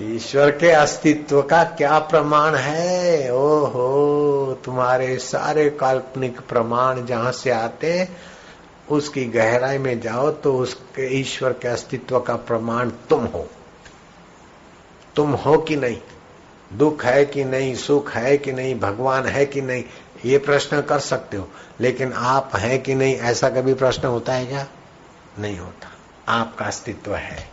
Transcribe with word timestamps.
ईश्वर 0.00 0.50
के 0.50 0.70
अस्तित्व 0.70 1.42
का 1.42 1.64
क्या 1.64 1.98
प्रमाण 1.98 2.54
है? 2.54 3.32
ओहो, 3.34 4.60
तुम्हारे 4.64 5.18
सारे 5.18 5.70
काल्पनिक 5.70 6.40
प्रमाण 6.40 7.06
जहाँ 7.06 7.32
से 7.32 7.50
आते 7.50 8.08
उसकी 8.90 9.24
गहराई 9.24 9.78
में 9.78 10.00
जाओ 10.00 10.30
तो 10.30 10.58
उसके 10.58 11.20
ईश्वर 11.20 11.52
के 11.52 11.68
अस्तित्व 11.68 12.20
का 12.20 12.36
प्रमाण 12.36 12.90
तुम 12.90 13.24
हो। 13.24 13.48
तुम 15.16 15.30
हो 15.30 15.58
कि 15.58 15.76
नहीं? 15.76 15.98
दुख 16.78 17.04
है 17.04 17.24
कि 17.24 17.44
नहीं? 17.44 17.74
सुख 17.74 18.10
है 18.10 18.38
कि 18.38 18.52
नहीं? 18.52 18.80
भगवान 18.80 19.26
है 19.26 19.46
कि 19.46 19.60
नहीं? 19.60 19.84
ये 20.24 20.38
प्रश्न 20.38 20.80
कर 20.80 20.98
सकते 20.98 21.36
हो, 21.36 21.48
लेकिन 21.80 22.12
आप 22.12 22.50
हैं 22.56 22.82
कि 22.82 22.94
नहीं, 22.94 23.16
ऐसा 23.16 23.48
कभी 23.48 23.74
प्रश्न 23.74 24.08
होता 24.08 24.32
है 24.32 24.46
क्या? 24.46 24.66
नहीं 25.38 25.58
होता। 25.58 25.88
आपका 26.28 26.64
अस्तित्व 26.64 27.14
है। 27.14 27.51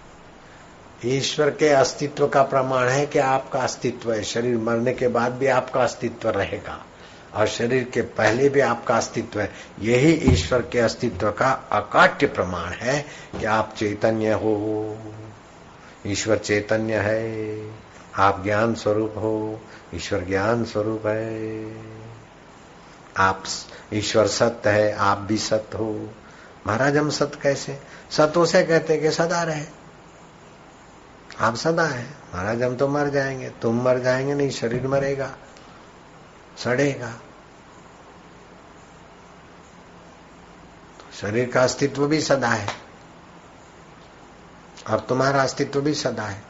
ईश्वर 1.06 1.50
के 1.50 1.70
अस्तित्व 1.70 2.28
का 2.28 2.44
प्रमाण 2.44 2.88
है 2.88 3.06
कि 3.06 3.20
आपका 3.20 3.60
अस्तित्व 3.60 4.14
है। 4.14 4.24
शरीर 4.24 4.58
मरने 4.58 4.94
के 4.94 5.08
बाद 5.08 5.32
भी 5.32 5.48
आपका 5.48 5.84
अस्तित्व 5.84 6.30
रहेगा 6.30 6.86
और 7.34 7.48
शरीर 7.48 7.84
के 7.84 8.02
पहले 8.02 8.50
भी 8.50 8.60
आपका 8.60 8.98
अस्तित्व 8.98 9.42
है। 9.42 9.52
यही 9.80 10.12
ईश्वर 10.12 10.62
के 10.62 10.80
अस्तित्व 10.80 11.32
का 11.32 11.52
अकाट्य 11.72 12.28
प्रमाण 12.28 12.70
है 12.70 13.06
कि 13.40 13.46
आप 13.46 13.76
चैतन्य 13.78 14.32
हो। 14.32 14.98
ईश्वर 16.08 16.38
चैतन्य 16.38 16.96
है। 16.96 17.62
आप 18.18 18.44
ज्ञान 18.44 18.76
स्वरूप 18.76 19.14
हो। 19.18 19.62
ईश्वर 19.96 20.26
ज्ञान 20.26 20.66
स्वरूप 20.66 21.08
है। 21.08 21.66
आप 23.18 23.44
ईश्वर 23.94 24.28
सत्य 24.28 24.70
है। 24.70 24.94
आप 24.94 25.18
भी 25.18 25.38
सत्य 25.38 25.78
हो। 25.78 26.10
महाराज, 26.68 26.98
हम 26.98 27.10
सत्य 27.10 27.40
कैसे? 27.44 27.80
सत्य 28.12 28.46
से 28.46 28.64
कहते 28.64 28.98
कि 28.98 29.12
सदा 29.12 29.44
रहे। 29.44 29.79
आप 31.40 31.56
सदा 31.56 31.84
है। 31.84 32.06
महाराज, 32.36 32.64
हम 32.64 32.76
तो 32.76 32.88
मर 32.88 33.10
जाएँगे। 33.10 33.50
तुम 33.50 33.82
मर 33.82 34.00
जाएँगे 34.00 34.34
नहीं, 34.34 34.50
शरीर 34.50 34.88
मरेगा, 34.88 35.36
सड़ेगा। 36.58 37.12
तो 41.00 41.18
शरीर 41.18 41.52
का 41.52 41.64
अस्तित्व 41.64 42.08
भी 42.08 42.22
सदा 42.22 42.48
है 42.48 42.68
और 44.90 45.00
तुम्हारा 45.00 45.44
अस्तित्व 45.44 45.82
भी 45.82 45.94
सदा 45.94 46.24
है। 46.24 46.44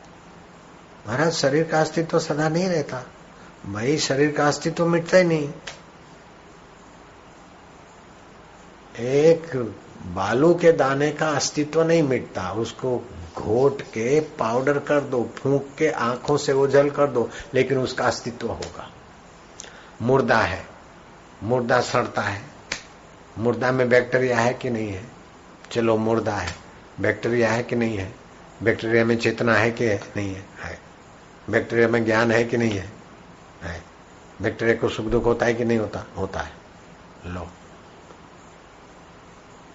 महाराज, 1.07 1.31
शरीर 1.31 1.63
का 1.63 1.81
अस्तित्व 1.81 2.19
सदा 2.19 2.49
नहीं 2.49 2.69
रहता। 2.69 3.03
भाई, 3.65 3.97
शरीर 3.97 4.31
का 4.31 4.47
अस्तित्व 4.47 4.85
मिटता 4.85 5.17
ही 5.17 5.23
नहीं। 5.23 5.53
एक 8.99 9.75
बालू 10.05 10.53
के 10.53 10.71
दाने 10.71 11.11
का 11.11 11.29
अस्तित्व 11.29 11.83
नहीं 11.83 12.03
मिटता, 12.03 12.51
उसको 12.51 13.09
घोट 13.39 13.81
के 13.81 14.19
पाउडर 14.19 14.79
कर 14.79 15.01
दो, 15.01 15.29
फूंक 15.37 15.69
के 15.77 15.87
आँखों 15.89 16.37
से 16.37 16.53
ओझल 16.53 16.89
कर 16.89 17.07
दो, 17.07 17.29
लेकिन 17.53 17.77
उसका 17.77 18.05
अस्तित्व 18.05 18.47
होगा। 18.47 18.91
मुर्दा 20.01 20.37
है, 20.37 20.67
मुर्दा 21.43 21.81
सड़ता 21.81 22.21
है। 22.21 22.41
मुर्दा 23.37 23.71
में 23.71 23.89
बैक्टीरिया 23.89 24.39
है 24.39 24.53
कि 24.53 24.69
नहीं 24.69 24.89
है? 24.89 25.05
चलो, 25.71 25.97
मुर्दा 25.97 26.35
है। 26.35 26.55
बैक्टीरिया 27.01 27.51
है 27.51 27.63
कि 27.63 27.75
नहीं 27.75 27.97
है? 27.97 28.15
बैक्टीरिया 28.63 29.05
में 29.05 29.17
चेतना 29.17 29.53
है 29.53 29.71
कि 29.71 29.87
नहीं 29.89 30.35
है? 30.35 30.45
है। 30.63 30.79
बैक्टीरिया 31.49 31.87
में 31.87 32.05
ज्ञान 32.05 32.31
है 32.31 32.43
कि 32.43 32.57
नहीं 32.57 32.71
है? 32.71 32.89
है। 33.63 33.83
बैक्टीरिया 34.41 34.77
को 34.77 34.89
सुख 34.89 35.05
दुख 35.05 35.25
होता 35.25 35.45
है 35.45 35.53
कि 35.53 35.65
नहीं 35.65 35.77
होता? 35.77 36.05
होता 36.17 36.39
है। 36.39 36.51
लो। 37.25 37.47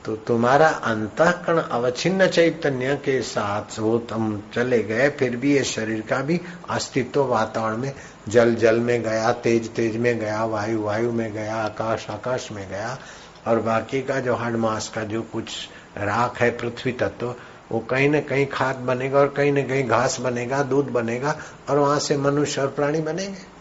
तो 0.04 0.16
तुम्हारा 0.16 0.68
अंतकरण 0.68 1.58
अवच्छिन्न 1.58 2.26
चैतन्य 2.26 2.96
के 2.96 3.22
साथ 3.22 3.78
वो 3.78 3.98
तुम 3.98 4.42
चले 4.54 4.82
गए, 4.82 5.08
फिर 5.10 5.36
भी 5.36 5.52
ये 5.52 5.64
शरीर 5.64 6.00
का 6.00 6.18
भी 6.18 6.40
अस्तित्व 6.70 7.24
वातावरण 7.24 7.76
में 7.76 7.92
जल 8.28 8.54
जल 8.54 8.80
में 8.80 9.02
गया, 9.02 9.32
तेज 9.32 9.74
तेज 9.74 9.96
में 9.96 10.18
गया, 10.18 10.44
वायु 10.44 10.82
वायु 10.82 11.12
में 11.12 11.32
गया, 11.32 11.56
आकाश 11.56 12.06
आकाश 12.10 12.48
में 12.52 12.68
गया, 12.68 12.98
और 13.46 13.60
बाकी 13.60 14.02
का 14.02 14.20
जो 14.20 14.34
हड 14.34 14.56
मास 14.56 14.88
का 14.88 15.02
जो 15.04 15.22
कुछ 15.22 15.68
राख 15.98 16.40
है, 16.40 16.50
पृथ्वी 16.50 16.92
तत्व, 16.92 17.34
वो 17.72 17.80
कहीं 17.80 18.08
न 18.08 18.20
कहीं 18.20 18.46
खाद 18.46 18.76
बनेगा 18.76 19.18
और 19.18 19.28
कहीं 19.28 19.52
न 19.52 19.66
कहीं 19.66 19.88
घास 19.88 20.20
बनेगा, 20.20 20.62
दूध 20.62 20.90
बनेगा, 20.90 21.38
और 21.70 21.78
वहाँ 21.78 21.98
से 21.98 22.16
मनुष्य 22.16 22.60
और 22.60 22.68
प्राणी 22.68 23.00
बनेंगे। 23.00 23.53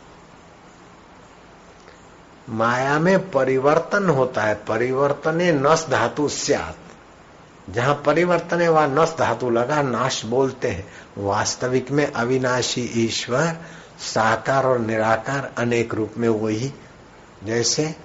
माया 2.50 3.00
में 3.00 3.32
परिवर्तन 3.32 4.10
होता 4.10 4.42
है, 4.42 4.56
परिवर्तन 4.56 5.42
नस 5.42 5.88
धातु 5.90 6.30
स्यात। 6.30 6.78
जहाँ 7.70 8.04
परिवर्तन 8.06 8.62
है 8.62 8.70
वहाँ 8.70 8.88
नस 8.88 9.16
धातु 9.20 9.50
लगा, 9.50 9.82
नाश 9.82 10.26
बोलते 10.26 10.68
हैं। 10.68 10.88
वास्तविक 11.18 11.92
में 11.92 12.12
अविनाशी 12.12 12.92
ईश्वर, 12.96 13.56
साकार 14.00 14.66
और 14.66 14.80
निराकार, 14.80 15.52
अनेक 15.58 15.94
रूप 15.94 16.12
में 16.18 16.30
वही। 16.30 16.74
जैसे 17.44 17.96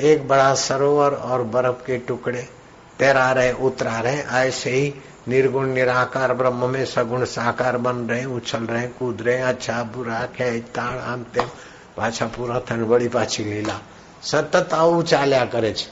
एक 0.00 0.28
बड़ा 0.28 0.54
सरोवर 0.54 1.10
और 1.10 1.42
बर्फ़ 1.42 1.86
के 1.86 1.98
टुकड़े 1.98 2.48
तैरा 2.98 3.32
रहे, 3.32 3.52
उतरा 3.52 4.00
रहे, 4.00 4.20
ऐसे 4.20 4.70
ही 4.70 4.94
निर्गुण, 5.28 5.66
निराकार, 5.66 6.34
ब्रह्म 6.34 6.70
में 6.70 6.84
सगुण, 6.84 7.24
साकार 7.24 7.76
बन 7.76 7.96
रहे, 7.96 8.24
उछल 8.24 8.64
रहे, 8.64 8.88
कूद 8.88 9.22
रहे 9.22 9.40
अच्छा 9.40 9.82
बुरा 9.82 10.28
खेच 10.36 10.78
आमते 10.78 11.73
પાછા 11.95 12.25
પૂરા 12.27 12.59
થઈને 12.61 12.85
વળી 12.85 13.09
પાછી 13.09 13.43
લીલા 13.43 13.79
સતત 14.23 14.73
આવું 14.73 15.03
ચાલ્યા 15.05 15.45
કરે 15.45 15.73
છે 15.73 15.87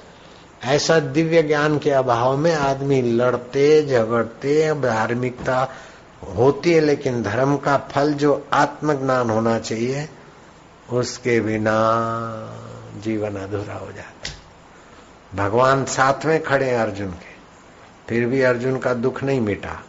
ऐसा 0.62 1.00
दिव्य 1.00 1.42
ज्ञान 1.44 1.78
के 1.78 1.90
अभाव 1.94 2.38
में 2.38 2.54
आदमी 2.54 3.02
लड़ते 3.14 3.66
झगड़ते 3.84 4.74
धार्मिकता 4.82 5.58
होती 6.36 6.72
है 6.74 6.80
लेकिन 6.82 7.22
धर्म 7.24 7.56
का 7.58 7.78
फल 7.92 8.14
जो 8.14 8.32
आत्मज्ञान 8.54 9.30
होना 9.30 9.58
चाहिए 9.60 10.08
उसके 10.92 11.40
बिना 11.40 11.76
जीवन 13.04 13.36
अधूरा 13.36 13.74
हो 13.76 13.92
जाता 13.92 14.30
है 14.30 14.36
भगवान 15.36 15.86
साथ 15.88 16.26
में 16.26 16.42
खड़े 16.44 16.70
अर्जुन 16.76 17.12
के 17.14 17.36
फिर 18.10 18.26
भी 18.26 18.42
अर्जुन 18.42 18.78
का 18.78 18.94
दुख 18.96 19.24
नहीं 19.24 19.42
मिटा 19.42 19.80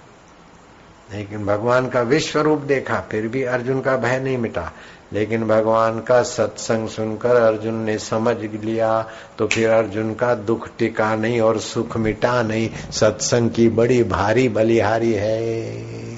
लेकिन 1.12 1.46
भगवान 1.46 1.88
का 1.88 2.00
विश्व 2.04 2.40
रूप 2.40 2.60
देखा 2.64 3.00
फिर 3.00 3.28
भी 3.28 3.42
अर्जुन 3.48 3.80
का 3.80 3.96
भय 3.96 4.18
नहीं 4.18 4.38
मिटा 4.38 4.72
लेकिन 5.13 5.43
भगवान 5.47 5.99
का 5.99 6.21
सत्संग 6.23 6.89
सुनकर 6.89 7.35
अर्जुन 7.35 7.73
ने 7.73 7.97
समझ 7.99 8.37
लिया 8.37 9.09
तो 9.37 9.47
फिर 9.47 9.69
अर्जुन 9.69 10.13
का 10.13 10.35
दुख 10.35 10.69
टिका 10.79 11.15
नहीं 11.15 11.41
और 11.41 11.59
सुख 11.59 11.97
मिटा 11.97 12.41
नहीं। 12.43 12.69
सत्संग 12.91 13.51
की 13.51 13.69
बड़ी 13.69 14.03
भारी 14.03 14.49
बलिहारी 14.49 15.13
है। 15.13 16.17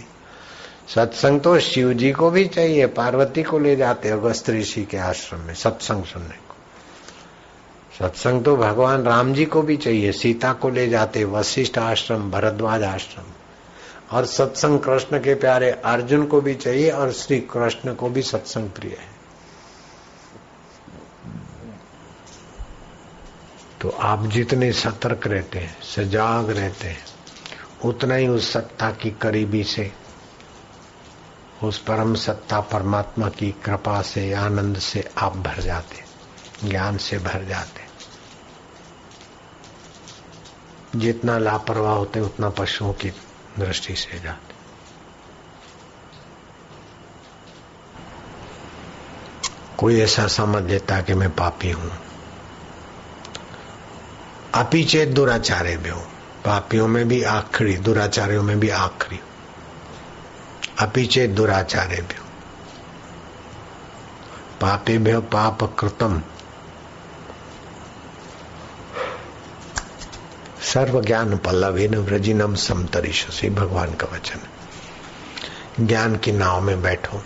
सत्संग 0.95 1.41
तो 1.41 1.59
शिव 1.59 1.93
जी 1.93 2.11
को 2.11 2.29
भी 2.31 2.45
चाहिए, 2.45 2.85
पार्वती 2.85 3.43
को 3.43 3.59
ले 3.59 3.75
जाते 3.75 4.09
अगस्त 4.09 4.49
ऋषि 4.49 4.83
के 4.83 4.97
आश्रम 4.97 5.39
में 5.39 5.53
सत्संग 5.53 6.03
सुनने 6.03 6.27
को। 6.27 6.55
सत्संग 7.99 8.43
तो 8.43 8.57
भगवान 8.57 9.03
राम 9.03 9.33
जी 9.33 9.45
को 9.45 9.61
भी 9.61 9.77
चाहिए, 9.77 10.11
सीता 10.11 10.53
को 10.53 10.69
ले 10.69 10.87
जाते 10.87 11.23
वशिष्ठ 11.23 11.77
आश्रम, 11.77 12.31
भरद्वाज 12.31 12.83
आश्रम। 12.83 13.23
और 14.11 14.25
सत्संग 14.25 14.79
कृष्ण 14.79 15.19
के 15.19 15.35
प्यारे 15.35 15.71
अर्जुन 15.71 16.25
को 16.25 16.41
भी 16.41 16.55
चाहिए 16.55 16.89
और 16.91 17.11
श्री 17.11 17.39
कृष्ण 17.39 17.93
को 17.93 18.09
भी 18.09 18.21
सत्संग 18.21 18.69
प्रिय 18.69 18.91
है। 18.91 19.13
तो 23.81 23.89
आप 23.89 24.25
जितने 24.25 24.71
सतर्क 24.73 25.27
रहते 25.27 25.59
हैं, 25.59 25.81
सजाग 25.81 26.49
रहते 26.49 26.87
हैं, 26.87 27.03
उतना 27.85 28.15
ही 28.15 28.27
उस 28.27 28.51
सत्ता 28.53 28.91
की 28.91 29.11
करीबी 29.11 29.63
से, 29.63 29.91
उस 31.63 31.77
परम 31.79 32.15
सत्ता 32.15 32.59
परमात्मा 32.59 33.29
की 33.29 33.51
कृपा 33.51 34.01
से, 34.01 34.33
आनंद 34.33 34.79
से 34.79 35.09
आप 35.17 35.37
भर 35.37 35.61
जाते 35.61 36.03
ज्ञान 36.69 36.97
से 36.97 37.17
भर 37.17 37.43
जाते 37.43 37.83
जितना 40.99 41.37
लापरवाह 41.37 41.93
होते 41.93 42.19
उतना 42.19 42.49
पशुओं 42.49 42.93
की 42.93 43.11
दृष्टि 43.59 43.95
से 43.95 44.19
जाते। 44.19 44.55
कोई 49.77 49.99
ऐसा 49.99 50.27
समझ 50.27 50.63
लेता 50.63 51.01
कि 51.01 51.13
मैं 51.13 51.35
पापी 51.35 51.71
हूँ। 51.71 51.91
अपी 54.53 54.83
चेत 54.83 55.09
दुराचार्य 55.09 55.77
भी 55.77 55.89
हो। 55.89 55.99
पापियों 56.45 56.87
में 56.87 57.07
भी 57.07 57.23
आखिरी, 57.23 57.77
दुराचार्यों 57.77 58.43
में 58.43 58.59
भी 58.59 58.69
आखिरी। 58.69 59.19
अपी 60.79 61.05
चेत 61.05 61.29
दुराचार्य 61.29 62.01
भी 62.01 62.17
हो। 62.17 62.25
पापे 64.61 64.97
भ्य 64.97 65.19
पाप 65.19 65.75
कृतम। 65.79 66.21
सर्व 70.65 71.01
ज्ञान 71.01 71.37
पल्लवीन 71.37 71.95
व्रजिनम 71.95 72.55
समतरिशसी 72.55 73.49
भगवान 73.49 73.93
का 73.93 74.07
वचन। 74.13 74.39
ज्ञान 75.85 76.15
की 76.15 76.31
नाव 76.31 76.61
में 76.61 76.81
बैठो। 76.81 77.23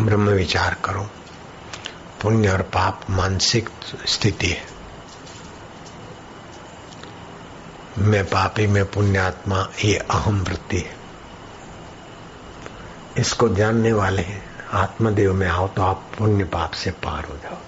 ब्रह्म 0.00 0.28
विचार 0.28 0.76
करो। 0.84 1.10
पुण्य 2.22 2.48
और 2.48 2.62
पाप 2.62 3.00
मानसिक 3.10 3.68
स्थिति 4.06 4.46
है। 4.46 4.66
मैं 7.98 8.24
पापी, 8.24 8.66
में 8.66 8.84
पुण्यात्मा, 8.84 9.68
ये 9.84 9.96
अहम 9.96 10.40
वृत्ति 10.40 10.78
है। 10.78 10.96
इसको 13.18 13.48
जानने 13.48 13.92
वाले 13.92 14.22
हैं, 14.22 14.44
आत्मदेव 14.72 15.34
में 15.34 15.48
आओ 15.48 15.68
तो 15.68 15.82
आप 15.82 16.10
पुण्य 16.18 16.44
पाप 16.44 16.70
से 16.70 16.90
पार 16.90 17.24
हो 17.24 17.36
जाओ। 17.36 17.58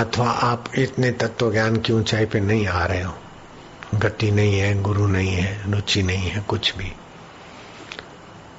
अथवा 0.00 0.30
आप 0.30 0.64
इतने 0.78 1.10
तत्व 1.10 1.52
ज्ञान 1.52 1.76
की 1.76 1.92
ऊंचाई 1.92 2.26
पे 2.26 2.40
नहीं 2.40 2.66
आ 2.66 2.86
रहे 2.86 3.02
हो। 3.02 3.14
गति 3.94 4.30
नहीं 4.30 4.60
है, 4.60 4.82
गुरु 4.82 5.06
नहीं 5.06 5.28
है, 5.28 5.72
रुचि 5.72 6.02
नहीं 6.02 6.18
है, 6.18 6.40
कुछ 6.40 6.76
भी। 6.76 6.92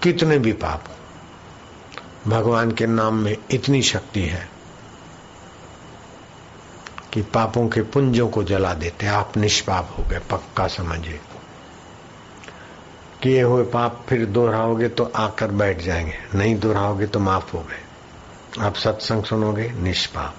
कितने 0.06 0.38
भी 0.38 0.52
पाप 0.52 0.84
भगवान 2.28 2.72
के 2.72 2.86
नाम 2.86 3.14
में 3.14 3.36
इतनी 3.50 3.82
शक्ति 3.82 4.20
है 4.20 4.48
कि 7.12 7.22
पापों 7.22 7.68
के 7.68 7.82
पुंजों 7.82 8.28
को 8.28 8.42
जला 8.42 8.74
देते, 8.74 9.06
आप 9.06 9.36
निष्पाप 9.36 9.94
हो 9.98 10.04
गए, 10.04 10.18
पक्का 10.18 10.66
समझिए। 10.66 11.20
किए 13.22 13.42
हुए 13.42 13.64
पाप 13.64 14.06
फिर 14.08 14.26
दोहराओगे 14.26 14.88
तो 14.88 15.12
आकर 15.16 15.50
बैठ 15.50 15.80
जाएँगे, 15.80 16.18
नहीं 16.34 16.58
दोहराओगे 16.58 17.06
तो 17.06 17.20
माफ़ 17.20 17.56
हो 17.56 17.60
गए। 17.60 17.80
आप 18.64 18.74
सत्संग 18.74 19.24
सुनोगे, 19.24 19.72
निष्पाप। 19.72 20.34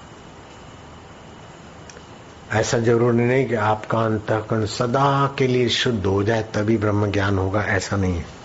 ऐसा 2.52 2.78
ज़रूरी 2.78 3.16
नहीं 3.16 3.46
कि 3.46 3.54
आपका 3.54 3.98
अंतकरण 3.98 4.66
सदा 4.66 5.34
के 5.38 5.46
लिए 5.46 5.68
शुद्ध 5.68 6.06
हो 6.06 6.22
जाए, 6.22 6.42
तभी 6.42 6.76
ब्रह्म 6.76 7.10
ज्ञान 7.10 7.38
होगा, 7.38 7.62
ऐसा 7.62 7.96
नहीं 7.96 8.14
है। 8.14 8.37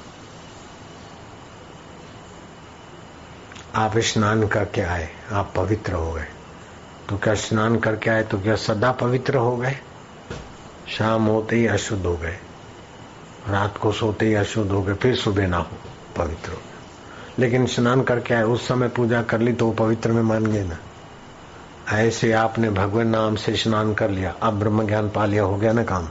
आप 3.75 3.97
स्नान 3.97 4.47
करके 4.47 4.81
आए 4.81 5.07
आप 5.31 5.53
पवित्र 5.55 5.93
हो 5.93 6.11
गए। 6.13 6.25
तो 7.09 7.17
क्या 7.17 7.33
स्नान 7.35 7.75
करके 7.79 8.09
आए 8.09 8.23
तो 8.23 8.39
क्या 8.39 8.55
सदा 8.55 8.91
पवित्र 8.91 9.37
हो 9.37 9.55
गए? 9.57 9.75
शाम 10.87 11.25
होते 11.25 11.55
ही 11.55 11.65
अशुद्ध 11.67 12.05
हो 12.05 12.15
गए। 12.17 12.37
रात 13.49 13.77
को 13.77 13.91
सोते 13.91 14.25
ही 14.25 14.33
अशुद्ध 14.33 14.71
हो 14.71 14.81
गए 14.83 14.93
फिर 14.93 15.15
सुबह 15.15 15.47
ना 15.47 15.57
हो 15.57 15.77
पवित्र 16.17 16.51
हो 16.51 16.61
लेकिन 17.39 17.65
स्नान 17.65 18.01
करके 18.03 18.33
आए 18.33 18.43
उस 18.43 18.67
समय 18.67 18.89
पूजा 18.89 19.21
कर 19.23 19.39
ली 19.39 19.53
तो 19.53 19.65
वो 19.65 19.73
पवित्र 19.73 20.11
में 20.11 20.21
मान 20.21 20.45
गए 20.45 20.63
ना। 20.63 20.77
ऐसे 21.97 22.31
आपने 22.31 22.69
भगवान 22.69 23.07
नाम 23.07 23.35
से 23.35 23.55
स्नान 23.55 23.93
कर 23.93 24.09
लिया 24.09 24.35
अब 24.41 24.59
ब्रह्म 24.59 24.87
ज्ञान 24.87 25.09
पा 25.09 25.25
लिया 25.25 25.43
हो 25.43 25.55
गया 25.57 25.73
ना 25.73 25.83
काम। 25.83 26.07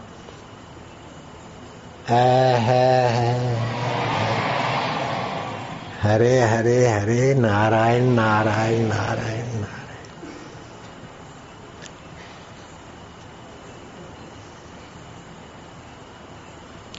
है, 2.09 2.59
है, 2.59 3.09
है। 3.11 4.01
हरे 6.02 6.40
हरे 6.40 6.88
हरे, 6.88 7.34
नारायण 7.34 8.04
नारायण 8.04 8.82
नारायण 8.82 9.54
नारायण। 9.54 9.64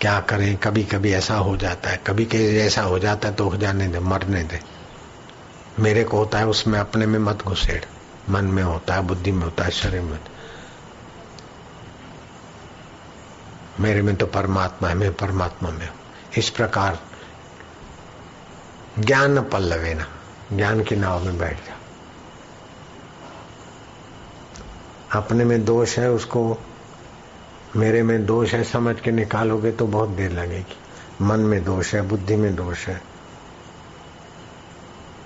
क्या 0.02 0.20
करें? 0.20 0.58
कभी 0.58 0.84
कभी 0.84 1.14
ऐसा 1.14 1.36
हो 1.36 1.58
जाता 1.58 1.90
है। 1.90 2.02
कभी 2.08 2.26
कभी 2.26 2.58
ऐसा 2.58 2.82
हो 2.82 3.00
जाता 3.00 3.28
है 3.28 3.36
तो 3.36 3.50
हो 3.50 3.58
जाने 3.58 3.88
दे, 3.88 4.00
मरने 4.00 4.44
दे। 4.44 4.60
मेरे 5.80 6.04
को 6.04 6.18
होता 6.18 6.38
है, 6.38 6.48
उसमें 6.48 6.80
अपने 6.80 7.06
में 7.06 7.20
मत 7.20 7.44
घुसेड़। 7.44 7.86
मन 8.32 8.46
में 8.46 8.64
होता 8.64 8.94
है, 8.94 9.02
बुद्धि 9.02 9.32
में 9.32 9.44
होता 9.44 9.64
है, 9.64 9.72
शरीर 9.72 10.02
में। 10.02 10.20
मेरे 13.80 14.02
में 14.02 14.16
तो 14.16 14.26
परमात्मा 14.26 14.90
है, 14.90 14.96
मैं 14.96 15.14
परमात्मा 15.14 15.70
में 15.70 15.88
हूँ। 15.88 15.96
इस 16.38 16.50
प्रकार 16.50 17.00
ज्ञान 19.00 19.42
पल्लवे 19.42 19.94
ना, 19.94 20.08
ज्ञान 20.54 20.84
की 20.84 20.96
नाव 20.96 21.24
में 21.24 21.38
बैठ 21.38 21.58
जा। 21.58 21.78
अपने 25.20 25.46
में 25.46 25.66
दोष 25.66 26.00
है, 26.00 26.12
उसको 26.12 26.58
मेरे 27.76 28.04
में 28.04 28.26
दोष 28.26 28.54
है, 28.54 28.64
समझ 28.64 29.00
के 29.00 29.12
निकालोगे 29.12 29.72
तो 29.72 29.88
बहुत 29.88 30.10
देर 30.10 30.32
लगेगी। 30.32 30.78
मन 31.22 31.40
में 31.40 31.64
दोष 31.64 31.94
है, 31.96 32.02
बुद्धि 32.02 32.36
में 32.36 32.56
दोष 32.56 32.88
है, 32.88 33.02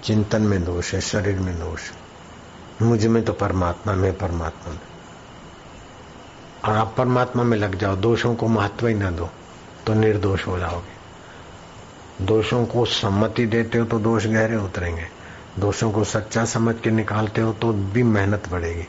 चिंतन 0.03 0.41
में 0.41 0.63
दोष 0.65 0.93
है, 0.93 1.01
शरीर 1.01 1.39
में 1.39 1.59
दोष 1.59 1.91
है। 1.91 2.87
मुझमें 2.87 3.25
तो 3.25 3.33
परमात्मा, 3.33 3.93
में 3.93 4.17
परमात्मा 4.17 4.73
में 4.73 4.79
और 6.65 6.77
आप 6.77 6.95
परमात्मा 6.97 7.43
में 7.43 7.57
लग 7.57 7.75
जाओ, 7.75 7.95
दोषों 7.95 8.35
को 8.35 8.47
महत्व 8.47 8.87
ही 8.87 8.93
ना 8.93 9.11
दो 9.11 9.29
तो 9.87 9.93
निर्दोष 9.93 10.47
हो 10.47 10.59
जाओगे। 10.59 10.96
दोषों 12.21 12.65
को 12.65 12.85
सम्मति 12.85 13.45
देते 13.45 13.77
हो 13.77 13.85
तो 13.85 13.99
दोष 13.99 14.25
गहरे 14.25 14.55
उतरेंगे। 14.55 15.07
दोषों 15.59 15.91
को 15.91 16.03
सच्चा 16.03 16.45
समझ 16.45 16.75
के 16.83 16.91
निकालते 16.91 17.41
हो 17.41 17.53
तो 17.53 17.73
भी 17.73 18.03
मेहनत 18.03 18.49
बढ़ेगी। 18.49 18.87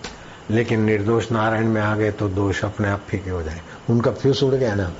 लेकिन 0.51 0.81
निर्दोष 0.81 1.33
नारायण 1.33 1.69
में 1.69 1.83
आ 1.83 1.97
गए 1.97 2.11
तो 2.11 2.29
दोष 2.29 2.65
अपने 2.65 2.89
आप 2.89 3.01
फीके 3.09 3.31
हो 3.31 3.43
जाए। 3.43 3.63
उनका 3.91 4.11
फ्यूस 4.11 4.43
उड़ 4.43 4.55
गया 4.55 4.75
ना। 4.75 4.93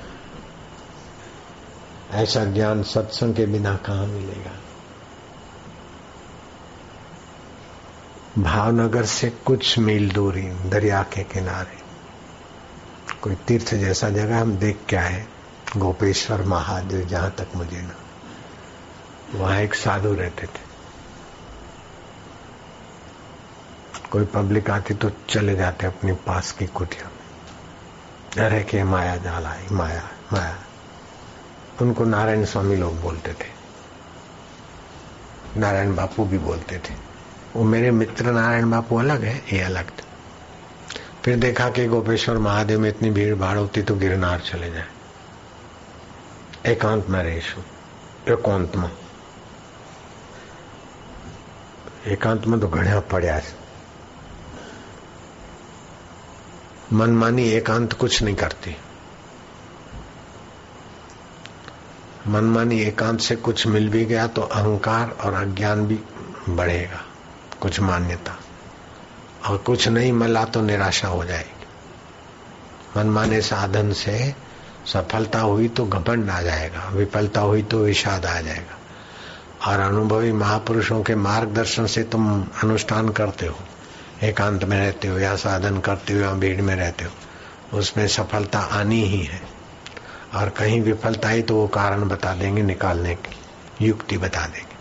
ऐसा 2.11 2.45
ज्ञान 2.45 2.83
सत्संग 2.83 3.35
के 3.35 3.47
बिना 3.47 3.77
कहा 3.77 4.07
मिलेगा? 4.07 4.53
भावनगर 8.39 9.05
से 9.05 9.31
कुछ 9.31 9.79
मील 9.79 10.11
दूरी 10.11 10.43
दरिया 10.43 11.03
के 11.03 11.23
किनारे। 11.23 11.79
कोई 13.23 13.35
तीर्थ 13.35 13.75
जैसा 13.75 14.09
जगह 14.11 14.41
हम 14.41 14.57
देख 14.57 14.79
के 14.89 14.97
आए, 14.97 15.27
गोपेश्वर 15.77 16.43
महादेव, 16.43 17.07
जहाँ 17.07 17.31
तक 17.31 17.49
मुझे 17.57 17.83
ना 17.83 17.95
वहाँ 19.35 19.61
एक 19.61 19.75
साधु 19.75 20.15
रहते 20.15 20.47
थे। 20.47 20.69
कोई 24.11 24.25
पब्लिक 24.25 24.71
आती 24.71 24.95
तो 24.95 25.11
चले 25.29 25.57
जाते 25.57 25.87
अपने 25.87 26.13
पास 26.13 26.53
की 26.53 26.67
कुटिया 26.67 27.09
में। 27.09 28.47
अरे 28.47 28.63
के 28.63 28.85
माया 28.85 29.17
जाल 29.17 29.47
आई, 29.47 29.67
माया 29.73 30.11
माया। 30.33 30.59
उनको 31.83 32.05
नारायण 32.05 32.45
स्वामी 32.45 32.77
लोग 32.77 33.01
बोलते 33.01 33.33
थे। 33.33 33.59
नारायण 35.57 35.95
बापू 35.95 36.25
भी 36.25 36.39
बोलते 36.39 36.79
थे। 36.79 36.95
वो 37.57 37.65
मेरे 37.65 37.91
मित्र 37.91 38.33
नारायण 38.33 38.71
बापू 38.71 38.97
अलग 38.97 39.23
है, 39.23 39.45
ये 39.53 39.61
अलग 39.61 39.91
था। 39.91 40.05
फिर 41.25 41.37
देखा 41.37 41.71
कि 41.71 41.87
गोपेश्वर 41.87 42.39
महादेव 42.39 42.81
में 42.81 42.89
इतनी 42.89 43.11
भीड़ 43.11 43.35
भाड़ 43.35 43.59
होती 43.59 43.83
तो 43.83 43.95
गिरनार 43.95 44.41
चले 44.41 44.71
जाए। 44.71 44.89
एकांत 46.67 47.07
में 47.07 47.23
रेशु 47.23 47.61
एकांत 48.33 48.77
में। 48.77 49.08
એકાંતમાં 52.08 52.60
તો 52.60 52.68
ઘણા 52.68 53.02
પડ્યા 53.12 53.42
છે 53.42 53.64
मनमानी 56.92 57.44
एकांत 57.50 57.94
कुछ 57.94 58.22
नहीं 58.24 58.36
करती 58.36 58.76
मनमानी 62.28 62.80
एकांत 62.82 63.20
से 63.20 63.36
कुछ 63.38 63.66
मिल 63.68 63.90
भी 63.90 64.04
गया 64.06 64.28
तो 64.28 64.42
अहंकार 64.42 65.10
और 65.26 65.34
अज्ञान 65.34 65.86
भी 65.88 66.00
बढ़ेगा 66.50 67.02
कुछ 67.62 67.80
मान्यता 67.80 68.38
और 69.46 69.58
कुछ 69.58 69.88
नहीं 69.88 70.12
मिला 70.14 70.44
तो 70.46 70.62
निराशा 70.62 71.08
हो 71.08 71.24
जाएगी 71.26 71.66
मनमाने 72.98 73.42
साधन 73.42 73.92
से 74.04 74.18
सफलता 74.94 75.40
हुई 75.42 75.68
तो 75.70 75.86
घमंड 75.88 76.30
आ 76.30 76.42
जाएगा 76.42 76.88
विफलता 76.94 77.42
हुई 77.42 77.64
तो 77.64 77.80
विषाद 77.80 78.26
आ 78.26 78.40
जाएगा 78.42 78.77
और 79.67 79.81
अनुभवी 79.81 80.33
महापुरुषों 80.33 81.03
के 81.03 81.15
मार्गदर्शन 81.15 81.87
से 81.87 82.03
तुम 82.03 82.43
अनुष्ठान 82.43 83.09
करते 83.09 83.47
हो, 83.47 83.57
एकांत 84.23 84.65
में 84.65 84.79
रहते 84.79 85.09
हो 85.09 85.19
या 85.19 85.37
साधन 85.37 85.79
करते 85.79 86.13
हो 86.13 86.21
या 86.21 86.33
भीड़ 86.33 86.63
में 86.63 86.77
रहते 86.77 87.05
हो, 87.05 87.11
उसमें 87.79 88.09
सफलता 88.09 88.59
आनी 88.59 89.03
ही 89.03 89.23
है। 89.23 89.43
और 90.35 90.49
कहीं 90.49 90.81
विफलता 90.81 91.29
ही 91.29 91.43
तो 91.43 91.55
वो 91.57 91.69
कारण 91.69 92.09
बता 92.09 92.35
देंगे 92.35 92.63
निकालने 92.63 93.15
की, 93.15 93.37
युक्ति 93.87 94.19
बता 94.19 94.47
देंगे। 94.47 94.77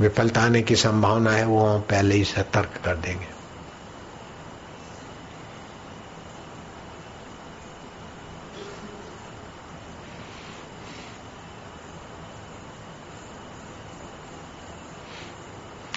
विफलता 0.00 0.40
आने 0.40 0.62
की 0.62 0.76
संभावना 0.76 1.30
है, 1.30 1.44
वो 1.44 1.78
पहले 1.78 2.14
ही 2.14 2.24
सतर्क 2.24 2.70
कर 2.84 2.96
देंगे। 2.96 3.37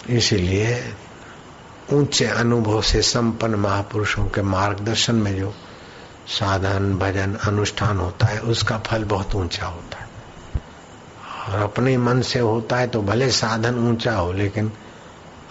इसीलिए 0.09 0.93
ऊँचे 1.93 2.25
अनुभव 2.25 2.81
से 2.81 3.01
संपन्न 3.01 3.55
महापुरुषों 3.55 4.25
के 4.25 4.41
मार्गदर्शन 4.41 5.15
में 5.15 5.35
जो 5.39 5.53
साधन, 6.27 6.97
भजन, 6.97 7.35
अनुष्ठान 7.35 7.97
होता 7.97 8.25
है, 8.25 8.39
उसका 8.39 8.77
फल 8.77 9.03
बहुत 9.03 9.35
ऊँचा 9.35 9.65
होता 9.65 9.97
है। 9.97 10.09
और 11.47 11.61
अपने 11.61 11.97
मन 11.97 12.21
से 12.21 12.39
होता 12.39 12.77
है 12.77 12.87
तो 12.87 13.01
भले 13.01 13.29
साधन 13.29 13.75
ऊँचा 13.89 14.15
हो, 14.15 14.31
लेकिन 14.31 14.71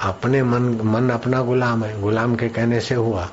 अपने 0.00 0.42
मन 0.42 0.62
मन 0.85 1.11
अपना 1.11 1.40
गुलाम 1.42 1.85
है। 1.85 2.00
गुलाम 2.00 2.37
के 2.37 2.49
कहने 2.49 2.80
से 2.80 2.95
हुआ 2.95 3.28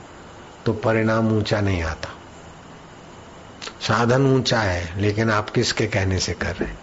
तो 0.65 0.73
परिणाम 0.73 1.37
ऊँचा 1.37 1.61
नहीं 1.61 1.83
आता। 1.83 2.09
साधन 3.81 4.25
ऊँचा 4.35 4.59
है, 4.59 5.01
लेकिन 5.01 5.31
आप 5.31 5.49
किसके 5.49 5.87
कहने 5.87 6.19
से 6.19 6.33
कर 6.33 6.55
रहे 6.55 6.69
हैं? 6.69 6.79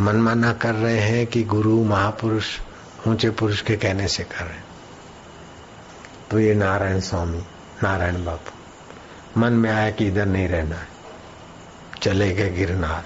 मनमाना 0.00 0.52
कर 0.52 0.74
रहे 0.74 0.98
हैं 0.98 1.26
कि 1.26 1.42
गुरु, 1.42 1.84
महापुरुष 1.84 2.58
ऊँचे 3.08 3.30
पुरुष 3.30 3.60
के 3.60 3.76
कहने 3.76 4.08
से 4.08 4.24
कर 4.24 4.44
रहे 4.44 4.70
तो 6.30 6.38
ये 6.38 6.54
नारायण 6.54 7.00
स्वामी, 7.00 7.42
नारायण 7.82 8.24
बापू, 8.24 8.50
मन 9.40 9.52
में 9.52 9.70
आया 9.70 9.90
कि 9.90 10.06
इधर 10.06 10.26
नहीं 10.26 10.48
रहना 10.48 10.76
है। 10.76 10.88
चले 12.02 12.34
गए 12.34 12.50
गिरनार। 12.50 13.04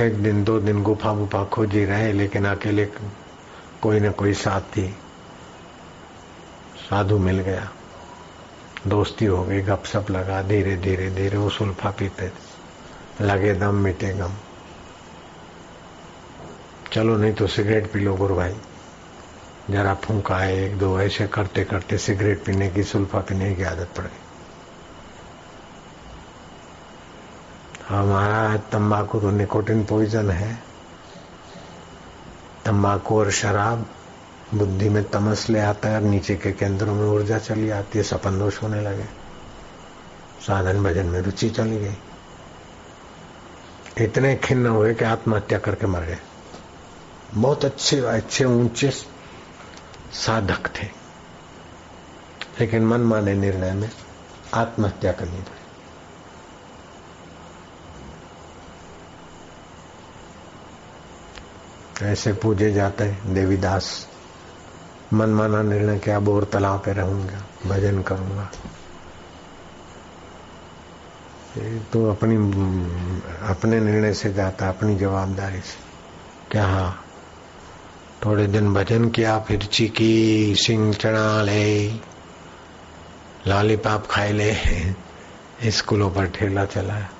एक 0.00 0.22
दिन, 0.22 0.44
दो 0.44 0.60
दिन 0.60 0.82
गुफा 0.82 1.12
गुफा 1.14 1.44
खोजी 1.44 1.84
रहे, 1.84 2.12
लेकिन 2.12 2.44
अकेले 2.44 2.84
कोई 3.82 4.00
न 4.00 4.10
कोई 4.10 4.34
साथी, 4.34 4.96
साधु 6.90 7.18
मिल 7.18 7.40
गया। 7.40 7.70
दोस्ती 8.86 9.24
हो 9.24 9.44
गई, 9.44 9.60
गपशप 9.60 10.10
लगा 10.10 10.42
धीरे 10.42 10.76
धीरे 10.76 11.10
धीरे 11.10 11.38
वो 11.38 11.50
सुल्फा 11.50 11.90
पीते 11.90 12.32
लगे 13.20 13.54
दम 13.54 13.74
मिटे 13.74 14.14
गम। 14.14 14.32
चलो 16.92 17.16
नहीं 17.16 17.32
तो 17.32 17.46
सिगरेट 17.46 17.92
पी 17.92 18.00
लो 18.00 18.14
गुरु 18.14 18.34
भाई। 18.34 18.56
जरा 19.70 19.94
फूका 19.94 20.44
एक 20.44 20.78
दो, 20.78 21.00
ऐसे 21.00 21.26
करते 21.26 21.64
करते 21.64 21.98
सिगरेट 21.98 22.44
पीने 22.44 22.70
की, 22.70 22.82
सुल्फा 22.82 23.18
पीने 23.18 23.54
की 23.54 23.62
आदत 23.62 23.88
पड़ 23.96 24.04
गई। 24.04 24.20
हमारा 27.88 28.56
तंबाकू 28.56 29.20
तो 29.20 29.30
निकोटिन 29.30 29.84
पॉइजन 29.84 30.30
है। 30.30 30.62
तंबाकू 32.64 33.18
और 33.18 33.30
शराब, 33.30 33.86
बुद्धि 34.54 34.88
में 34.88 35.10
तमस 35.10 35.50
ले 35.50 35.58
आता 35.58 35.88
है 35.88 35.96
और 35.96 36.02
नीचे 36.02 36.36
के 36.36 36.52
केंद्रों 36.52 36.94
में 36.94 37.08
ऊर्जा 37.08 37.38
चली 37.38 37.70
आती 37.70 37.98
है, 37.98 38.04
सपन 38.04 38.38
दोष 38.38 38.62
होने 38.62 38.80
लगे। 38.80 39.04
साधन 40.46 40.84
भजन 40.84 41.06
में 41.06 41.20
रुचि 41.20 41.50
चली 41.50 41.78
गई। 41.78 41.96
इतने 44.04 44.36
खिन्न 44.36 44.66
हुए 44.66 44.94
कि 44.94 45.04
आत्महत्या 45.04 45.58
करके 45.58 45.86
मर 45.86 46.00
गए। 46.00 46.18
बहुत 47.34 47.64
अच्छे 47.64 48.00
अच्छे 48.00 48.44
ऊँचे 48.44 48.90
साधक 50.12 50.66
थे। 50.66 50.86
लेकिन 52.60 52.86
मन 52.86 53.00
माने 53.00 53.34
निर्णय 53.34 53.72
में 53.72 53.90
आत्महत्या 54.54 55.12
करनी 55.12 55.40
पड़ी। 55.40 55.62
ऐसे 62.06 62.32
पूजे 62.32 62.72
जाते 62.72 63.04
हैं, 63.04 63.34
देवीदास। 63.34 64.08
मन 65.12 65.28
माना 65.28 65.62
निर्णय 65.62 65.98
किया, 65.98 66.20
बोर 66.20 66.44
तलाव 66.44 66.78
पे 66.78 66.92
रहूँगा, 66.92 67.42
भजन 67.66 68.02
करूँगा। 68.02 68.52
तो 71.92 72.10
अपनी, 72.10 72.36
अपने 73.48 73.80
निर्णय 73.80 74.14
से 74.14 74.32
जाता, 74.32 74.68
अपनी 74.68 74.96
जवाबदारी 74.96 75.60
से। 75.60 75.78
क्या 76.50 76.66
हाँ 76.66 77.04
थोड़े 78.24 78.46
दिन 78.46 78.74
भजन 78.74 79.08
किया, 79.08 79.40
फिर 79.40 79.58
चीकी, 79.58 80.54
सिंह 80.54 80.94
चढ़ा 80.94 81.42
ले, 81.42 81.88
लॉलीपॉप 83.46 84.06
खाए 84.06 84.32
ले। 84.32 84.56
स्कूलों 85.70 86.10
पर 86.10 86.26
ठेला 86.26 86.64
चलाया 86.64 87.10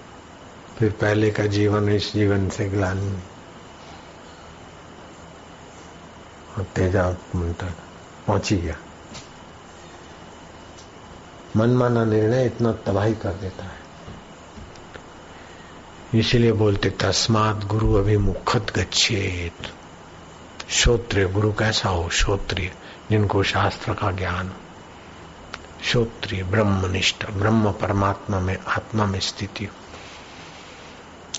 फिर 0.79 0.91
पहले 0.91 1.31
का 1.31 1.47
जीवन 1.47 1.89
इस 1.89 2.13
जीवन 2.13 2.49
से 2.49 2.69
ग्लानी। 2.69 3.19
तेजा 6.63 7.13
तक 7.37 7.75
पहुँची 8.27 8.57
गया। 8.57 8.77
मनमाना 11.57 12.05
निर्णय 12.05 12.47
इतना 12.47 12.73
तबाही 12.73 13.15
कर 13.15 13.33
देता 13.33 13.65
है। 13.65 13.83
इसीलिए 16.21 16.53
बोलते, 16.53 16.91
तस्मात 16.91 17.65
गुरु 17.65 17.95
अभिमुखत 17.95 18.67
गच्छेत। 18.79 19.82
श्रोत्रिय, 20.73 21.25
गुरु 21.25 21.53
कैसा 21.53 21.89
हो? 21.89 22.09
श्रोत्रिय, 22.09 22.73
जिनको 23.11 23.43
शास्त्र 23.43 23.95
का 23.95 24.11
ज्ञान। 24.11 24.53
श्रोत्रिय, 25.85 26.43
ब्रह्मनिष्ठ, 26.43 27.31
ब्रह्म 27.31 27.73
परमात्मा 27.73 28.41
में, 28.41 28.59
आत्मा 28.59 29.07
में 29.07 29.21
स्थिति 29.21 29.69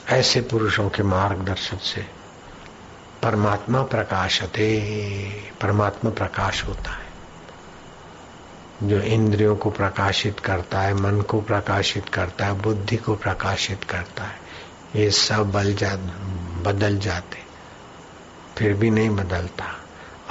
ऐसे 0.10 0.42
पुरुषों 0.42 0.90
के 0.90 1.04
मार्गदर्शन 1.04 1.78
से 1.78 2.02
परमात्मा 3.24 3.82
प्रकाशते, 3.82 4.80
परमात्मा 5.62 6.12
प्रकाश 6.12 6.64
होता 6.64 6.92
है। 6.92 7.08
जो 8.84 9.00
इंद्रियों 9.00 9.56
को 9.56 9.72
प्रकाशित 9.72 10.40
करता 10.40 10.82
है, 10.82 10.94
मन 10.94 11.22
को 11.22 11.42
प्रकाशित 11.42 12.10
करता 12.10 12.46
है, 12.46 12.54
बुद्धि 12.54 12.98
को 12.98 13.16
प्रकाशित 13.16 13.84
करता 13.84 14.24
है, 14.24 14.40
ये 14.96 15.12
सब 15.12 15.52
बल 15.52 15.74
जा, 15.74 15.96
बदल 16.62 16.98
जाते 16.98 17.53
फिर 18.58 18.74
भी 18.74 18.90
नहीं 18.90 19.10
बदलता। 19.10 19.66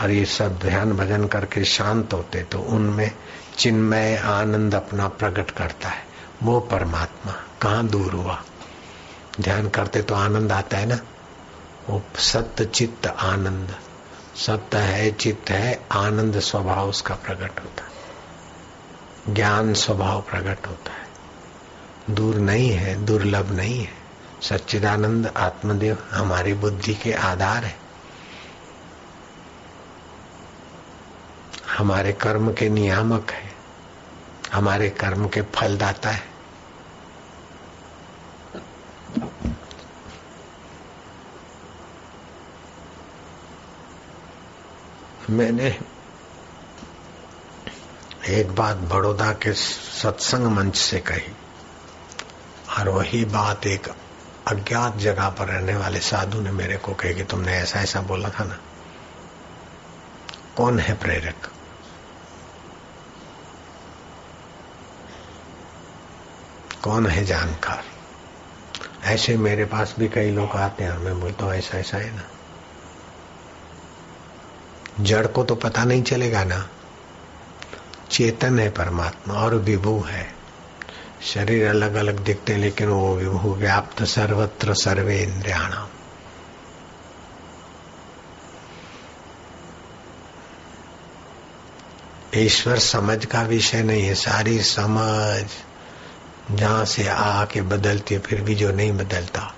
और 0.00 0.10
ये 0.10 0.24
सब 0.24 0.58
ध्यान 0.58 0.92
भजन 0.92 1.26
करके 1.26 1.64
शांत 1.64 2.12
होते 2.12 2.42
तो 2.42 2.58
उनमें 2.58 3.10
चिन्मय 3.58 4.16
आनंद 4.16 4.74
अपना 4.74 5.08
प्रकट 5.08 5.50
करता 5.50 5.88
है। 5.88 6.04
वो 6.42 6.60
परमात्मा 6.60 7.32
कहाँ 7.62 7.86
दूर 7.86 8.12
हुआ? 8.12 8.42
ध्यान 9.40 9.68
करते 9.68 10.02
तो 10.02 10.14
आनंद 10.14 10.52
आता 10.52 10.76
है 10.76 10.86
ना? 10.86 10.98
वो 11.88 12.02
सत्य 12.16 12.64
चित्त 12.64 13.06
आनंद। 13.06 13.76
सत्य 14.36 14.78
है, 14.78 15.10
चित्त 15.10 15.50
है, 15.50 15.86
आनंद 15.92 16.40
स्वभाव 16.40 16.88
उसका 16.88 17.14
प्रकट 17.14 17.60
होता 17.60 17.84
है। 17.84 17.92
ज्ञान 19.34 19.74
स्वभाव 19.74 20.20
प्रकट 20.20 20.66
होता 20.66 20.92
है। 20.92 21.08
दूर 22.10 22.34
नहीं 22.34 22.70
है, 22.70 23.04
दुर्लभ 23.04 23.52
नहीं 23.52 23.80
है। 23.80 23.92
सच्चिदानंद 24.42 25.26
आत्मदेव 25.36 25.98
हमारी 26.10 26.54
बुद्धि 26.54 26.94
के 26.94 27.12
आधार 27.12 27.64
है। 27.64 27.81
हमारे 31.72 32.12
कर्म 32.12 32.52
के 32.52 32.68
नियामक 32.68 33.30
है, 33.30 33.50
हमारे 34.52 34.88
कर्म 34.90 35.28
के 35.28 35.42
फलदाता 35.54 36.10
है। 36.10 36.30
मैंने 45.30 45.68
एक 48.28 48.54
बात 48.54 48.76
बड़ौदा 48.76 49.32
के 49.32 49.52
सत्संग 49.52 50.46
मंच 50.46 50.76
से 50.76 50.98
कही, 51.00 51.32
और 52.78 52.88
वही 52.88 53.24
बात 53.24 53.66
एक 53.66 53.88
अज्ञात 54.48 54.96
जगह 54.96 55.28
पर 55.28 55.46
रहने 55.46 55.76
वाले 55.76 56.00
साधु 56.00 56.40
ने 56.40 56.50
मेरे 56.50 56.76
को 56.76 56.94
कही 56.94 57.14
कि 57.14 57.24
तुमने 57.24 57.52
ऐसा 57.52 57.80
ऐसा 57.80 58.00
बोला 58.02 58.28
था 58.28 58.44
ना। 58.44 58.58
कौन 60.56 60.78
है 60.78 60.94
प्रेरक? 60.94 61.51
कौन 66.82 67.06
है 67.06 67.24
जानकार? 67.24 67.84
ऐसे 69.04 69.36
मेरे 69.36 69.64
पास 69.64 69.94
भी 69.98 70.08
कई 70.08 70.30
लोग 70.30 70.50
आते 70.50 70.84
हैं 70.84 70.90
और 70.90 70.98
मैं 70.98 71.20
बोलता 71.20 71.44
हूँ, 71.44 71.54
ऐसा 71.54 71.78
ऐसा 71.78 71.96
है 71.96 72.16
ना? 72.16 72.22
जड़ 75.00 75.26
को 75.26 75.44
तो 75.44 75.54
पता 75.54 75.84
नहीं 75.84 76.02
चलेगा 76.02 76.44
ना। 76.44 76.68
चेतन 78.10 78.58
है 78.58 78.70
परमात्मा 78.70 79.34
और 79.34 79.54
विभू 79.54 80.00
है। 80.00 80.34
शरीर 81.22 81.68
अलग 81.68 81.94
अलग 81.94 82.18
दिखते 82.18 82.52
हैं, 82.52 82.60
लेकिन 82.60 82.88
वो 82.88 83.16
विभू 83.16 83.54
व्याप्त 83.54 84.02
सर्वत्र 84.02 84.74
सर्वे 84.74 85.22
इंद्रियाणाम 85.22 85.88
ईश्वर 92.34 92.78
समझ 92.78 93.24
का 93.24 93.42
विषय 93.42 93.82
नहीं 93.82 94.02
है, 94.02 94.14
सारी 94.14 94.62
समझ 94.62 95.44
जहाँ 96.50 96.84
से 96.84 97.08
आके 97.08 97.62
बदलती 97.62 98.14
है, 98.14 98.20
फिर 98.20 98.40
भी 98.40 98.54
जो 98.54 98.72
नहीं 98.72 98.92
बदलता। 98.92 99.54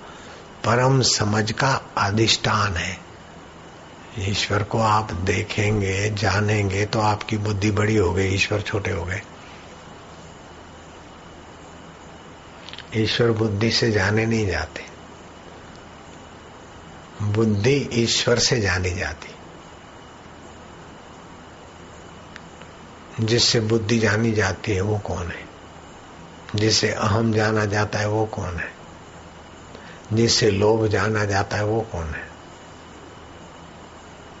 परम 0.65 1.01
समझ 1.01 1.51
का 1.51 1.81
अधिष्ठान 1.97 2.73
है। 2.73 2.99
ईश्वर 4.19 4.63
को 4.63 4.79
आप 4.79 5.13
देखेंगे, 5.13 6.09
जानेंगे 6.09 6.85
तो 6.85 6.99
आपकी 6.99 7.37
बुद्धि 7.37 7.71
बड़ी 7.71 7.95
हो 7.95 8.13
गई, 8.13 8.27
ईश्वर 8.27 8.61
छोटे 8.61 8.91
हो 8.91 9.05
गए। 9.05 9.21
ईश्वर 12.95 13.31
बुद्धि 13.31 13.71
से 13.71 13.91
जाने 13.91 14.25
नहीं 14.25 14.47
जाते। 14.47 14.85
बुद्धि 17.21 17.89
ईश्वर 17.93 18.39
से 18.39 18.61
जानी 18.61 18.91
जाती। 18.91 19.35
जिससे 23.25 23.59
बुद्धि 23.59 23.99
जानी 23.99 24.31
जाती 24.31 24.71
है, 24.71 24.81
वो 24.81 24.97
कौन 24.99 25.27
है? 25.27 25.44
जिसे 26.55 26.91
अहम 26.91 27.33
जाना 27.33 27.65
जाता 27.65 27.99
है 27.99 28.07
वो 28.07 28.25
कौन 28.25 28.55
है? 28.55 28.71
जिसे 30.13 30.51
लोभ 30.51 30.87
जाना 30.87 31.25
जाता 31.25 31.57
है 31.57 31.65
वो 31.65 31.81
कौन 31.81 32.05
है? 32.05 32.23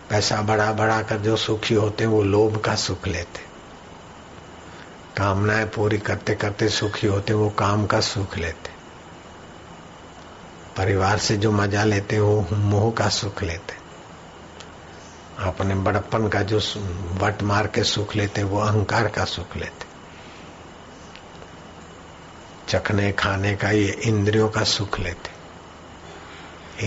पैसा 0.09 0.41
बढ़ा 0.41 0.71
बढ़ा 0.73 1.01
कर 1.01 1.17
जो 1.17 1.35
सुखी 1.35 1.75
होते 1.75 2.05
वो 2.05 2.23
लोभ 2.23 2.61
का 2.61 2.75
सुख 2.75 3.07
लेते 3.07 3.43
कामनाएँ 5.17 5.65
पूरी 5.65 5.97
करते 5.97 6.35
करते 6.35 6.69
सुखी 6.69 7.07
होते 7.07 7.33
वो 7.33 7.49
काम 7.49 7.85
का 7.85 7.99
सुख 7.99 8.37
लेते 8.37 8.73
परिवार 10.77 11.17
से 11.17 11.37
जो 11.37 11.51
मज़ा 11.51 11.83
लेते 11.83 12.19
वो 12.19 12.47
मोह 12.51 12.91
का 12.91 13.09
सुख 13.09 13.43
लेते 13.43 13.73
अपने 15.39 15.75
बड़प्पन 15.75 16.27
का 16.27 16.41
जो 16.41 16.59
वट 17.21 17.43
मार 17.43 17.67
के 17.67 17.83
सुख 17.83 18.15
लेते 18.15 18.43
वो 18.43 18.59
अहंकार 18.59 19.07
का 19.07 19.25
सुख 19.25 19.57
लेते 19.57 19.84
चखने, 22.75 23.11
खाने 23.11 23.55
का 23.55 23.69
ये 23.69 23.91
इंद्रियों 23.91 24.49
का 24.49 24.63
सुख 24.63 24.99
लेते। 24.99 25.35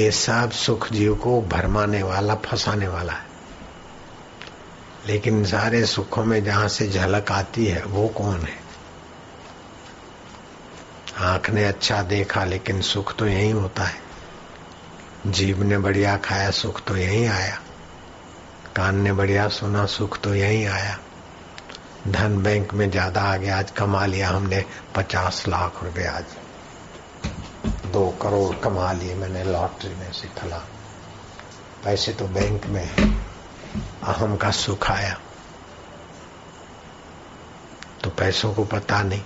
ये 0.00 0.10
सब 0.10 0.50
सुख 0.50 0.92
जीव 0.92 1.14
को 1.14 1.42
भरमाने 1.42 2.02
वाला, 2.02 2.34
फंसाने 2.34 2.88
वाला 2.88 3.12
है। 3.12 3.26
लेकिन 5.06 5.44
सारे 5.44 5.86
सुखों 5.86 6.24
में 6.24 6.44
जहाँ 6.44 6.68
से 6.68 6.88
झलक 6.88 7.32
आती 7.32 7.66
है, 7.66 7.84
वो 7.84 8.08
कौन 8.08 8.40
है? 8.40 8.58
आँख 11.18 11.50
ने 11.50 11.64
अच्छा 11.64 12.02
देखा, 12.02 12.44
लेकिन 12.44 12.80
सुख 12.80 13.16
तो 13.16 13.26
यही 13.26 13.50
होता 13.50 13.84
है। 13.84 14.00
जीव 15.26 15.62
ने 15.62 15.78
बढ़िया 15.78 16.16
खाया, 16.16 16.50
सुख 16.50 16.84
तो 16.84 16.96
यही 16.96 17.26
आया। 17.26 17.60
कान 18.76 18.96
ने 18.96 19.12
बढ़िया 19.12 19.48
सुना, 19.48 19.86
सुख 19.86 20.20
तो 20.20 20.34
यही 20.34 20.64
आया। 20.64 20.98
धन 22.08 22.36
बैंक 22.42 22.72
में 22.74 22.90
ज़्यादा 22.90 23.22
आ 23.22 23.36
गया 23.36 23.58
आज 23.58 23.70
कमा 23.70 24.04
लिया 24.06 24.28
हमने, 24.28 24.64
पचास 24.96 25.44
लाख 25.48 25.82
रुपए 25.84 26.04
आज। 26.06 26.36
दो 27.92 28.08
करोड़ 28.22 28.54
कमा 28.56 28.92
लिए 28.92 29.14
मैंने 29.14 29.44
लॉटरी 29.44 29.94
में 29.94 30.12
से 30.12 30.28
फला 30.28 30.58
पैसे 31.84 32.12
तो 32.12 32.28
बैंक 32.28 32.66
में 32.66 32.88
अहम 34.02 34.36
का 34.36 34.50
सुख 34.50 34.90
आया। 34.90 35.18
तो 38.04 38.10
पैसों 38.10 38.52
को 38.54 38.64
पता 38.64 39.02
नहीं, 39.02 39.22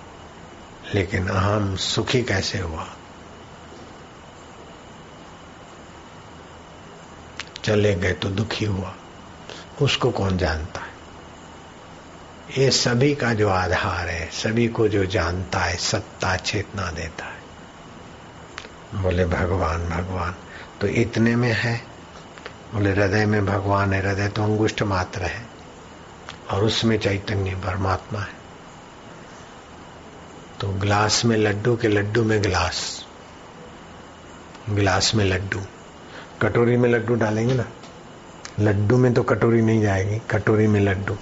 लेकिन 0.94 1.28
अहम 1.28 1.74
सुखी 1.76 2.22
कैसे 2.22 2.58
हुआ? 2.58 2.86
चले 7.64 7.94
गए 7.94 8.12
तो 8.12 8.28
दुखी 8.30 8.64
हुआ। 8.64 8.94
उसको 9.82 10.10
कौन 10.10 10.38
जानता 10.38 10.80
है? 10.80 10.91
ये 12.58 12.70
सभी 12.70 13.14
का 13.14 13.34
जो 13.34 13.48
आधार 13.48 14.08
है, 14.08 14.30
सभी 14.30 14.68
को 14.68 14.88
जो 14.88 15.04
जानता 15.04 15.58
है, 15.58 15.76
सत्ता 15.76 16.36
चेतना 16.36 16.90
देता 16.90 17.24
है। 17.24 17.42
बोले, 19.02 19.24
भगवान 19.24 19.88
भगवान 19.88 20.34
तो 20.80 20.86
इतने 20.86 21.36
में 21.36 21.52
है? 21.52 21.82
बोले, 22.74 22.90
हृदय 22.90 23.26
में 23.26 23.46
भगवान 23.46 23.92
है, 23.92 24.08
हृदय 24.08 24.28
तो 24.28 24.42
अंगुष्ठ 24.42 24.82
मात्र 24.82 25.22
है 25.22 25.46
और 26.50 26.64
उसमें 26.64 26.98
चैतन्य 26.98 27.50
परमात्मा 27.50 28.20
है। 28.20 28.34
तो 30.60 30.68
ग्लास 30.68 31.24
में 31.24 31.36
लड्डू 31.36 31.76
के 31.76 31.88
लड्डू 31.88 32.24
में 32.24 32.42
गिलास 32.42 33.06
गिलास 34.70 35.14
में 35.14 35.24
लड्डू। 35.24 35.60
कटोरी 36.42 36.76
में 36.76 36.88
लड्डू 36.90 37.14
डालेंगे 37.14 37.54
ना? 37.54 37.64
लड्डू 38.60 38.96
में 38.96 39.14
तो 39.14 39.22
कटोरी 39.22 39.62
नहीं 39.62 39.82
जाएगी, 39.82 40.22
कटोरी 40.30 40.66
में 40.66 40.80
लड्डू। 40.80 41.16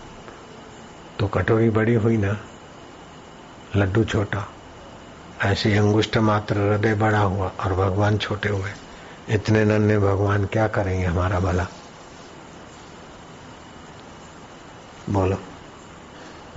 तो 1.20 1.26
कटोरी 1.26 1.70
बड़ी 1.70 1.94
हुई 1.94 2.16
ना, 2.16 2.36
लड्डू 3.76 4.04
छोटा, 4.04 4.48
ऐसे 5.42 5.76
अंगुष्ट 5.76 6.16
मात्र 6.16 6.58
हृदय 6.58 6.94
बड़ा 6.94 7.18
हुआ 7.18 7.52
और 7.60 7.74
भगवान 7.74 8.18
छोटे 8.18 8.48
हुए। 8.48 8.70
इतने 9.28 9.64
नन्हे 9.64 9.98
भगवान 9.98 10.46
क्या 10.46 10.68
करेंगे 10.68 11.06
हमारा 11.06 11.40
भला? 11.40 11.66
बोलो। 15.10 15.36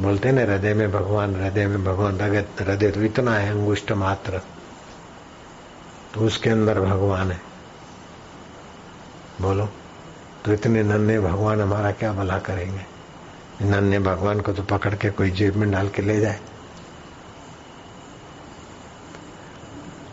बोलते 0.02 0.32
ना, 0.32 0.42
हृदय 0.42 0.74
में 0.74 0.92
भगवान, 0.92 1.36
हृदय 1.36 1.68
में 1.68 1.84
भगवान 1.84 2.22
हृदय 2.22 2.92
तो 2.92 3.02
इतना 3.02 3.36
है 3.36 3.50
अंगुष्ट 3.50 3.92
मात्र। 3.92 4.42
तो 6.14 6.20
उसके 6.20 6.50
अंदर 6.50 6.80
भगवान 6.80 7.32
है। 7.32 7.42
बोलो। 9.42 9.70
तो 10.46 10.54
इतने 10.54 10.84
नन्हे 10.84 11.20
भगवान 11.20 11.62
हमारा 11.62 11.92
क्या 11.92 12.14
भला 12.14 12.40
करेंगे? 12.40 12.93
नन्हे 13.62 14.00
भगवान 14.00 14.40
को 14.42 14.54
तो 14.54 14.64
पकड़ 14.64 14.94
के 14.96 15.10
कोई 15.10 15.32
जेब 15.32 15.56
में 15.56 15.70
डाल 15.72 15.90
के 15.90 16.02
ले 16.02 16.20
जाए। 16.20 16.40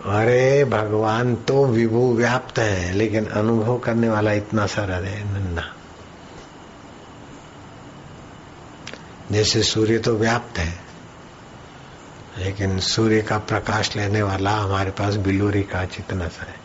अरे 0.07 0.65
भगवान 0.65 1.35
तो 1.39 1.65
विभू 1.67 2.13
व्याप्त 2.17 2.59
है, 2.59 2.93
लेकिन 2.93 3.27
अनुभव 3.27 3.79
करने 3.79 4.09
वाला 4.09 4.33
इतना 4.33 4.67
सरल 4.67 5.05
है 5.05 5.23
नन्ना 5.33 5.63
जैसे 9.33 9.63
सूर्य 9.63 9.99
तो 9.99 10.15
व्याप्त 10.17 10.59
है, 10.59 10.79
लेकिन 12.39 12.79
सूर्य 12.81 13.21
का 13.23 13.39
प्रकाश 13.41 13.95
लेने 13.97 14.23
वाला 14.23 14.53
हमारे 14.53 14.91
पास 14.91 15.17
बिलोरी 15.17 15.63
का 15.63 15.85
चितना 15.87 16.29
सा 16.29 16.45
है, 16.45 16.57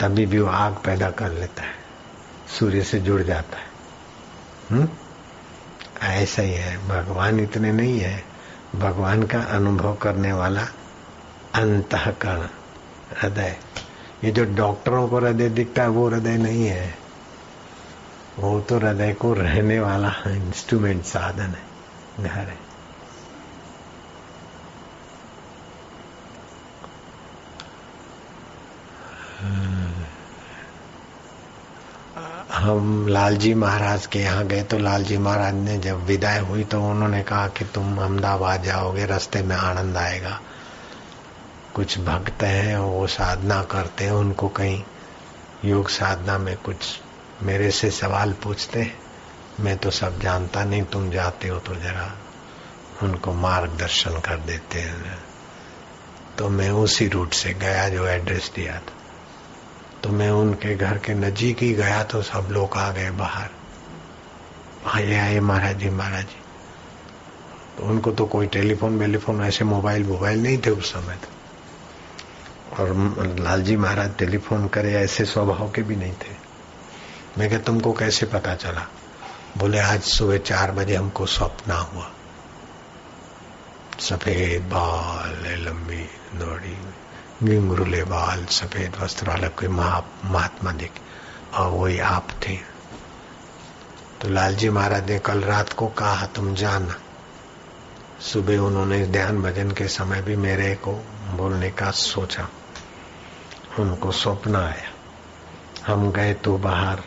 तभी 0.00 0.26
भी 0.26 0.38
वो 0.38 0.48
आग 0.48 0.74
पैदा 0.84 1.10
कर 1.10 1.30
लेता 1.30 1.62
है, 1.62 1.74
सूर्य 2.58 2.82
से 2.82 3.00
जुड़ 3.00 3.22
जाता 3.22 3.58
है। 3.58 3.70
हम्म? 4.70 4.88
ऐसा 6.12 6.42
ही 6.42 6.52
है। 6.52 6.88
भगवान 6.88 7.40
इतने 7.40 7.72
नहीं 7.72 8.00
है। 8.00 8.24
भगवान 8.76 9.22
का 9.22 9.40
अनुभव 9.40 9.94
करने 9.94 10.32
वाला 10.32 10.62
अंतकरण, 11.54 12.48
हृदय। 13.22 13.56
ये 14.24 14.30
जो 14.30 14.44
डॉक्टरों 14.44 15.08
को 15.08 15.18
हृदय 15.18 15.48
दिखता 15.48 15.82
है, 15.82 15.88
वो 15.88 16.08
हृदय 16.08 16.36
नहीं 16.36 16.66
है। 16.66 16.98
वो 18.38 18.60
तो 18.60 18.78
हृदय 18.78 19.12
को 19.12 19.32
रहने 19.32 19.80
वाला 19.80 20.14
इंस्ट्रूमेंट 20.26 21.04
साधन 21.04 21.42
है, 21.42 21.62
घर 22.20 22.30
है। 22.30 22.72
हम 32.62 33.08
लालजी 33.08 33.54
महाराज 33.54 34.06
के 34.06 34.18
यहाँ 34.18 34.46
गए 34.46 34.62
तो 34.62 34.78
लालजी 34.78 35.16
महाराज 35.18 35.54
ने 35.54 35.78
जब 35.78 36.04
विदाई 36.06 36.38
हुई 36.38 36.64
तो 36.64 36.82
उन्होंने 36.82 37.22
कहा 37.22 37.46
कि 37.48 37.64
तुम 37.64 37.96
अहमदाबाद 37.98 38.62
जाओगे, 38.62 39.06
रास्ते 39.06 39.42
में 39.42 39.56
आनंद 39.56 39.96
आएगा। 39.96 40.38
कुछ 41.74 41.98
भक्त 41.98 42.42
हैं, 42.42 42.76
वो 42.78 43.06
साधना 43.06 43.62
करते 43.64 44.04
हैं, 44.04 44.12
उनको 44.12 44.48
कहीं 44.48 44.82
योग 45.64 45.88
साधना 45.88 46.38
में 46.38 46.56
कुछ 46.56 47.00
मेरे 47.42 47.70
से 47.70 47.90
सवाल 47.90 48.32
पूछते 48.32 48.82
हैं। 48.82 48.98
मैं 49.60 49.76
तो 49.76 49.90
सब 49.90 50.20
जानता 50.20 50.64
नहीं, 50.64 50.82
तुम 50.82 51.10
जाते 51.10 51.48
हो 51.48 51.58
तो 51.58 51.74
जरा 51.74 52.10
उनको 53.02 53.32
मार्गदर्शन 53.32 54.20
कर 54.20 54.36
देते 54.36 54.80
हैं। 54.80 55.18
तो 56.38 56.48
मैं 56.48 56.70
उसी 56.70 57.08
रूट 57.08 57.34
से 57.34 57.54
गया 57.54 57.88
जो 57.88 58.06
एड्रेस 58.06 58.52
दिया 58.56 58.78
था। 58.78 59.00
तो 60.04 60.08
मैं 60.08 60.30
उनके 60.30 60.76
घर 60.76 60.98
के 60.98 61.14
नजीक 61.14 61.58
ही 61.58 61.72
गया 61.74 62.04
तो 62.04 62.22
सब 62.22 62.48
लोग 62.50 62.76
आ 62.76 62.90
गए 62.90 63.10
बाहर। 63.10 63.50
आइए 64.86 65.18
आइए 65.18 65.40
महाराज 65.40 65.78
जी 65.78 65.90
महाराज 65.90 66.24
जी। 66.24 66.40
तो 67.78 67.84
उनको 67.84 68.12
तो 68.12 68.26
कोई 68.26 68.46
टेलीफोन 68.46 68.98
वेलीफोन 68.98 69.42
ऐसे 69.42 69.64
मोबाइल 69.64 70.04
मोबाइल 70.04 70.42
नहीं 70.42 70.58
थे 70.58 70.70
उस 70.70 70.92
समय 70.92 71.16
तो। 71.16 71.28
और 72.76 72.94
लालजी 73.40 73.76
महाराज 73.76 74.16
टेलीफोन 74.16 74.68
करे, 74.68 74.94
ऐसे 74.94 75.24
स्वभाव 75.24 75.70
के 75.70 75.82
भी 75.82 75.96
नहीं 75.96 76.12
थे। 76.12 76.36
मैं 77.38 77.48
क्या 77.48 77.58
तुमको 77.58 77.92
कैसे 77.92 78.26
पता 78.26 78.54
चला? 78.54 78.86
बोले, 79.58 79.78
आज 79.78 80.02
सुबह 80.02 80.38
चार 80.38 80.72
बजे 80.72 80.94
हमको 80.96 81.26
स्वप्न 81.26 81.70
हुआ। 81.70 82.10
सफ़ेद 84.00 84.62
बाल, 84.62 85.46
लंबी 85.58 86.08
दौड़ी। 86.34 86.76
गिंगरुले 87.42 88.04
बाल 88.04 88.44
सफ़ेद 88.44 88.96
वस्त्र 89.00 89.28
वाला 89.28 89.48
कोई 89.48 89.68
महात्मा 89.68 90.72
दिख 90.72 90.90
और 91.54 91.70
वही 91.70 91.98
आप 91.98 92.28
थे। 92.30 92.56
तो 94.20 94.28
लालजी 94.28 94.70
महाराज 94.70 95.10
ने 95.10 95.18
कल 95.18 95.40
रात 95.40 95.72
को 95.72 95.86
कहा, 95.86 96.26
तुम 96.26 96.54
जाना। 96.54 96.94
सुबह 98.20 98.58
उन्होंने 98.58 99.06
ध्यान 99.06 99.42
भजन 99.42 99.70
के 99.70 99.88
समय 99.88 100.22
भी 100.22 100.36
मेरे 100.36 100.74
को 100.74 100.92
बोलने 101.36 101.70
का 101.70 101.90
सोचा। 101.90 102.48
उनको 103.78 104.12
स्वप्न 104.12 104.56
आया। 104.56 104.90
हम 105.86 106.10
गए 106.12 106.34
तो 106.34 106.58
बाहर 106.58 107.02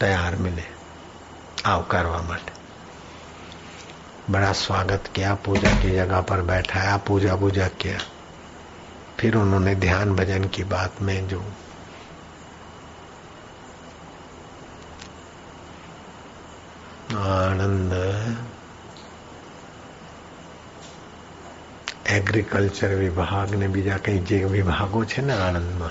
तैयार 0.00 0.36
मिले। 0.36 0.64
आवकारवा 1.66 2.18
માટે 2.18 2.52
बड़ा 4.30 4.52
स्वागत 4.52 5.04
किया, 5.14 5.34
पूजा 5.34 5.70
की 5.70 5.90
जगह 5.90 6.20
पर 6.20 6.40
बैठाया 6.40 6.96
पूजा 6.96 7.36
पूजा 7.36 7.68
किया। 7.68 7.98
फिर 9.20 9.36
उन्होंने 9.36 9.74
ध्यान 9.74 10.14
भजन 10.16 10.44
की 10.48 10.64
बात 10.64 11.02
में 11.02 11.28
जो 11.28 11.40
आनंद 17.20 17.92
एग्रीकल्चर 22.10 22.94
विभाग 22.94 23.54
ने 23.54 23.68
बीजा 23.68 23.96
कई 23.98 24.18
जे 24.30 24.44
विभागो 24.44 25.04
છે 25.04 25.22
ना 25.22 25.34
आनंद 25.44 25.72
में 25.82 25.90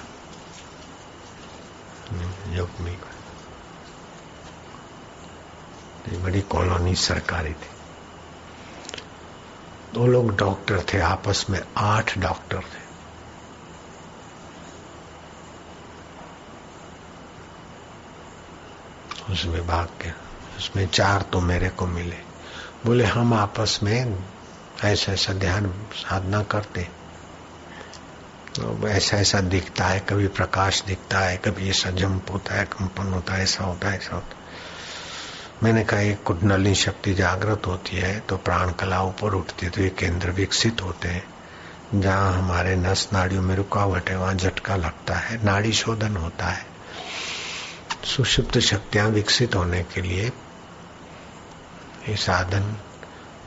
तो 6.05 6.19
बड़ी 6.23 6.41
कॉलोनी 6.51 6.95
सरकारी 6.95 7.53
थी। 7.53 7.71
दो 9.93 10.05
लोग 10.07 10.35
डॉक्टर 10.37 10.77
थे, 10.93 10.99
आपस 10.99 11.45
में 11.49 11.61
आठ 11.77 12.17
डॉक्टर 12.19 12.59
थे। 12.59 12.78
उस 19.29 19.45
विभाग 19.45 19.87
के। 20.01 20.09
उसमें 20.57 20.87
चार 20.87 21.21
तो 21.21 21.41
मेरे 21.41 21.69
को 21.69 21.87
मिले। 21.87 22.17
बोले, 22.85 23.03
हम 23.03 23.33
आपस 23.33 23.79
में 23.83 24.23
ऐसा 24.83 25.11
ऐसा 25.11 25.33
ध्यान 25.33 25.71
साधना 25.93 26.41
करते 26.43 26.87
तो 28.55 28.87
ऐसा 28.87 29.17
ऐसा 29.17 29.39
दिखता 29.41 29.85
है, 29.85 29.99
कभी 29.99 30.27
प्रकाश 30.27 30.81
दिखता 30.83 31.19
है, 31.19 31.37
कभी 31.37 31.69
ऐसा 31.69 31.89
जंप 31.91 32.31
होता 32.31 32.55
है, 32.55 32.65
कंपन 32.65 33.13
होता 33.13 33.33
है, 33.33 33.43
ऐसा 33.43 33.63
होता 33.63 33.89
है, 33.89 33.97
ऐसा 33.97 34.15
होता 34.15 34.27
है। 34.27 34.37
मैंने 35.63 35.83
कहा 35.83 35.99
एक 35.99 36.23
कुंडली 36.23 36.73
शक्ति 36.75 37.13
जागृत 37.13 37.67
होती 37.67 37.97
है 37.97 38.19
तो 38.19 38.37
प्राण 38.37 38.71
कला 38.71 39.01
ऊपर 39.03 39.33
उठती 39.33 39.65
है 39.65 39.71
तो 39.71 39.81
ये 39.81 39.89
केंद्र 39.89 40.31
विकसित 40.31 40.81
होते 40.81 41.07
हैं। 41.07 42.01
जहाँ 42.01 42.33
हमारे 42.33 42.75
नस, 42.75 43.09
नाड़ियों 43.13 43.41
में 43.41 43.55
रुकावट 43.55 44.09
है, 44.09 44.17
वहाँ 44.17 44.33
झटका 44.33 44.75
लगता 44.75 45.15
है, 45.15 45.43
नाड़ी 45.45 45.73
शोधन 45.73 46.17
होता 46.17 46.45
है। 46.45 46.68
सुषुप्त 48.03 48.57
शक्तियाँ 48.59 49.07
विकसित 49.09 49.55
होने 49.55 49.81
के 49.83 50.01
लिए 50.01 50.25
ये 52.09 52.15
साधन, 52.15 52.75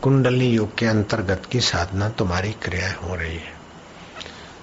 कुंडली 0.02 0.48
योग 0.50 0.74
के 0.78 0.86
अंतर्गत 0.86 1.46
की 1.50 1.60
साधना 1.60 2.08
तुम्हारी 2.08 2.52
क्रिया 2.62 2.92
हो 2.94 3.14
रही 3.14 3.36
है। 3.36 3.52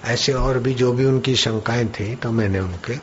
ऐसे 0.04 0.32
और 0.32 0.58
भी 0.58 0.74
जो 0.74 0.92
भी 0.92 1.04
उनकी 1.04 1.34
शंकाएँ 1.36 1.86
थी 1.90 2.14
तो 2.16 2.30
मैंने 2.32 2.60
उनके 2.60 2.96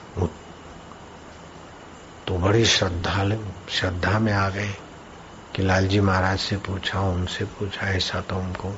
तो 2.28 2.38
बड़ी 2.38 2.66
श्रद्धा 2.66 3.24
श्रद्धा 3.70 4.20
में 4.20 4.32
आ 4.34 4.50
गए 4.50 4.74
कि 5.56 5.64
लालजी 5.64 6.00
महाराज 6.00 6.40
से 6.40 6.58
पूछा, 6.58 7.02
उनसे 7.02 7.46
पूछा, 7.46 7.88
ऐसा 7.88 8.22
तो 8.22 8.36
उनको 8.36 8.74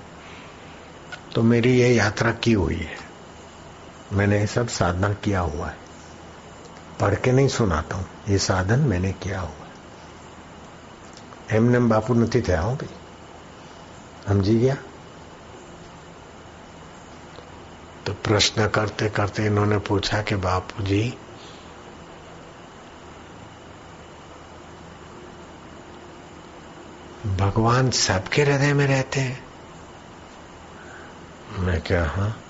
तो 1.35 1.41
मेरी 1.43 1.77
ये 1.79 1.89
यात्रा 1.89 2.31
की 2.33 2.53
हुई 2.53 2.75
है। 2.75 2.97
मैंने 4.13 4.45
सब 4.47 4.67
साधना 4.67 5.13
किया 5.13 5.39
हुआ 5.39 5.67
है। 5.67 5.88
पढ़ 6.99 7.15
के 7.15 7.31
नहीं 7.31 7.47
सुनाता 7.47 7.95
हूँ। 7.95 8.05
ये 8.29 8.37
साधन 8.37 8.79
मैंने 8.79 9.11
किया 9.11 9.39
हुआ 9.39 9.49
है। 9.49 9.69
एमने 11.57 11.79
बापू 11.79 12.13
नहीं 12.13 12.41
थे 12.41 12.53
आओ 12.53 12.75
भाई। 12.75 12.89
समझी 14.27 14.59
गया। 14.59 14.77
तो 18.05 18.13
प्रश्न 18.13 18.67
करते 18.67 19.09
करते 19.09 19.45
इन्होंने 19.45 19.77
पूछा 19.77 20.21
कि 20.21 20.35
बापू 20.35 20.83
जी, 20.83 21.17
भगवान 27.25 27.89
सबके 27.89 28.41
हृदय 28.43 28.73
में 28.73 28.87
रहते 28.87 29.19
हैं? 29.19 29.43
मैं 31.59 31.81
क्या 31.81 32.05
हाँ? 32.05 32.43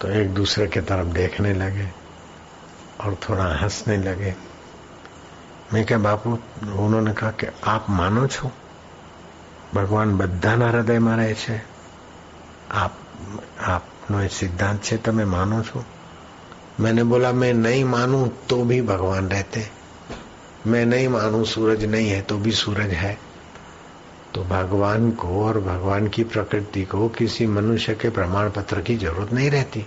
तो 0.00 0.08
एक 0.10 0.34
दूसरे 0.34 0.66
की 0.68 0.80
तरफ 0.82 1.14
देखने 1.14 1.52
लगे 1.54 1.88
और 3.00 3.16
थोड़ा 3.22 3.44
हंसने 3.56 3.96
लगे 4.00 4.34
मैं 5.72 5.84
क्या 5.84 5.98
बापू 6.00 6.38
उन्होंने 6.78 7.12
कहा 7.14 7.30
कि 7.32 7.46
आप 7.66 7.90
मानो 7.92 8.26
छो 8.28 8.50
ભગવાન 9.74 10.10
બધાના 10.18 10.66
હૃદયમાં 10.68 11.14
રહે 11.16 11.34
છે 11.34 11.56
આપ 12.74 12.94
આપનો 13.66 14.18
એ 14.20 14.28
સિદ્ધાંત 14.30 14.80
છે 14.80 14.96
તમે 14.98 15.24
માનો 15.26 15.58
છો 15.62 15.80
मैंने 16.78 17.02
बोला 17.04 17.32
मैं 17.32 17.52
नहीं 17.56 17.84
मानूं 17.86 18.24
तो 18.48 18.56
भी 18.64 18.78
भगवान 18.84 19.28
रहते 19.28 19.60
मैं 20.66 20.84
नहीं 20.86 21.08
मानूं 21.08 21.44
सूरज 21.44 21.84
नहीं 21.86 22.08
है 22.08 22.20
तो 22.22 22.36
भी 22.38 22.52
सूरज 22.54 22.90
है 22.94 23.12
तो 24.35 24.43
भगवान 24.43 25.11
को 25.11 25.45
और 25.45 25.59
भगवान 25.59 26.07
की 26.07 26.23
प्रकृति 26.23 26.85
को 26.85 27.09
किसी 27.09 27.47
मनुष्य 27.47 27.95
के 27.95 28.09
प्रमाण 28.09 28.51
पत्र 28.51 28.81
की 28.81 28.97
ज़रूरत 28.97 29.33
नहीं 29.33 29.51
रहती। 29.51 29.85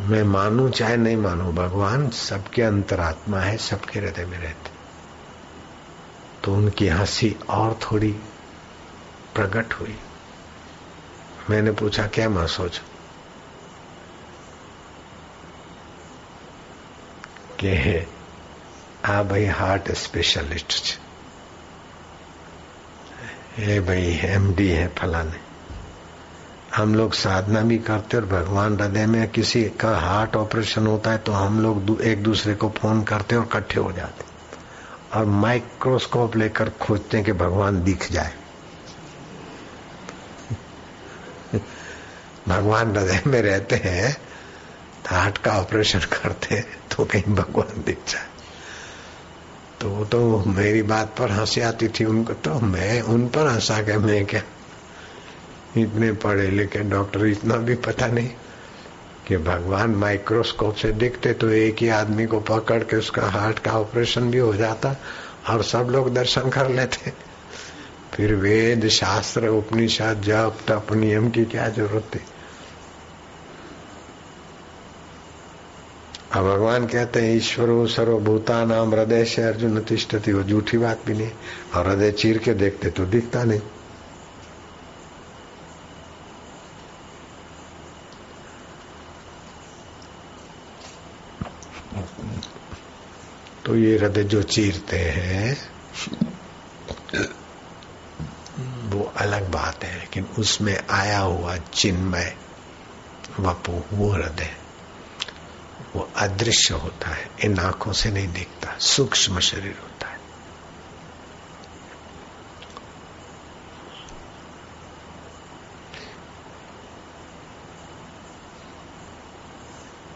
मैं 0.00 0.22
मानू 0.22 0.68
चाहे 0.68 0.96
नहीं 0.96 1.16
मानू, 1.16 1.52
भगवान 1.52 2.10
सबके 2.10 2.62
अंतरात्मा 2.62 3.40
है, 3.40 3.56
सबके 3.56 4.00
हृदय 4.00 4.24
में 4.24 4.38
रहते। 4.38 4.70
तो 6.44 6.54
उनकी 6.54 6.88
हँसी 6.88 7.36
और 7.50 7.78
थोड़ी 7.82 8.12
प्रकट 9.34 9.74
हुई। 9.74 9.98
मैंने 11.50 11.72
पूछा, 11.72 12.06
क्या 12.06 12.28
माँ, 12.28 12.46
सोच? 12.46 12.82
के 17.64 18.06
आ 19.04 19.22
भाई 19.22 19.44
हार्ट 19.44 19.92
स्पेशलिस्ट 19.92 21.00
है 23.58 23.80
भाई 23.80 24.20
एमडी 24.24 24.68
है 24.68 24.86
फलाने। 24.88 25.38
हम 26.76 26.94
लोग 26.94 27.12
साधना 27.12 27.60
भी 27.60 27.78
करते 27.78 28.16
और 28.16 28.24
भगवान 28.24 28.80
हृदय 28.80 29.06
में 29.06 29.28
किसी 29.30 29.62
का 29.80 29.98
हार्ट 29.98 30.36
ऑपरेशन 30.36 30.86
होता 30.86 31.10
है 31.10 31.18
तो 31.18 31.32
हम 31.32 31.60
लोग 31.60 32.00
एक 32.02 32.22
दूसरे 32.22 32.54
को 32.54 32.68
फ़ोन 32.68 33.02
करते 33.02 33.36
और 33.36 33.44
इकट्ठे 33.44 33.80
हो 33.80 33.92
जाते 33.92 34.24
और 35.18 35.24
माइक्रोस्कोप 35.24 36.36
लेकर 36.36 36.70
खोजते 36.70 37.22
कि 37.22 37.32
भगवान 37.32 37.82
दिख 37.84 38.12
जाए। 38.12 38.34
भगवान 42.48 42.96
हृदय 42.96 43.22
में 43.26 43.42
रहते 43.42 43.76
हैं 43.76 44.12
तो 45.04 45.16
हार्ट 45.16 45.38
का 45.38 45.52
ऑपरेशन 45.52 45.98
करते 45.98 46.54
हैं 46.54 46.66
तो 46.96 47.04
कहीं 47.04 47.34
भगवान 47.34 47.82
दिख 47.82 47.98
जाए। 48.08 48.26
तो 49.80 49.88
वो 49.88 50.04
तो 50.04 50.44
मेरी 50.46 50.82
बात 50.82 51.14
पर 51.18 51.30
हँसी 51.30 51.60
आती 51.60 51.88
थी 51.88 52.04
उनको 52.04 52.32
तो 52.32 52.58
मैं 52.60 53.00
उन 53.02 53.26
पर 53.28 53.46
हंसा 53.46 53.78
के 53.82 53.96
मैं 53.98 54.24
क्या 54.26 54.42
इतने 55.78 56.12
पढ़े 56.12 56.50
लिखे 56.50 56.78
डॉक्टर, 56.78 57.26
इतना 57.26 57.56
भी 57.56 57.74
पता 57.74 58.06
नहीं 58.06 58.28
कि 59.28 59.36
भगवान 59.36 59.90
माइक्रोस्कोप 59.94 60.74
से 60.74 60.92
दिखते 60.92 61.32
तो 61.32 61.48
एक 61.48 61.76
ही 61.80 61.88
आदमी 61.88 62.26
को 62.26 62.40
पकड़ 62.40 62.82
के 62.82 62.96
उसका 62.96 63.26
हार्ट 63.26 63.58
का 63.58 63.72
ऑपरेशन 63.72 64.30
भी 64.30 64.38
हो 64.38 64.54
जाता 64.54 64.94
और 65.50 65.62
सब 65.62 65.88
लोग 65.90 66.12
दर्शन 66.14 66.48
कर 66.50 66.68
लेते। 66.68 67.12
फिर 68.14 68.34
वेद 68.34 68.88
शास्त्र, 68.88 69.48
उपनिषद, 69.48 70.22
जप, 70.24 70.58
तप, 70.68 70.92
नियम 70.92 71.30
की 71.30 71.44
क्या 71.44 71.68
ज़रूरत 71.68 72.10
थी? 72.14 72.20
अब 76.32 76.44
भगवान 76.44 76.86
कहते 76.86 77.20
हैं, 77.20 77.36
ईश्वरो 77.36 77.86
सर्वभूता 77.86 78.64
नाम 78.64 78.94
हृदय 78.94 79.24
से 79.24 79.42
अर्जुन 79.42 79.80
तिष्ठती, 79.80 80.32
वो 80.32 80.42
झूठी 80.42 80.78
बात 80.78 81.00
भी 81.06 81.14
नहीं। 81.14 81.30
और 81.74 81.88
हृदय 81.88 82.12
चीर 82.12 82.38
के 82.38 82.54
देखते 82.54 82.90
तो 82.90 83.06
दिखता 83.06 83.44
नहीं। 83.44 83.60
तो 93.64 93.76
ये 93.76 93.98
हृदय 93.98 94.24
जो 94.24 94.42
चीरते 94.42 94.98
हैं, 94.98 95.56
वो 98.90 99.12
अलग 99.16 99.50
बात 99.50 99.84
है, 99.84 99.98
लेकिन 99.98 100.26
उसमें 100.38 100.84
आया 100.90 101.18
हुआ 101.18 101.56
चिन्मय, 101.56 102.36
वपु 103.40 103.82
वो 103.92 104.10
हृदय। 104.10 104.59
वो 105.96 106.10
अदृश्य 106.16 106.74
होता 106.74 107.08
है, 107.08 107.30
इन 107.44 107.58
आँखों 107.58 107.92
से 107.92 108.10
नहीं 108.10 108.32
दिखता, 108.32 108.78
सूक्ष्म 108.78 109.40
शरीर 109.40 109.78
होता 109.82 110.08
है। 110.08 110.20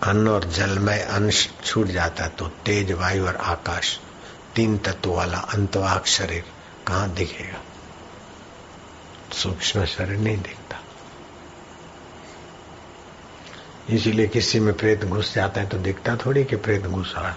अन्न 0.02 0.28
और 0.28 0.44
जलमय 0.44 1.00
अंश 1.00 1.48
छूट 1.64 1.86
जाता 1.86 2.24
है 2.24 2.30
तो 2.30 2.48
तेज 2.48 2.92
वायु 2.92 3.26
और 3.26 3.36
आकाश, 3.36 4.00
तीन 4.54 4.78
तत्व 4.78 5.12
वाला 5.12 5.38
अंतवाक 5.38 6.06
शरीर 6.06 6.44
कहाँ 6.86 7.10
दिखेगा? 7.10 7.60
सूक्ष्म 9.32 9.84
शरीर 9.84 10.18
नहीं 10.18 10.36
दिखता। 10.36 10.83
इसीलिए 13.89 14.27
किसी 14.27 14.59
में 14.59 14.73
प्रेत 14.73 15.05
घुस 15.05 15.33
जाता 15.35 15.61
है 15.61 15.67
तो 15.67 15.77
दिखता 15.77 16.15
थोड़ी 16.15 16.43
कि 16.43 16.55
प्रेत 16.55 16.85
घुस 16.87 17.13
रहा 17.17 17.35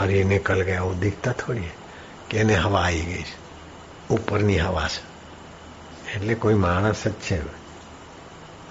और 0.00 0.10
ये 0.10 0.24
निकल 0.24 0.60
गया 0.60 0.82
वो 0.82 0.94
दिखता 0.94 1.32
थोड़ी 1.40 1.62
है 1.62 1.74
कि 2.30 2.38
इन्हें 2.38 2.56
हवा 2.56 2.84
आई 2.84 3.02
गई 3.02 3.24
ઉપરની 4.10 4.58
હવા 4.58 4.88
છે 4.88 5.02
એટલે 6.14 6.34
કોઈ 6.36 6.54
માણસ 6.56 7.00
જ 7.04 7.14
છે 7.20 7.38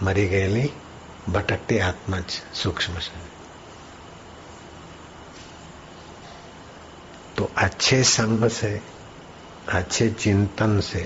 મરી 0.01 0.27
ગયેલી 0.27 0.65
ભટકતી 1.33 1.79
આત્મા 1.81 2.19
જ 2.19 2.31
सूक्ष्म 2.61 2.93
છે 3.05 3.23
तो 7.37 7.43
अच्छे 7.57 7.97
संग 8.09 8.47
से 8.49 8.71
अच्छे 9.69 10.05
चिंतन 10.15 10.79
से 10.81 11.03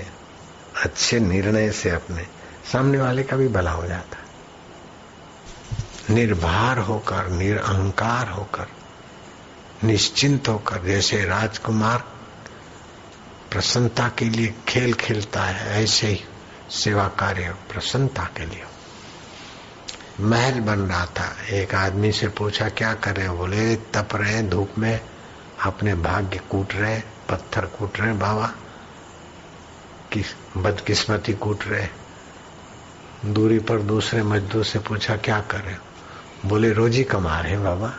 अच्छे 0.84 1.18
निर्णय 1.22 1.70
से 1.72 1.90
अपने 1.90 2.26
सामने 2.72 2.98
वाले 2.98 3.22
का 3.22 3.36
भी 3.36 3.48
भला 3.48 3.70
हो 3.70 3.86
जाता 3.86 4.18
निर्भर 6.09 6.77
होकर 6.77 7.27
निरअहकार 7.27 8.29
होकर, 8.29 8.67
निश्चिंत 9.83 10.47
होकर, 10.47 10.83
जैसे 10.83 11.25
राजकुमार 11.25 11.97
प्रसन्नता 13.51 14.09
के 14.09 14.25
लिए 14.25 14.55
खेल 14.67 14.93
खेलता 14.93 15.43
है, 15.43 15.83
ऐसे 15.83 16.07
ही 16.07 16.23
सेवा 16.69 17.07
कार्य 17.07 17.55
प्रसन्नता 17.71 18.23
के 18.23 18.45
लिए। 18.45 18.63
महल 20.19 20.59
बन 20.59 20.79
रहा 20.79 21.05
था। 21.05 21.35
एक 21.49 21.75
आदमी 21.75 22.11
से 22.11 22.27
पूछा, 22.27 22.69
क्या 22.69 22.93
कर 22.93 23.15
रहे 23.15 23.29
बोले, 23.29 23.75
तप 23.75 24.07
रहे 24.15 24.41
धूप 24.41 24.71
में, 24.77 25.01
अपने 25.63 25.95
भाग्य 25.95 26.37
कूट 26.37 26.73
रहे 26.73 27.01
पत्थर 27.29 27.65
कूट 27.65 27.99
रहे 27.99 28.13
बाबा, 28.13 28.53
किस, 30.11 30.25
बदकिस्मती 30.57 31.33
कूट 31.33 31.63
रहे 31.67 31.87
दूरी 33.25 33.59
पर 33.59 33.79
दूसरे 33.79 34.23
मजदूर 34.23 34.65
से 34.65 34.79
पूछा, 34.79 35.15
क्या 35.15 35.41
कर 35.41 35.59
रहे 35.59 35.94
बोले, 36.45 36.73
रोजी 36.73 37.03
कमा 37.03 37.39
रहे 37.39 37.51
हैं 37.51 37.63
बाबा। 37.63 37.93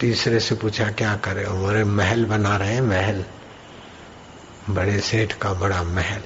तीसरे 0.00 0.40
से 0.40 0.54
पूछा, 0.54 0.90
क्या 0.90 1.16
करे? 1.16 1.44
बोले, 1.44 1.84
महल 1.84 2.24
बना 2.24 2.56
रहे 2.56 2.74
हैं, 2.74 2.80
महल। 2.80 3.24
बड़े 4.70 5.00
सेठ 5.00 5.32
का 5.32 5.52
बड़ा 5.52 5.82
महल। 5.82 6.20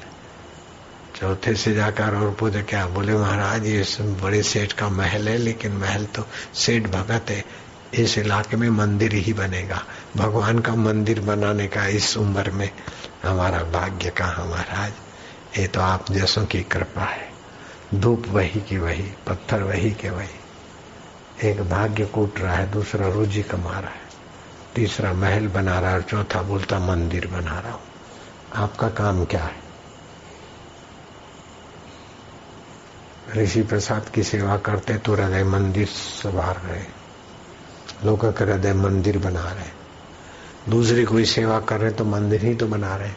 चौथे 1.17 1.55
से 1.55 1.75
जाकर 1.75 2.17
और 2.17 2.37
पूछे, 2.41 2.63
क्या? 2.63 2.87
बोले, 2.87 3.15
महाराज, 3.15 3.67
ये 3.67 3.85
बड़े 4.01 4.43
सेठ 4.43 4.73
का 4.73 4.89
महल 4.89 5.29
है, 5.29 5.37
लेकिन 5.37 5.73
महल 5.73 6.05
तो 6.05 6.27
सेठ 6.55 6.87
भगत 6.87 7.31
है। 7.31 7.45
इस 7.95 8.19
इलाके 8.19 8.57
में 8.57 8.71
मंदिर 8.71 9.15
ही 9.15 9.33
बनेगा। 9.33 9.85
भगवान 10.17 10.59
का 10.59 10.75
मंदिर 10.75 11.21
बनाने 11.21 11.67
का 11.67 11.87
इस 11.87 12.17
उम्र 12.17 12.51
में 12.51 12.71
हमारा 13.25 13.59
भाग्य 13.59 14.11
कहा, 14.11 14.45
महाराज? 14.45 14.93
ये 15.59 15.67
तो 15.67 15.81
आप 15.81 16.13
जैसों 16.13 16.45
की 16.45 16.63
कृपा 16.63 17.03
है। 17.03 17.33
धूप 17.95 18.25
वही 18.29 18.61
की 18.61 18.79
वही, 18.79 19.13
पत्थर 19.27 19.63
वही 19.63 19.91
के 19.91 20.11
वही। 20.11 20.44
एक 21.45 21.61
भाग्य 21.61 22.05
कूट 22.05 22.39
रहा 22.41 22.55
है, 22.55 22.71
दूसरा 22.71 23.09
रोजी 23.09 23.43
कमा 23.43 23.71
रहा 23.71 23.91
है, 23.91 24.03
तीसरा 24.75 25.13
महल 25.13 25.49
बना 25.49 25.79
रहा 25.81 25.91
है 25.91 25.97
और 25.97 26.03
चौथा 26.03 26.43
बोलता 26.43 26.79
मंदिर 26.79 27.27
बना 27.27 27.59
रहा 27.61 27.73
हूँ। 27.73 27.81
आपका 28.55 28.89
काम 28.91 29.25
क्या 29.25 29.43
है? 29.43 29.63
ऋषि 33.35 33.63
प्रसाद 33.63 34.09
की 34.09 34.23
सेवा 34.23 34.57
करते 34.59 34.97
तो 34.97 35.15
हृदय 35.15 35.45
मंदिर 35.45 35.87
संवार 35.87 36.61
रहे, 36.61 36.83
लोग 38.05 38.25
हृदय 38.41 38.73
मंदिर 38.75 39.19
बना 39.19 39.51
रहे, 39.53 39.71
दूसरी 40.71 41.05
कोई 41.05 41.25
सेवा 41.27 41.61
कर 41.61 41.81
रहे 41.81 41.91
तो 41.91 42.05
मंदिर 42.07 42.45
ही 42.45 42.55
तो 42.55 42.67
बना 42.67 42.97
रहे। 42.97 43.13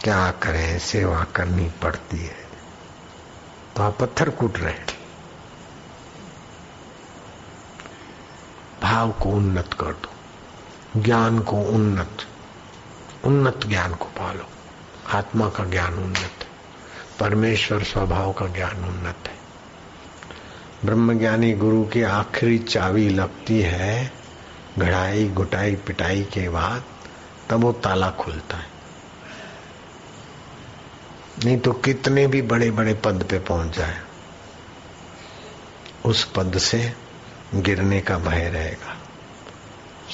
क्या 0.00 0.30
करें? 0.42 0.78
सेवा 0.78 1.24
करनी 1.36 1.70
पड़ती 1.82 2.18
है। 2.18 2.46
तो 3.76 3.82
आप 3.82 3.98
पत्थर 4.00 4.30
कूट 4.30 4.58
रहे 4.58 4.97
भाव 8.98 9.10
को 9.12 9.28
उन्नत 9.30 9.74
कर 9.80 9.86
दो। 9.86 10.12
ज्ञान 11.00 11.40
को 11.40 11.56
उन्नत 11.56 12.18
उन्नत 13.24 13.60
ज्ञान 13.66 13.94
को 13.94 14.04
पालो। 14.04 14.46
आत्मा 15.18 15.48
का 15.48 15.64
ज्ञान 15.64 15.94
उन्नत 15.94 16.16
है। 16.16 16.48
परमेश्वर 17.20 17.82
स्वभाव 17.82 18.32
का 18.32 18.46
ज्ञान 18.46 18.76
उन्नत 18.76 19.28
है। 19.28 19.38
ब्रह्मज्ञानी 20.84 21.52
गुरु 21.52 21.84
की 21.84 22.02
आखिरी 22.02 22.58
चाबी 22.58 23.08
लगती 23.08 23.60
है, 23.60 24.12
घड़ाई, 24.78 25.28
गुटाई, 25.28 25.74
पिटाई 25.74 26.22
के 26.22 26.48
बाद, 26.48 26.84
तब 27.50 27.60
वो 27.60 27.72
ताला 27.72 28.10
खुलता 28.10 28.56
है। 28.56 28.66
नहीं 31.44 31.58
तो 31.58 31.72
कितने 31.72 32.26
भी 32.26 32.42
बड़े 32.42 32.70
बड़े 32.70 32.94
पद 32.94 33.26
पे 33.30 33.38
पहुँच 33.38 33.76
जाए, 33.76 34.00
उस 36.04 36.24
पद 36.24 36.58
से 36.58 37.07
गिरने 37.54 38.00
का 38.00 38.18
भय 38.18 38.48
रहेगा। 38.48 38.96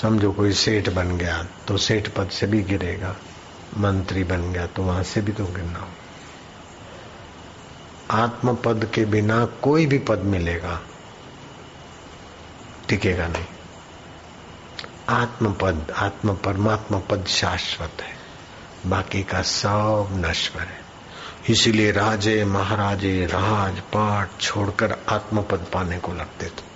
समझो 0.02 0.32
कोई 0.32 0.52
सेठ 0.54 0.88
बन 0.88 1.16
गया 1.18 1.42
तो 1.68 1.76
सेठ 1.78 2.08
पद 2.08 2.28
से 2.30 2.46
भी 2.46 2.62
गिरेगा, 2.62 3.14
मंत्री 3.78 4.24
बन 4.24 4.52
गया 4.52 4.66
तो 4.66 4.82
वहाँ 4.82 5.02
से 5.02 5.20
भी 5.20 5.32
तो 5.32 5.44
गिरना 5.46 5.78
हो 5.78 5.88
आत्म 8.12 8.54
पद 8.56 8.88
के 8.94 9.04
बिना 9.04 9.44
कोई 9.62 9.86
भी 9.86 9.98
पद 10.00 10.18
मिलेगा, 10.26 10.80
टिकेगा 12.88 13.26
नहीं। 13.28 13.44
आत्म 15.10 15.52
पद 15.52 15.92
आत्म 15.96 16.34
परमात्मा 16.36 16.98
पद 17.00 17.24
शाश्वत 17.28 18.02
है, 18.02 18.14
बाकी 18.86 19.22
का 19.22 19.42
सब 19.42 20.08
नश्वर 20.18 20.62
है। 20.62 20.82
इसीलिए 21.50 21.90
राजे, 21.92 22.44
महाराजे 22.44 23.24
राज 23.26 23.80
पाठ 23.92 24.40
छोड़कर 24.40 24.96
आत्म 25.08 25.42
पद 25.42 25.66
पाने 25.72 25.98
को 25.98 26.12
लगते 26.12 26.46
थे। 26.46 26.72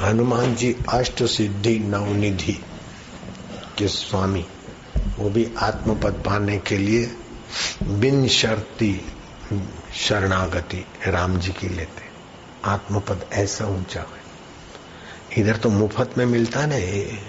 हनुमान 0.00 0.54
जी 0.54 0.74
अष्ट 0.90 1.22
सिद्धि 1.28 1.78
नवनिधि 1.86 2.58
के 3.78 3.88
स्वामी 3.90 4.44
वो 5.18 5.30
भी 5.30 5.46
आत्मपद 5.62 6.22
पाने 6.26 6.58
के 6.68 6.78
लिए 6.78 7.04
बिन 8.00 8.26
शर्ती 8.32 8.92
शरणागति 9.96 10.84
राम 11.08 11.38
जी 11.38 11.52
की 11.52 11.68
लेते 11.68 12.04
आत्मपद 12.66 13.26
ऐसा 13.34 13.66
ऊंचा 13.68 14.00
है 14.02 14.24
इधर 15.36 15.56
तो 15.56 15.70
मुफ्त 15.70 16.16
में 16.18 16.26
मिलता 16.26 16.66
ને 16.66 16.80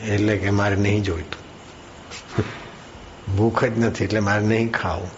એટલે 0.08 0.36
કે 0.38 0.52
મારે 0.52 0.78
નહીં 0.78 1.04
જોઈતું 1.04 1.42
ભૂખ 3.38 3.64
જ 3.64 3.74
નથી 3.80 4.04
એટલે 4.06 4.22
મારે 4.22 4.46
નહીં 4.46 4.70
ખાવું 4.72 5.12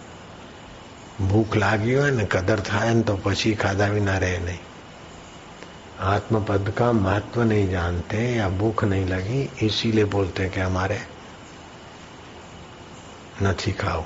ભૂખ 1.28 1.54
લાગી 1.56 1.94
હોય 1.94 2.10
ને 2.12 2.24
કદર 2.26 2.60
થાય 2.62 2.94
ને 2.94 3.02
તો 3.02 3.16
પછી 3.24 3.54
ખાધા 3.56 3.88
વિના 3.88 4.18
રહે 4.18 4.32
નહીં 4.38 4.58
आत्मपद 6.06 6.72
का 6.78 6.90
महत्व 6.98 7.42
नहीं 7.42 7.68
जानते 7.70 8.26
या 8.36 8.48
भूख 8.58 8.84
नहीं 8.84 9.06
लगी 9.06 9.48
इसीलिए 9.62 10.04
बोलते 10.14 10.42
हैं 10.42 10.52
कि 10.52 10.60
हमारे 10.60 11.00
નથી 13.42 13.72
ખાવ 13.72 14.02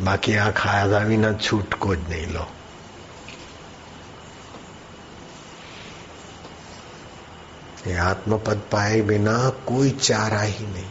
બાકી 0.00 0.34
આ 0.38 0.50
ખાધા 0.60 0.98
વિના 1.04 1.30
છૂટકો 1.44 1.94
જ 1.94 2.02
નહીં 2.10 2.28
લો 2.34 2.44
ये 7.86 7.96
आत्मपद 8.02 8.60
पाए 8.72 9.00
बिना 9.08 9.32
कोई 9.66 9.90
चारा 9.98 10.40
ही 10.52 10.66
नहीं 10.66 10.90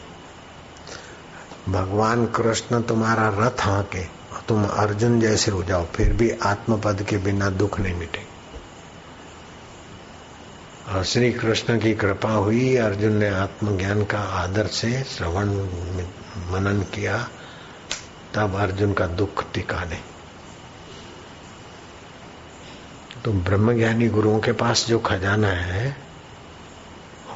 भगवान 1.70 2.26
कृष्ण 2.36 2.82
तुम्हारा 2.90 3.28
रथ 3.38 3.64
हाके 3.68 4.04
तुम 4.48 4.60
अर्जुन 4.84 5.20
जैसे 5.20 5.52
हो 5.52 5.64
जाओ 5.64 5.86
फिर 5.96 6.14
भी 6.20 6.30
आत्मपद 6.46 7.02
के 7.10 7.18
बिना 7.26 7.50
दुख 7.62 7.80
नहीं 7.80 7.96
मिटेगा 7.96 8.27
और 10.89 11.05
श्री 11.05 11.33
कृष्ण 11.33 11.81
की 11.81 11.95
कृपा 11.95 12.31
हुई, 12.31 12.77
अर्जुन 12.77 13.13
ने 13.13 13.29
आत्मज्ञान 13.29 14.05
का 14.05 14.19
आदर 14.19 14.67
से 14.67 15.03
श्रवण 15.03 15.47
मनन 16.51 16.87
किया, 16.95 17.29
तब 18.35 18.55
अर्जुन 18.55 18.93
का 18.93 19.07
दुख 19.07 19.53
टिका 19.53 19.85
नहीं। 19.85 19.99
तो 23.25 23.33
ब्रह्मज्ञानी 23.33 24.09
गुरुओं 24.09 24.41
के 24.41 24.53
पास 24.53 24.87
जो 24.87 24.99
खजाना 24.99 25.49
है, 25.49 25.97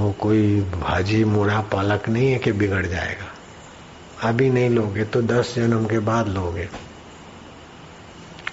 वो 0.00 0.12
कोई 0.12 0.60
भाजी 0.60 1.24
मूड़ा 1.24 1.60
पालक 1.60 2.08
नहीं 2.08 2.32
है 2.32 2.38
कि 2.38 2.52
बिगड़ 2.52 2.86
जाएगा। 2.86 3.26
अभी 4.28 4.50
नहीं 4.50 4.70
लोगे 4.70 5.04
तो 5.04 5.22
दस 5.22 5.54
जन्म 5.56 5.86
के 5.86 5.98
बाद 5.98 6.28
लोगे। 6.28 6.68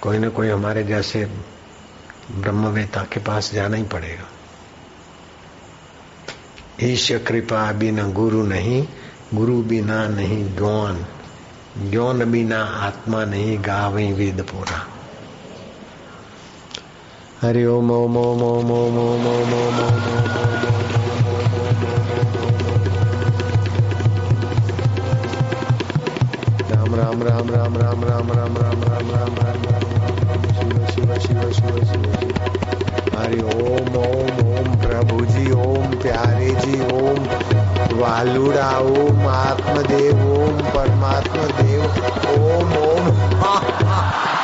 कोई 0.00 0.18
ना 0.18 0.28
कोई 0.28 0.48
हमारे 0.48 0.84
जैसे 0.84 1.24
ब्रह्मवेता 2.30 3.02
के 3.02 3.20
पास 3.20 3.52
जाना 3.54 3.76
ही 3.76 3.82
पड़ेगा। 3.82 4.29
ईश 6.82 7.10
कृपा 7.26 7.72
बिना 7.72 8.06
गुरु 8.08 8.42
नहीं 8.42 8.82
गुरु 9.34 9.62
बिना 9.62 10.06
नहीं 10.08 10.44
ज्ञान 10.56 11.04
ज्ञान 11.90 12.30
बिना 12.30 12.62
आत्मा 12.80 13.24
नहीं 13.24 13.58
गावे 13.58 14.12
वेद 14.12 14.40
पूरा 14.42 14.78
हरि 17.42 17.64
ओम 17.64 17.90
ओम 17.90 18.16
ओम 18.16 18.42
ओम 18.42 18.70
ओम 18.70 18.98
ओम 18.98 19.26
ओम 19.26 19.54
ओम 19.54 19.80
ओम 19.80 20.10
राम 26.94 27.22
राम 27.22 27.50
राम 27.50 27.76
राम 27.76 28.02
राम 28.02 28.32
राम 28.32 28.32
राम 28.32 28.82
राम 28.82 29.04
राम 29.10 29.34
राम 29.34 29.64
राम 29.64 30.42
शिव 30.52 30.86
शिव 30.86 31.18
शिव 31.18 31.52
शिव 31.52 31.84
शिव 31.84 32.19
हरि 33.20 33.40
ओम 33.40 33.96
ओम 33.96 34.38
ओम 34.50 34.76
प्रभु 34.82 35.24
जी 35.24 35.50
ओम 35.50 35.90
प्यारे 36.02 36.50
जी 36.60 36.80
ओम 36.80 37.18
वालुड़ा 38.00 38.70
ओम, 38.78 39.26
आत्मदेव, 39.26 40.22
ओम 40.34 40.62
परमात्मा 40.74 41.46
देव 41.60 41.82
ओम 42.36 42.72
ओम। 42.84 44.39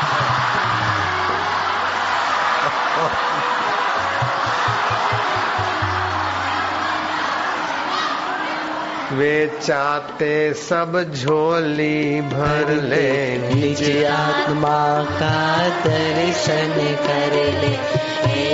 वे 9.13 9.59
चाहते 9.63 10.55
सब 10.55 11.13
झोली 11.15 12.21
भर 12.21 12.83
ले। 12.83 13.39
निज 13.39 14.05
आत्मा 14.05 15.03
का 15.03 15.69
दर्शन 15.69 16.97
कर 17.07 17.33
ले। 17.33 18.07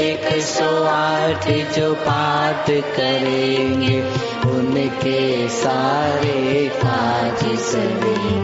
एक 0.03 0.43
सौ 0.43 0.85
आठ 0.85 1.49
जो 1.49 1.95
पाठ 1.95 2.67
करेंगे, 2.71 4.01
उनके 4.51 5.49
सारे 5.49 6.71
काज 6.75 7.59
सरेंगे 7.59 8.42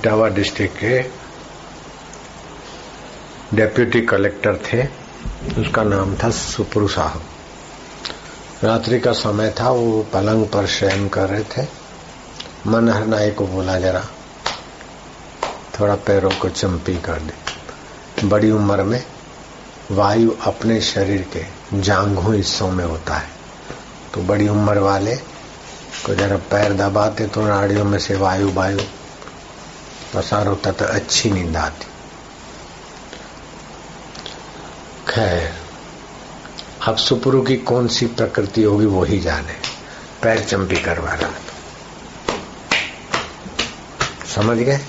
इटावा 0.00 0.28
डिस्ट्रिक्ट 0.28 0.76
के 0.76 0.98
डेप्यूटी 3.56 4.00
कलेक्टर 4.00 4.56
थे। 4.56 4.82
उसका 5.60 5.82
नाम 5.82 6.16
था 6.16 6.30
सुपुरु 6.30 6.88
साहब 6.88 7.22
रात्रि 8.64 9.00
का 9.00 9.12
समय 9.12 9.54
था, 9.60 9.70
वो 9.70 10.06
पलंग 10.12 10.46
पर 10.46 10.66
शयन 10.66 11.08
कर 11.08 11.28
रहे 11.28 11.42
थे। 11.42 11.66
मनहर 12.66 13.06
नाई 13.06 13.30
को 13.30 13.46
बोला, 13.46 13.78
जरा 13.80 14.04
थोड़ा 15.80 15.94
पैरों 15.94 16.30
को 16.30 16.48
चंपी 16.48 16.94
कर 16.96 17.18
दे। 17.20 18.28
बड़ी 18.28 18.50
उम्र 18.50 18.82
में 18.82 19.04
वायु 19.90 20.30
अपने 20.44 20.80
शरीर 20.80 21.26
के 21.32 21.44
जांघों 21.80 22.34
हिस्सों 22.34 22.70
में 22.70 22.84
होता 22.84 23.14
है। 23.14 23.28
तो 24.14 24.22
बड़ी 24.22 24.48
उम्र 24.48 24.78
वाले 24.78 25.16
को 26.06 26.14
जरा 26.14 26.36
पैर 26.36 26.72
दबाते 26.72 27.26
तो 27.26 27.42
नाड़ियों 27.42 27.84
में 27.84 27.98
से 27.98 28.16
वायु 28.16 28.50
वायु 28.52 28.78
पसार 30.14 30.54
तो 30.54 30.84
अच्छी 30.84 31.30
नींद 31.30 31.56
आती। 31.56 31.86
खैर, 35.08 35.52
अब 36.88 36.96
सुपुरु 36.96 37.42
की 37.42 37.56
कौन 37.56 37.88
सी 37.88 38.06
प्रकृति 38.06 38.62
होगी 38.62 38.86
वो 38.86 39.04
ही 39.04 39.18
जाने। 39.20 39.54
पैर 40.22 40.44
चंपी 40.44 40.76
करवा 40.76 41.12
रहा 41.14 41.30
समझ 44.26 44.56
गए? 44.58 44.80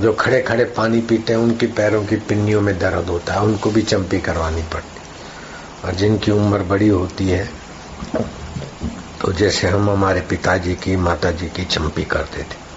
जो 0.00 0.12
खड़े 0.12 0.40
खड़े 0.42 0.64
पानी 0.64 1.00
पीते 1.00 1.32
हैं, 1.32 1.40
उनकी 1.40 1.66
पैरों 1.66 2.04
की 2.04 2.16
पिन्नियों 2.16 2.60
में 2.60 2.78
दर्द 2.78 3.08
होता 3.08 3.34
है, 3.34 3.40
उनको 3.40 3.70
भी 3.70 3.82
चंपी 3.82 4.20
करवानी 4.20 4.62
पड़ती। 4.62 5.86
और 5.86 5.94
जिनकी 5.94 6.30
उम्र 6.30 6.62
बड़ी 6.62 6.88
होती 6.88 7.28
है 7.28 7.50
तो 9.20 9.32
जैसे 9.32 9.68
हम 9.68 9.90
हमारे 9.90 10.20
पिताजी 10.20 10.74
की, 10.74 10.96
माताजी 10.96 11.46
की 11.46 11.64
चंपी 11.64 12.04
करते 12.04 12.42
थे 12.42 12.67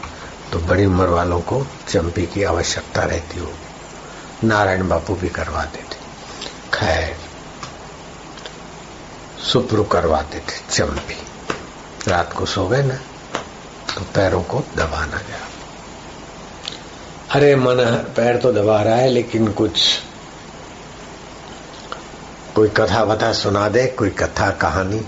तो 0.52 0.60
बड़ी 0.60 0.86
उम्र 0.86 1.08
वालों 1.08 1.42
को 1.42 1.68
चंपी 1.90 2.26
की 2.26 2.44
आवश्यकता 2.44 3.04
रहती 3.04 3.40
होगी। 3.40 4.48
नारायण 4.48 4.88
बापू 4.88 5.16
भी 5.16 5.30
करवाते 5.30 5.80
थे। 5.80 5.98
खैर 6.74 7.18
सुप्रू 9.44 9.84
करवाते 9.84 10.40
थे 10.40 10.74
चंपी। 10.74 11.18
रात 12.08 12.34
को 12.34 12.46
सो 12.46 12.68
गए 12.68 12.84
ना 12.84 12.96
तो 13.96 14.02
पैरों 14.02 14.44
को 14.44 14.60
दबाना 14.60 15.18
गया। 15.18 15.48
अरे 17.32 17.56
मन, 17.56 17.76
पैर 18.16 18.38
तो 18.38 18.54
दबा 18.54 18.82
रहा 18.82 18.96
है, 18.96 19.10
लेकिन 19.10 19.52
कुछ, 19.52 20.00
कोई 22.56 22.70
कथा 22.70 23.04
वथा 23.04 23.34
सुना 23.34 23.70
दे, 23.70 23.88
कोई 23.88 24.10
कथा 24.10 24.50
कहानी। 24.50 25.06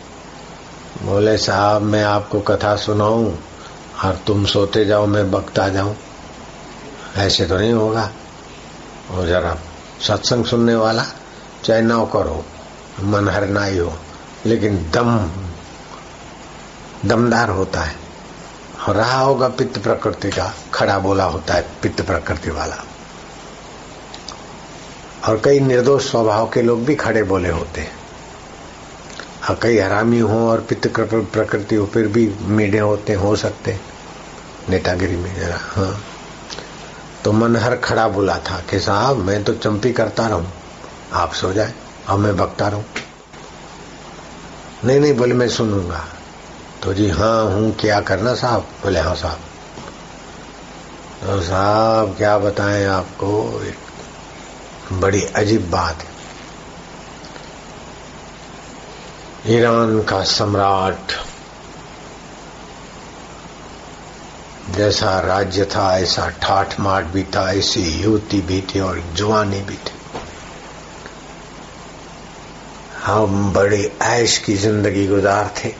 बोले 1.01 1.37
साहब, 1.37 1.81
मैं 1.81 2.03
आपको 2.03 2.39
कथा 2.39 2.75
सुनाऊं। 2.75 3.35
और 4.03 4.19
तुम 4.27 4.45
सोते 4.45 4.85
जाओ 4.85 5.05
मैं 5.05 5.31
बकता 5.31 5.67
जाऊँ। 5.69 5.95
ऐसे 7.17 7.45
तो 7.45 7.57
नहीं 7.57 7.73
होगा। 7.73 8.11
और 9.11 9.27
जरा 9.27 9.57
सत्संग 10.01 10.45
सुनने 10.45 10.75
वाला 10.75 11.05
चाहे 11.63 11.81
नौकर 11.81 12.27
हो 12.27 12.45
मन 13.03 13.29
हर 13.29 13.47
नाई 13.47 13.77
हो 13.77 13.93
लेकिन 14.45 14.77
दम 14.91 15.31
दमदार 17.05 17.49
होता 17.49 17.81
है। 17.81 17.95
और 18.87 18.95
रहा 18.95 19.19
होगा 19.19 19.47
पित्त 19.47 19.77
प्रकृति 19.79 20.29
का 20.29 20.53
खड़ा 20.73 20.99
बोला 20.99 21.23
होता 21.23 21.53
है 21.53 21.65
पित्त 21.81 22.01
प्रकृति 22.01 22.49
वाला। 22.49 22.83
और 25.27 25.41
कई 25.45 25.59
निर्दोष 25.59 26.09
स्वभाव 26.11 26.49
के 26.49 26.61
लोग 26.61 26.85
भी 26.85 26.95
खड़े 26.95 27.23
बोले 27.23 27.49
होते 27.49 27.81
हैं। 27.81 27.91
हाँ, 29.41 29.57
कई 29.61 29.77
हरामी 29.77 30.19
हो 30.19 30.49
और 30.49 30.61
पित्त 30.61 30.87
प्रकृति 30.97 31.75
हो 31.75 31.85
फिर 31.85 32.07
भी 32.07 32.35
मीडे 32.41 32.79
होते 32.79 33.13
हो 33.13 33.35
सकते 33.35 33.71
नेतागिरी 34.69 35.15
में 35.15 35.35
जरा 35.35 35.57
हाँ। 35.61 36.03
तो 37.23 37.31
मनहर 37.31 37.75
खड़ा 37.75 38.07
बोला 38.07 38.37
था 38.37 38.63
कि 38.69 38.79
साहब, 38.79 39.17
मैं 39.17 39.43
तो 39.43 39.53
चंपी 39.53 39.93
करता 39.93 40.27
रहूँ। 40.27 40.53
आप 41.13 41.33
सो 41.33 41.53
जाए, 41.53 41.73
अब 42.07 42.19
मैं 42.19 42.37
बकता 42.37 42.67
रहूँ। 42.67 42.85
नहीं 44.85 44.99
नहीं, 44.99 45.13
बोले, 45.13 45.33
मैं 45.33 45.49
सुनूँगा। 45.49 46.05
तो 46.83 46.93
जी 46.93 47.09
हाँ 47.09 47.43
हूँ, 47.43 47.75
क्या 47.75 48.01
करना 48.01 48.33
साहब? 48.33 48.61
बोले 48.61 48.99
हाँ 48.99 49.15
साहब। 49.15 49.39
तो 51.21 51.41
साहब, 51.41 52.15
क्या 52.17 52.37
बताएँ 52.37 52.85
आपको? 52.85 53.61
एक 53.63 53.77
बड़ी 54.93 55.23
अजीब 55.23 55.69
बात 55.71 55.97
ईरान 59.47 60.03
का 60.03 60.23
सम्राट 60.23 61.11
जैसा 64.75 65.19
राज्य 65.19 65.65
था, 65.65 65.97
ऐसा 65.97 66.27
ठाठ 66.41 66.79
माठ 66.79 67.05
भी 67.05 67.23
था 67.35 67.51
ऐसी 67.51 67.81
युवती 68.01 68.39
भी 68.41 68.61
थी 68.69 68.79
और 68.79 69.01
जवानी 69.15 69.61
भी 69.61 69.75
थी 69.75 70.01
हम 73.03 73.51
बड़ी 73.53 73.83
ऐश 74.01 74.37
की 74.37 74.55
ज़िंदगी 74.55 75.05
गुजार 75.07 75.53
थे। 75.57 75.73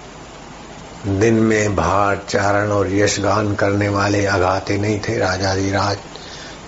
दिन 1.10 1.34
में 1.42 1.76
भाट 1.76 2.26
चारण 2.26 2.72
और 2.72 2.94
यशगान 2.94 3.54
करने 3.56 3.90
वाले 3.90 4.26
अगाते 4.28 4.78
नहीं 4.78 5.00
थे 5.00 5.18
राजा 5.18 5.56
जी। 5.56 5.72
राज 5.72 5.98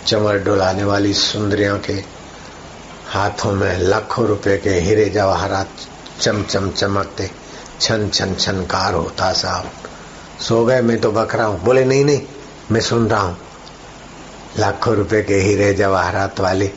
चमर 0.08 0.38
डुलाने 0.40 0.84
वाली 0.84 1.14
सुंदरियों 1.14 1.78
के 1.80 1.94
हाथों 3.08 3.52
में 3.52 3.78
लाखों 3.80 4.26
रुपए 4.28 4.58
के 4.58 4.80
हीरे 4.80 5.10
जवाहरात 5.10 5.70
चम 6.22 6.44
चम 6.44 6.70
चमकते, 6.72 7.30
छन 7.82 8.10
छन 8.10 8.36
छनकार 8.36 8.94
होता 8.94 9.32
साहब। 9.34 9.72
सो 10.42 10.66
गए, 10.66 10.82
मैं 10.82 11.02
तो 11.02 11.12
बक 11.12 11.36
रहा 11.36 11.46
हूँ। 11.46 11.64
बोले, 11.64 11.86
नहीं 11.86 12.06
नहीं, 12.06 12.22
मैं 12.72 12.82
सुन 12.82 13.08
रहा 13.08 13.22
हूँ। 13.22 13.38
लाखों 14.60 14.96
रुपए 14.96 15.22
के 15.22 15.36
हीरे 15.36 15.74
जवाहरात 15.74 16.40
वाली, 16.40 16.72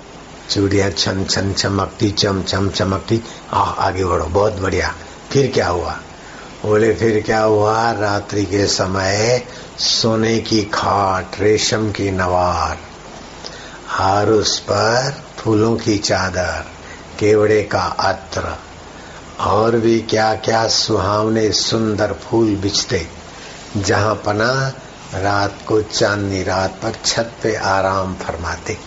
चूड़िया 0.51 0.91
छन 0.91 1.25
छन, 1.25 1.53
चमकती, 1.53 2.11
चम 2.11 2.43
चम, 2.43 2.71
चमकती 2.71 3.23
आ 3.53 3.61
आगे 3.61 4.05
बढ़ो, 4.05 4.25
बहुत 4.25 4.53
बढ़िया। 4.53 4.95
फिर 5.33 5.51
क्या 5.51 5.69
हुआ? 5.69 5.99
बोले, 6.63 6.95
फिर 6.95 7.23
क्या 7.23 7.41
हुआ? 7.41 7.93
रात्रि 7.93 8.45
के 8.45 8.67
समय 8.67 9.47
सोने 9.79 10.39
की 10.39 10.63
खाट, 10.63 11.41
रेशम 11.41 11.91
की 11.91 12.11
नवार 12.11 12.79
और 14.01 14.31
उस 14.31 14.59
पर 14.59 15.23
फूलों 15.37 15.77
की 15.77 15.99
चादर, 15.99 16.65
केवड़े 17.19 17.63
का 17.63 17.83
अत्र, 17.83 18.57
और 19.41 19.77
भी 19.77 20.01
क्या 20.01 20.35
क्या 20.35 20.69
सुहावने 20.69 21.53
सुंदर 21.53 22.13
फूल 22.13 22.57
बिछते। 22.57 23.18
जहाँ 23.77 24.15
पना 24.15 24.69
रात 25.15 25.59
को 25.69 25.83
चांदनी 25.83 26.43
रात 26.43 26.71
पर 26.71 26.93
छत 27.05 27.33
पे 27.43 27.55
आराम 27.55 28.15
फरमाते। 28.15 28.79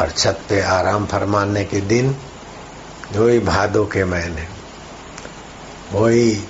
और 0.00 0.10
छत 0.10 0.40
पे 0.48 0.60
आराम 0.60 1.06
फरमाने 1.06 1.64
के 1.64 1.80
दिन 1.80 2.16
वही 3.12 3.38
भादो 3.38 3.84
के 3.84 4.04
महीने 4.04 4.48
वही 5.92 6.44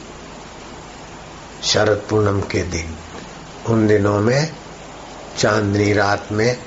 शरद 1.64 2.02
पूनम 2.10 2.40
के 2.40 2.62
दिन, 2.62 2.96
उन 3.66 3.86
दिनों 3.86 4.20
में 4.20 4.52
चांदनी 5.38 5.92
रात 5.92 6.28
में, 6.32 6.58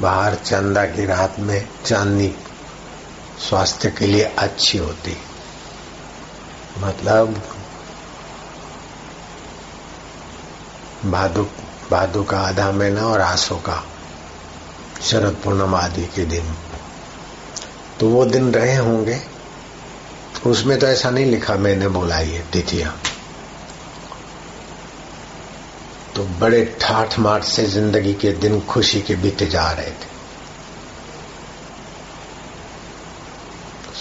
बाहर 0.00 0.34
चंदा 0.34 0.84
की 0.84 1.06
रात 1.06 1.36
में 1.38 1.68
चांदनी 1.86 2.34
स्वास्थ्य 3.38 3.90
के 3.90 4.06
लिए 4.06 4.22
अच्छी 4.22 4.78
होती। 4.78 5.16
मतलब 6.78 7.53
भादु 11.04 11.44
भादु 11.90 12.24
का 12.24 12.38
आधा 12.38 12.72
महीना 12.72 13.02
और 13.02 13.20
आसो 13.20 13.56
का 13.56 13.84
शरद 15.02 15.36
पूर्णम 15.44 15.74
आदि 15.74 16.06
के 16.06 16.24
दिन। 16.24 16.54
तो 18.00 18.08
वो 18.08 18.24
दिन 18.24 18.54
रहे 18.54 18.76
होंगे। 18.76 19.20
उसमें 20.46 20.78
तो 20.78 20.86
ऐसा 20.86 21.10
नहीं 21.10 21.26
लिखा, 21.26 21.54
मैंने 21.54 21.88
बोला 21.88 22.18
ये 22.18 22.44
तिथियाँ। 22.52 23.00
तो 26.16 26.24
बड़े 26.24 26.76
ठाठ 26.80 27.18
माठ 27.18 27.44
से 27.44 27.66
ज़िंदगी 27.66 28.14
के 28.14 28.32
दिन 28.32 28.60
खुशी 28.60 29.00
के 29.02 29.14
बीते 29.14 29.46
जा 29.46 29.70
रहे 29.70 29.90
थे। 29.90 30.14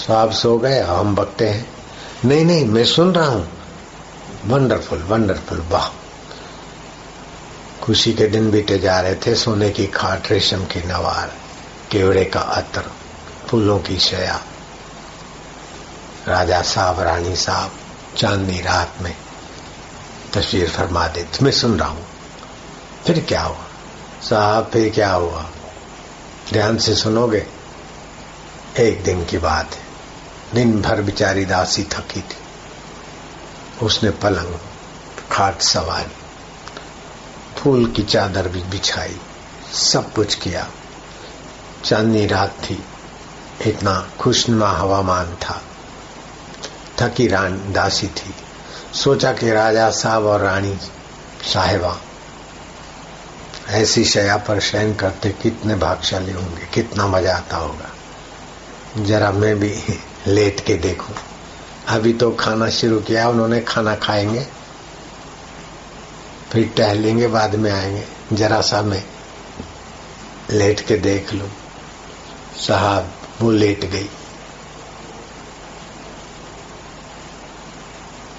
साहब 0.07 0.31
सो 0.31 0.57
गए, 0.57 0.79
हम 0.79 1.15
बकते 1.15 1.47
हैं। 1.47 1.73
नहीं 2.25 2.45
नहीं, 2.45 2.65
मैं 2.65 2.85
सुन 2.85 3.15
रहा 3.15 3.27
हूँ। 3.27 3.49
वंडरफुल 4.45 4.99
वंडरफुल 4.99 5.65
वाह। 5.69 6.02
खुशी 7.83 8.13
के 8.13 8.27
दिन 8.27 8.51
बीते 8.51 8.79
जा 8.79 8.99
रहे 8.99 9.15
थे, 9.15 9.35
सोने 9.35 9.69
की 9.69 9.87
खाट, 9.87 10.31
रेशम 10.31 10.65
की 10.65 10.87
नवार, 10.87 11.35
केवड़े 11.91 12.25
का 12.25 12.39
अत्र, 12.39 12.83
फूलों 13.47 13.79
की 13.79 13.97
शया। 13.97 14.41
राजा 16.27 16.61
साहब, 16.61 16.99
रानी 16.99 17.35
साहब, 17.35 17.71
चांदनी 18.17 18.61
रात 18.61 18.93
में 19.01 19.15
तस्वीर 20.33 20.69
फरमा 20.69 21.07
दे 21.07 21.27
मैं 21.41 21.51
सुन 21.51 21.79
रहा 21.79 21.89
हूँ। 21.89 22.07
फिर 23.07 23.25
क्या 23.27 23.41
हुआ? 23.41 23.65
साहब, 24.29 24.69
फिर 24.73 24.89
क्या 24.89 25.11
हुआ? 25.11 25.45
ध्यान 26.53 26.77
से 26.77 26.95
सुनोगे। 26.95 27.47
एक 28.79 29.03
दिन 29.03 29.25
की 29.25 29.37
बात 29.37 29.75
है। 29.75 29.83
दिन 30.53 30.81
भर 30.81 31.01
बिचारी 31.01 31.45
दासी 31.45 31.83
थकी 31.83 32.21
थी। 32.21 32.37
उसने 33.85 34.09
पलंग, 34.09 34.59
खाट 35.31 35.61
सवारी 35.61 36.22
फूल 37.63 37.85
की 37.85 38.03
चादर 38.03 38.47
भी 38.47 38.63
बिछाई, 38.63 39.17
सब 39.73 40.13
कुछ 40.13 40.35
किया। 40.35 40.67
चांदनी 41.85 42.27
रात 42.27 42.49
थी, 42.49 42.83
इतना 43.67 44.09
खुशनुमा 44.19 44.69
हवामान 44.69 45.35
था। 45.35 45.61
थकी 47.01 47.27
रान 47.27 47.73
दासी 47.73 48.07
थी। 48.07 48.35
सोचा 48.93 49.33
कि 49.33 49.51
राजा 49.51 49.89
साहब 49.89 50.25
और 50.25 50.41
रानी 50.41 50.77
साहेबा, 51.53 51.97
ऐसी 53.67 54.05
शया 54.05 54.37
पर 54.37 54.59
शयन 54.59 54.95
करते 54.95 55.29
कितने 55.29 55.75
भागशाली 55.75 56.31
होंगे, 56.31 56.65
कितना 56.73 57.07
मज़ा 57.07 57.35
आता 57.35 57.57
होगा। 57.57 57.89
जरा 59.03 59.31
मैं 59.31 59.59
भी 59.59 59.83
लेट 60.27 60.65
के 60.65 60.73
देखूँ। 60.73 61.15
अभी 61.87 62.13
तो 62.13 62.31
खाना 62.31 62.69
शुरू 62.69 62.99
किया, 62.99 63.29
उन्होंने 63.29 63.61
खाना 63.61 63.95
खाएँगे। 63.95 64.62
फिर 66.53 66.73
टहलेंगे, 66.77 67.27
बाद 67.27 67.55
में 67.55 67.71
आएँगे। 67.71 68.03
जरा 68.33 68.61
सा 68.61 68.81
मैं 68.81 69.03
लेट 70.51 70.87
के 70.87 70.95
देख 70.95 71.33
लू। 71.33 71.45
साहब, 72.67 73.13
वो 73.41 73.51
लेट 73.51 73.85
गई। 73.85 74.09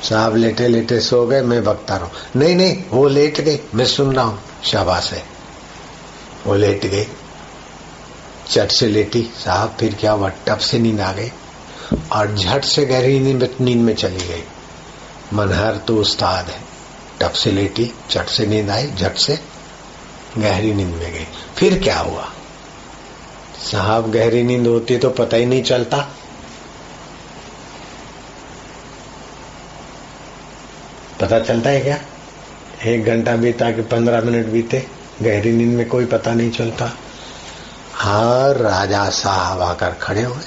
साहब, 0.02 0.36
लेटे 0.36 0.68
लेटे 0.68 1.00
सो 1.00 1.26
गए, 1.26 1.42
मैं 1.42 1.64
बकता 1.64 1.96
रहा। 1.96 2.04
हूँ 2.04 2.12
नहीं 2.36 2.54
नहीं, 2.54 2.84
वो 2.90 3.08
लेट 3.08 3.40
गई। 3.40 3.58
मैं 3.74 3.86
सुन 3.86 4.16
रहा 4.16 4.24
हूँ, 4.24 4.42
शाबाश 4.64 5.12
है। 5.12 5.24
वो 6.46 6.54
लेट 6.54 6.86
गई। 6.86 7.06
चट 8.50 8.70
से 8.70 8.86
लेटी। 8.86 9.30
साहब, 9.44 9.76
फिर 9.80 9.94
क्या 9.94 10.12
हुआ? 10.12 10.28
टप 10.28 10.58
से 10.58 10.78
नींद 10.78 11.00
आ 11.00 11.12
गई 11.12 11.32
और 12.12 12.34
झट 12.34 12.64
से 12.64 12.84
गहरी 12.84 13.20
नींद 13.20 13.78
में 13.78 13.94
चली 13.94 14.28
गई। 14.28 14.44
मनहर 15.32 15.76
तो 15.76 15.96
उस्ताद 15.96 16.50
है। 16.50 16.73
टप 17.20 17.32
से 17.32 17.50
लेटी, 17.50 17.92
चट 18.10 18.26
से 18.26 18.46
नींद 18.46 18.70
आई, 18.70 18.90
झट 18.90 19.16
से 19.16 19.40
गहरी 20.38 20.74
नींद 20.74 20.94
में 20.94 21.12
गई। 21.12 21.26
फिर 21.56 21.82
क्या 21.82 21.98
हुआ? 21.98 22.32
साहब, 23.72 24.10
गहरी 24.10 24.42
नींद 24.42 24.66
होती 24.66 24.98
तो 24.98 25.10
पता 25.10 25.36
ही 25.36 25.46
नहीं 25.46 25.62
चलता। 25.62 25.98
पता 31.20 31.40
चलता 31.40 31.70
है 31.70 31.80
क्या? 31.80 32.00
एक 32.86 33.04
घंटा 33.04 33.36
बीता 33.36 33.70
कि 33.70 33.82
पंद्रह 33.82 34.20
मिनट 34.20 34.46
बीते, 34.46 34.86
गहरी 35.22 35.52
नींद 35.52 35.76
में 35.76 35.88
कोई 35.88 36.04
पता 36.04 36.34
नहीं 36.34 36.50
चलता। 36.50 36.84
हर 37.96 38.56
राजा 38.56 39.10
साहब 39.10 39.60
आकर 39.60 39.90
खड़े 39.90 40.22
हुए। 40.22 40.44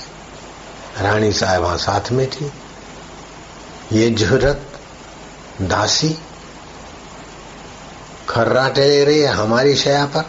रानी 1.01 1.31
साहब 1.31 1.77
साथ 1.77 2.11
में 2.11 2.29
थी। 2.29 2.51
ये 3.93 4.09
ज़रूरत 4.09 4.79
दासी 5.61 6.17
खर्राटे 8.37 8.81
ले 8.81 9.03
रही 9.03 9.19
है 9.19 9.27
हमारी 9.27 9.75
शया 9.75 10.05
पर। 10.05 10.25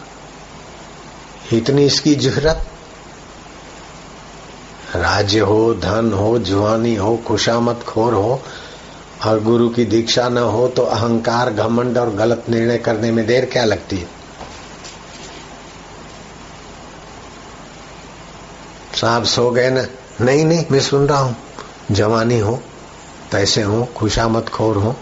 इतनी 1.55 1.85
इसकी 1.85 2.15
जहरत। 2.15 2.65
राज्य 4.95 5.39
हो, 5.39 5.73
धन 5.73 6.13
हो, 6.13 6.39
जवानी 6.39 6.95
हो 6.95 7.17
खुशामत 7.27 7.85
खोर 7.87 8.13
हो, 8.13 8.41
और 9.25 9.43
गुरु 9.43 9.69
की 9.69 9.85
दीक्षा 9.85 10.29
न 10.29 10.37
हो 10.37 10.67
तो 10.67 10.81
अहंकार, 10.81 11.53
घमंड 11.53 11.97
और 11.97 12.09
गलत 12.09 12.43
निर्णय 12.49 12.77
करने 12.77 13.11
में 13.11 13.25
देर 13.25 13.45
क्या 13.45 13.65
लगती 13.65 13.97
है? 13.97 14.07
साहब 19.01 19.23
सो 19.23 19.51
गए 19.51 19.69
ना? 19.69 19.85
नहीं 20.21 20.45
नहीं, 20.45 20.65
मैं 20.71 20.79
सुन 20.79 21.07
रहा 21.07 21.19
हूँ। 21.19 21.35
जवानी 21.91 22.39
हो 22.39 22.63
पैसे 23.31 23.61
हो 23.61 23.87
खुशामत 23.97 24.49
खोर 24.49 24.77
हो 24.77 24.95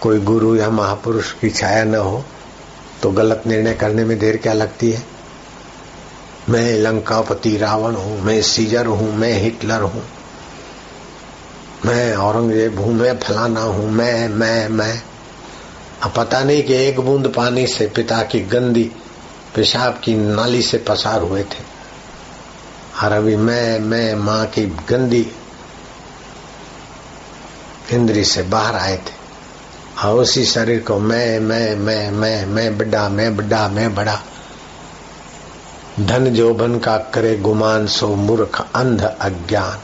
कोई 0.00 0.18
गुरु 0.20 0.54
या 0.56 0.68
महापुरुष 0.70 1.32
की 1.32 1.50
छाया 1.50 1.84
न 1.84 1.94
हो 1.94 2.24
तो 3.02 3.10
गलत 3.10 3.42
निर्णय 3.46 3.74
करने 3.74 4.04
में 4.04 4.18
देर 4.18 4.36
क्या 4.36 4.52
लगती 4.52 4.90
है? 4.90 5.02
मैं 6.48 6.72
लंकापति 6.74 7.56
रावण 7.56 7.94
हूँ, 7.94 8.20
मैं 8.20 8.40
सीजर 8.42 8.86
हूँ, 8.86 9.12
मैं 9.14 9.32
हिटलर 9.32 9.80
हूँ, 9.80 10.04
मैं 11.86 12.14
औरंगज़ेब 12.16 12.78
हूँ, 12.78 12.94
मैं 12.94 13.18
फलाना 13.18 13.60
हूँ, 13.60 13.90
मैं 13.90 14.28
मैं 14.28 14.68
मैं। 14.68 15.02
अब 16.02 16.12
पता 16.16 16.44
नहीं 16.44 16.62
कि 16.62 16.74
एक 16.74 17.00
बूंद 17.00 17.32
पानी 17.36 17.66
से 17.66 17.86
पिता 17.86 18.22
की 18.22 18.40
गंदी, 18.40 18.90
पेशाब 19.54 20.00
की 20.04 20.14
नाली 20.14 20.62
से 20.62 20.78
पसार 20.78 21.22
हुए 21.22 21.42
थे। 21.42 21.66
और 23.02 23.12
अभी 23.12 23.36
मैं 23.36 23.78
मैं 23.80 24.14
माँ 24.14 24.44
की 24.46 24.66
गंदी 24.88 25.26
इंद्री 27.92 28.24
से 28.24 28.42
बाहर 28.42 28.76
आए 28.76 28.96
थे। 28.96 29.17
और 30.04 30.14
उसी 30.14 30.44
शरीर 30.44 30.80
को 30.80 30.98
मैं 30.98 31.40
मैं 31.40 31.76
मैं 31.76 32.10
मैं 32.10 32.46
मैं 32.46 32.78
बड़ा 32.78 33.08
मैं 33.08 33.36
बड़ा 33.36 33.68
मैं 33.68 33.94
बड़ा। 33.94 34.22
धन 36.00 36.34
जोबन 36.34 36.78
का 36.78 36.96
करे 36.96 37.36
गुमान, 37.36 37.86
सो 37.86 38.08
मूर्ख, 38.08 38.66
अंध 38.74 39.02
अज्ञान। 39.02 39.78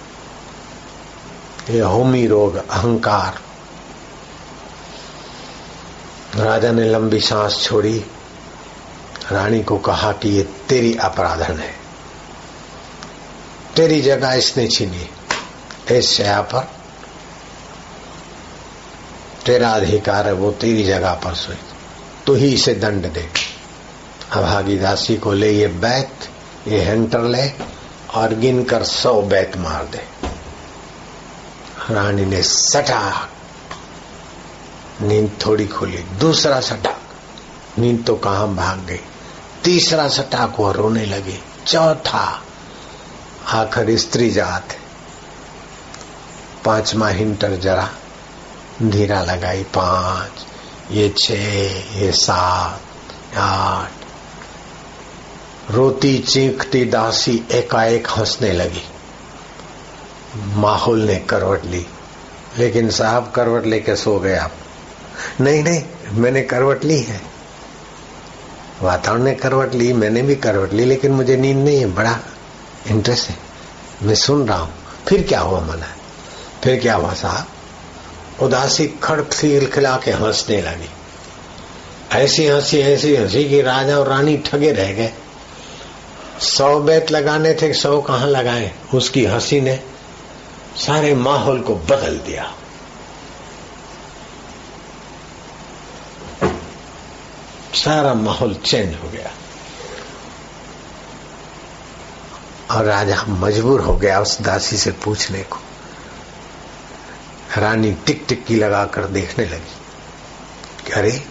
ये 1.73 1.81
होमी 1.81 2.27
रोग, 2.27 2.57
अहंकार। 2.57 3.39
राजा 6.37 6.73
ने 6.73 6.85
लंबी 6.85 7.21
सांस 7.21 7.63
छोड़ी। 7.63 8.05
रानी 9.33 9.63
को 9.63 9.79
कहा 9.79 10.13
कि 10.13 10.29
ये 10.29 10.43
तेरी 10.43 10.97
अपराधन 10.97 11.59
है। 11.59 11.75
तेरी 13.77 14.01
जगह 14.01 14.33
इसने 14.33 14.69
छीनी। 14.69 15.11
इस 15.95 16.11
शया 16.11 16.41
पर 16.41 16.84
तेरा 19.47 19.71
अधिकार 19.71 20.27
है, 20.27 20.33
वो 20.33 20.51
तेरी 20.51 20.85
जगह 20.85 21.11
पर 21.11 21.35
सोई। 21.35 21.57
तो 22.27 22.35
ही 22.35 22.55
इसे 22.55 22.75
दंड 22.75 23.13
दे। 23.13 23.29
अभागी 24.33 24.79
दासी 24.79 25.17
को 25.17 25.33
ले 25.33 25.53
ये 25.53 25.67
बैत, 25.67 26.29
ये 26.69 26.85
हेंटर 26.85 27.21
ले, 27.21 27.53
और 28.15 28.35
गिनकर 28.35 28.85
सौ 28.85 29.23
बैत 29.23 29.57
मार 29.57 29.85
दे। 29.85 30.05
रानी 31.91 32.25
ने 32.25 32.43
सटा। 32.43 33.29
नींद 35.03 35.39
थोड़ी 35.47 35.67
खोली, 35.67 35.99
दूसरा 35.99 36.61
सटा। 36.61 37.01
नींद 37.79 38.05
तो 38.07 38.17
कहा 38.17 38.47
भाग 38.47 38.81
गई? 38.81 39.01
तीसरा 39.65 40.09
सटाक 40.09 40.57
वो 40.59 40.73
रोने 40.73 41.07
लगी। 41.07 41.43
चौथा। 41.67 42.43
आखिर 43.49 43.99
स्त्री 43.99 44.31
जात 44.31 44.69
पांचवा 46.65 47.09
हिंटर 47.09 47.57
जरा। 47.57 47.91
धीरा 48.83 49.23
लगाई, 49.23 49.63
पाँच, 49.63 50.47
ये 50.91 51.15
छ 51.19 51.31
ये 51.97 52.13
सात, 52.13 52.81
आठ। 53.37 53.91
रोती, 55.71 56.19
चीखती, 56.19 56.85
दासी, 56.85 57.49
एकाएक 57.51 58.09
हंसने 58.09 58.53
लगी। 58.53 58.83
माहौल 60.37 61.01
ने 61.01 61.17
करवट 61.17 61.65
ली। 61.65 61.87
लेकिन 62.59 62.91
साहब, 62.91 63.33
करवट 63.37 63.67
लेके 63.67 63.97
सो 63.97 64.19
गए 64.19 64.37
आप। 64.37 64.53
नहीं 65.41 65.63
नहीं, 65.63 65.85
मैंने 66.13 66.43
करवट 66.43 66.85
ली 66.85 67.01
है। 67.01 67.21
वातावरण 68.83 69.23
ने 69.23 69.35
करवट 69.35 69.75
ली, 69.75 69.93
मैंने 69.93 70.23
भी 70.23 70.35
करवट 70.35 70.73
ली, 70.73 70.85
लेकिन 70.85 71.13
मुझे 71.13 71.37
नींद 71.37 71.59
नहीं 71.59 71.81
है, 71.81 71.87
बड़ा 71.87 72.19
इंटरेस्ट 72.87 73.31
है। 73.31 73.39
मैं 74.03 74.15
सुन 74.15 74.49
रहा 74.49 74.59
हूँ। 74.59 74.75
फिर 75.09 75.23
क्या 75.23 75.41
हुआ, 75.41 75.61
मना? 75.61 75.87
फिर 76.65 76.81
क्या 76.81 76.95
हुआ, 76.95 77.15
साहब? 77.15 77.47
उदासी 78.43 78.87
खड़क 78.87 79.33
सी 79.33 79.67
खिला 79.67 80.01
के 80.05 80.11
हंसने 80.11 80.63
लगी। 80.63 80.91
ऐसी 82.13 82.47
हँसी 82.47 82.79
ऐसी 82.79 83.17
हँसी 83.17 83.49
कि 83.49 83.63
राजा 83.63 83.99
और 83.99 84.09
रानी 84.09 84.37
ठगे 84.37 84.73
रह 84.73 84.93
गए। 84.93 85.13
सौ 86.41 86.81
बैत 86.81 87.11
लगाने 87.11 87.55
थे, 87.55 87.75
सौ 87.75 88.01
कहाँ 88.01 88.27
लगाए? 88.27 88.73
उसकी 88.95 89.25
हँसी 89.25 89.61
ने 89.61 89.85
सारे 90.77 91.15
माहौल 91.15 91.61
को 91.61 91.75
बदल 91.75 92.19
दिया। 92.19 92.55
सारा 97.75 98.15
माहौल 98.15 98.55
चेंज 98.55 98.95
हो 99.05 99.09
गया। 99.09 99.31
और 102.71 102.85
राजा 102.85 103.25
मजबूर 103.29 103.81
हो 103.81 103.97
गया 103.97 104.21
उस 104.21 104.41
दासी 104.41 104.77
से 104.77 104.91
पूछने 104.91 105.43
को। 105.43 105.59
रानी 107.59 107.93
टिक 108.07 108.25
टिक्की 108.29 108.57
लगाकर 108.57 109.05
देखने 109.05 109.45
लगी 109.45 110.93
अरे 110.93 111.25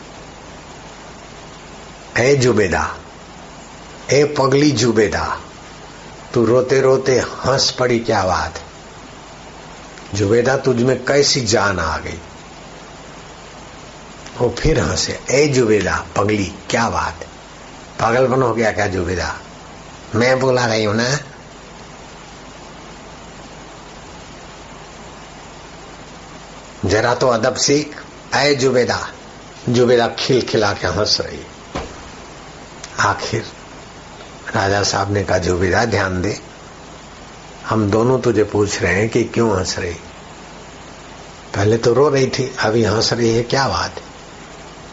ए 2.17 2.35
जुबेदा 2.35 2.97
ए 4.11 4.23
पगली 4.37 4.71
जुबेदा, 4.71 5.39
तू 6.33 6.45
रोते 6.45 6.81
रोते 6.81 7.19
हंस 7.19 7.71
पड़ी 7.71 7.99
क्या 7.99 8.23
बात 8.25 8.59
जुबेदा 10.15 10.57
तुझ 10.57 10.81
में 10.81 11.05
कैसी 11.05 11.41
जान 11.41 11.79
आ 11.79 11.97
गई? 11.97 12.19
वो 14.37 14.55
फिर 14.59 14.79
हंसे 14.79 15.19
ए 15.31 15.47
जुबेदा, 15.47 16.05
पगली, 16.17 16.53
क्या 16.69 16.89
बात 16.89 17.25
पागलपन 17.99 18.41
हो 18.41 18.53
गया 18.53 18.71
क्या 18.71 18.87
जुबेदा? 18.87 19.35
मैं 20.15 20.39
बोला 20.39 20.67
गई 20.67 20.85
हूँ 20.85 20.95
ना? 20.95 21.32
जरा 26.85 27.15
तो 27.15 27.27
अदब 27.27 27.55
सीख 27.55 28.03
ए 28.35 28.55
जुबेदा 28.55 29.07
जुबेदा 29.69 30.07
खिल 30.07 30.41
खिला 30.41 30.73
के 30.73 30.87
हंस 30.87 31.21
रही। 31.21 31.39
आखिर 32.99 33.45
राजा 34.55 34.83
साहब 34.83 35.11
ने 35.11 35.23
कहा, 35.23 35.37
जुबेदा, 35.37 35.85
ध्यान 35.85 36.21
दे। 36.21 36.39
हम 37.69 37.91
दोनों 37.91 38.19
तुझे 38.19 38.43
पूछ 38.43 38.81
रहे 38.81 38.93
हैं 38.93 39.09
कि 39.09 39.23
क्यों 39.23 39.57
हंस 39.57 39.79
रही? 39.79 39.93
पहले 41.55 41.77
तो 41.77 41.93
रो 41.93 42.09
रही 42.09 42.27
थी, 42.27 42.55
अभी 42.59 42.83
हंस 42.83 43.13
रही 43.13 43.35
है, 43.35 43.43
क्या 43.43 43.67
बात? 43.67 43.95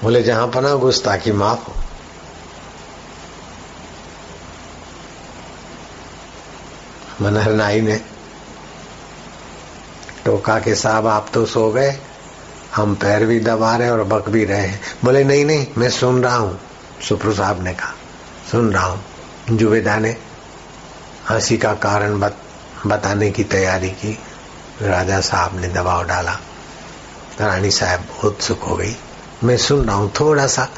बोले, 0.03 0.22
जहाँ 0.22 0.49
पना 0.49 0.74
गुस्ताखी 0.74 1.32
माफ़ 1.32 1.59
हो। 1.59 1.74
मनहर 7.22 7.53
नाई 7.53 7.80
ने 7.80 8.01
टोका 10.30 10.58
के 10.58 10.74
साहब 10.74 11.06
आप 11.06 11.30
तो 11.34 11.44
सो 11.46 11.70
गए। 11.72 11.98
हम 12.74 12.94
पैर 12.94 13.24
भी 13.26 13.38
दबा 13.40 13.76
रहे 13.76 13.88
और 13.90 14.02
बक 14.04 14.28
भी 14.28 14.44
रहे 14.44 14.66
हैं। 14.66 14.80
बोले 15.04 15.22
नहीं 15.24 15.44
नहीं 15.44 15.66
मैं 15.78 15.88
सुन 15.90 16.22
रहा 16.22 16.36
हूँ। 16.36 16.58
सुप्रू 17.08 17.32
साहब 17.34 17.62
ने 17.62 17.72
कहा 17.74 17.94
सुन 18.50 18.72
रहा 18.72 18.84
हूँ। 18.84 19.02
जुबेदा 19.50 19.96
ने 19.96 20.16
हँसी 21.28 21.58
का 21.58 21.72
कारण 21.74 22.18
बत, 22.20 22.36
बताने 22.86 23.30
की 23.30 23.44
तैयारी 23.44 23.90
की। 23.90 24.18
राजा 24.82 25.20
साहब 25.20 25.60
ने 25.60 25.68
दबाव 25.68 26.04
डाला। 26.06 26.38
रानी 27.40 27.70
साहब 27.70 28.24
उत्सुक 28.24 28.62
हो 28.62 28.76
गई। 28.76 28.96
मैं 29.44 29.56
सुन 29.56 29.84
रहा 29.86 29.96
हूँ 29.96 30.12
थोड़ा 30.20 30.46
सा 30.46 30.68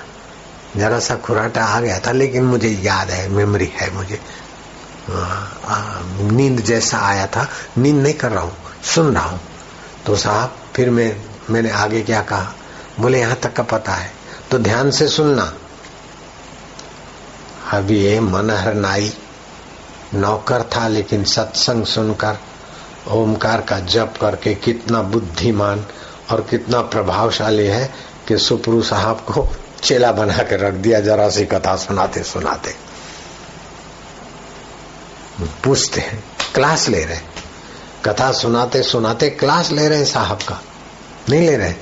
जरा 0.76 0.98
सा 1.00 1.16
खुराटा 1.16 1.64
आ 1.64 1.80
गया 1.80 1.98
था 1.98 2.12
लेकिन 2.12 2.44
मुझे 2.44 2.68
याद 2.68 3.11
है 3.11 3.28
मेमोरी 3.28 3.72
है 3.76 3.94
मुझे। 3.94 4.20
नींद 6.32 6.61
जैसा 6.61 6.98
आया 6.98 7.26
था 7.26 7.48
नींद 7.78 8.03
नहीं 8.03 8.14
कर 8.14 8.32
रहा 8.32 8.44
हूँ। 8.44 8.57
सुन 8.85 9.14
रहा 9.14 9.24
हूँ। 9.24 9.41
तो 10.07 10.16
साहब, 10.16 10.57
फिर 10.76 10.91
मैं, 10.91 11.16
मैंने 11.51 11.70
आगे 11.70 12.03
क्या 12.03 12.20
कहा? 12.22 12.53
बोले, 13.01 13.20
यहाँ 13.20 13.37
तक 13.37 13.53
का 13.53 13.62
पता 13.62 13.93
है 13.93 14.11
तो 14.51 14.59
ध्यान 14.59 14.91
से 14.91 15.09
सुनना। 15.09 15.53
अभी 17.72 17.99
ये 17.99 18.18
मनहर 18.20 18.74
नाई 18.74 19.12
नौकर 20.14 20.62
था, 20.76 20.89
लेकिन 20.89 21.24
सत्संग 21.24 21.85
सुनकर, 21.87 22.39
ओमकार 23.09 23.61
का 23.61 23.78
जप 23.80 24.14
करके 24.20 24.55
कितना 24.55 25.03
बुद्धिमान 25.03 25.85
और 26.30 26.41
कितना 26.41 26.80
प्रभावशाली 26.83 27.66
है 27.66 27.93
कि 28.28 28.39
सुपरू 28.39 28.83
साहब 28.83 29.20
को 29.28 29.49
चेला 29.83 30.12
बना 30.12 30.39
के 30.39 30.57
रख 30.57 30.74
दिया, 30.74 31.01
जरा 31.01 31.28
सी 31.30 31.45
कथा 31.45 31.76
सुनाते 31.76 32.22
सुनाते। 32.22 32.74
पूछते 35.64 36.01
हैं, 36.01 36.22
क्लास 36.55 36.89
ले 36.89 37.05
रहे 37.05 37.16
कथा 38.05 38.32
सुनाते 38.32 38.82
सुनाते 38.82 39.30
क्लास 39.30 39.72
ले 39.72 39.88
रहे 39.88 39.98
हैं 39.98 40.05
साहब 40.05 40.36
का। 40.36 40.62
नहीं 41.28 41.40
ले 41.40 41.57
रहे। 41.57 41.74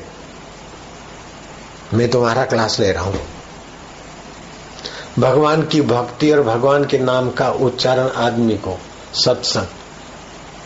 मैं 1.94 2.10
तुम्हारा 2.10 2.44
क्लास 2.44 2.80
ले 2.80 2.92
रहा 2.92 3.04
हूँ। 3.04 3.26
भगवान 5.18 5.62
की 5.62 5.80
भक्ति 5.80 6.30
और 6.30 6.42
भगवान 6.42 6.84
के 6.84 6.98
नाम 6.98 7.30
का 7.30 7.50
उच्चारण 7.50 8.08
आदमी 8.08 8.54
को 8.54 8.80
सत्संग, 9.14 9.66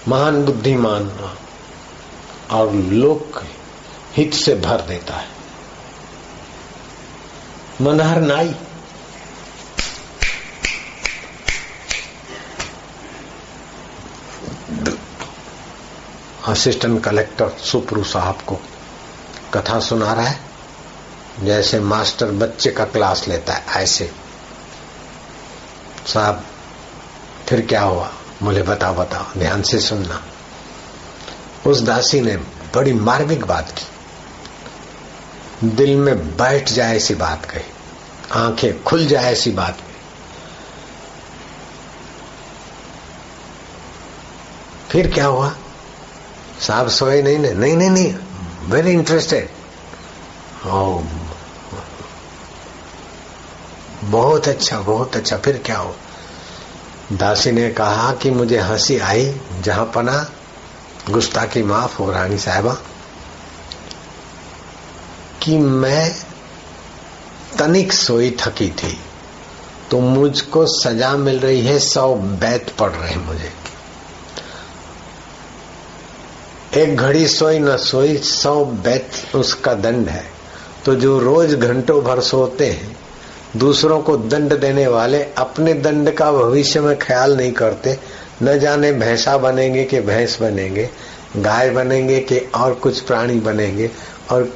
महान 0.08 0.44
बुद्धिमान 0.44 1.34
और 2.50 2.72
लोक 2.72 3.42
हित 4.16 4.34
से 4.34 4.54
भर 4.54 4.80
देता 4.80 5.14
है। 5.14 5.28
मनहर 7.80 8.20
नाई। 8.20 8.54
असिस्टेंट 16.46 17.04
कलेक्टर 17.04 17.48
सुप्रू 17.48 18.04
साहब 18.04 18.38
को 18.46 18.54
कथा 19.54 19.80
सुना 19.80 20.12
रहा 20.12 20.26
है, 20.26 20.40
जैसे 21.42 21.80
मास्टर 21.80 22.26
बच्चे 22.26 22.70
का 22.70 22.84
क्लास 22.84 23.28
लेता 23.28 23.52
है, 23.52 23.64
ऐसे। 23.68 24.12
साहब, 26.06 26.44
फिर 27.48 27.66
क्या 27.66 27.82
हुआ? 27.82 28.12
मुझे 28.42 28.62
बताओ 28.62 28.94
बताओ, 28.94 29.38
ध्यान 29.38 29.62
से 29.62 29.80
सुनना। 29.80 30.24
उस 31.66 31.80
दासी 31.80 32.20
ने 32.20 32.36
बड़ी 32.74 32.92
मार्मिक 32.92 33.46
बात 33.46 33.74
की। 33.78 33.84
दिल 35.68 35.96
में 35.96 36.36
बैठ 36.36 36.68
जाए 36.68 36.96
ऐसी 36.96 37.14
बात 37.14 37.44
कही, 37.44 37.64
आँखें 38.32 38.82
खुल 38.82 39.06
जाए 39.06 39.24
ऐसी 39.24 39.50
बात 39.50 39.76
कही। 39.76 39.94
फिर 44.90 45.10
क्या 45.10 45.26
हुआ? 45.26 45.54
साहब 46.60 46.88
सोए 46.88 47.22
नहीं 47.22 47.38
ने 47.38 47.52
नहीं 47.52 47.76
नहीं 47.76 47.90
नहीं। 47.90 48.14
वेरी 48.70 48.92
इंटरेस्टेड 48.92 49.50
ओ 50.66 51.02
बहुत 54.04 54.48
अच्छा 54.48 54.80
बहुत 54.80 55.16
अच्छा। 55.16 55.36
फिर 55.36 55.62
क्या 55.66 55.78
हो 55.78 55.96
दासी 57.12 57.52
ने 57.52 57.70
कहा 57.70 58.12
कि 58.12 58.30
मुझे 58.30 58.58
हँसी 58.58 58.98
आई, 58.98 59.40
जहाँ 59.60 59.92
पना 59.94 60.30
गुस्ताखी 61.10 61.62
माफ़ 61.62 61.98
हो, 61.98 62.10
रानी 62.10 62.38
साहबा। 62.38 62.76
कि 65.42 65.58
मैं 65.58 66.14
तनिक 67.58 67.92
सोई 67.92 68.36
थकी 68.40 68.70
थी 68.70 69.00
तो 69.90 70.00
मुझको 70.00 70.66
सजा 70.66 71.16
मिल 71.16 71.40
रही 71.40 71.66
है, 71.66 71.78
सौ 71.78 72.14
बैत 72.14 72.74
पड़ 72.78 72.90
रहे 72.90 73.16
मुझे। 73.16 73.52
एक 76.76 76.96
घड़ी 76.96 77.26
सोई 77.26 77.58
न 77.58 77.76
सोई, 77.76 78.16
सौ 78.16 78.64
बैत 78.64 79.36
उसका 79.36 79.74
दंड 79.74 80.08
है। 80.08 80.22
तो 80.84 80.94
जो 80.94 81.18
रोज 81.18 81.54
घंटों 81.54 82.00
भर 82.02 82.20
सोते 82.20 82.66
हैं, 82.66 82.96
दूसरों 83.56 84.00
को 84.00 84.16
दंड 84.16 84.58
देने 84.60 84.86
वाले 84.86 85.22
अपने 85.38 85.74
दंड 85.74 86.10
का 86.10 86.30
भविष्य 86.32 86.80
में 86.80 86.96
ख्याल 86.98 87.36
नहीं 87.36 87.52
करते, 87.52 87.96
न 88.42 88.58
जाने 88.58 88.92
भैंसा 88.92 89.36
बनेंगे 89.36 89.84
कि 89.84 90.00
भैंस 90.00 90.38
बनेंगे, 90.40 90.88
गाय 91.36 91.70
बनेंगे 91.70 92.18
कि 92.20 92.38
और 92.54 92.74
कुछ 92.74 93.00
प्राणी 93.00 93.38
बनेंगे 93.40 93.90
और 94.30 94.52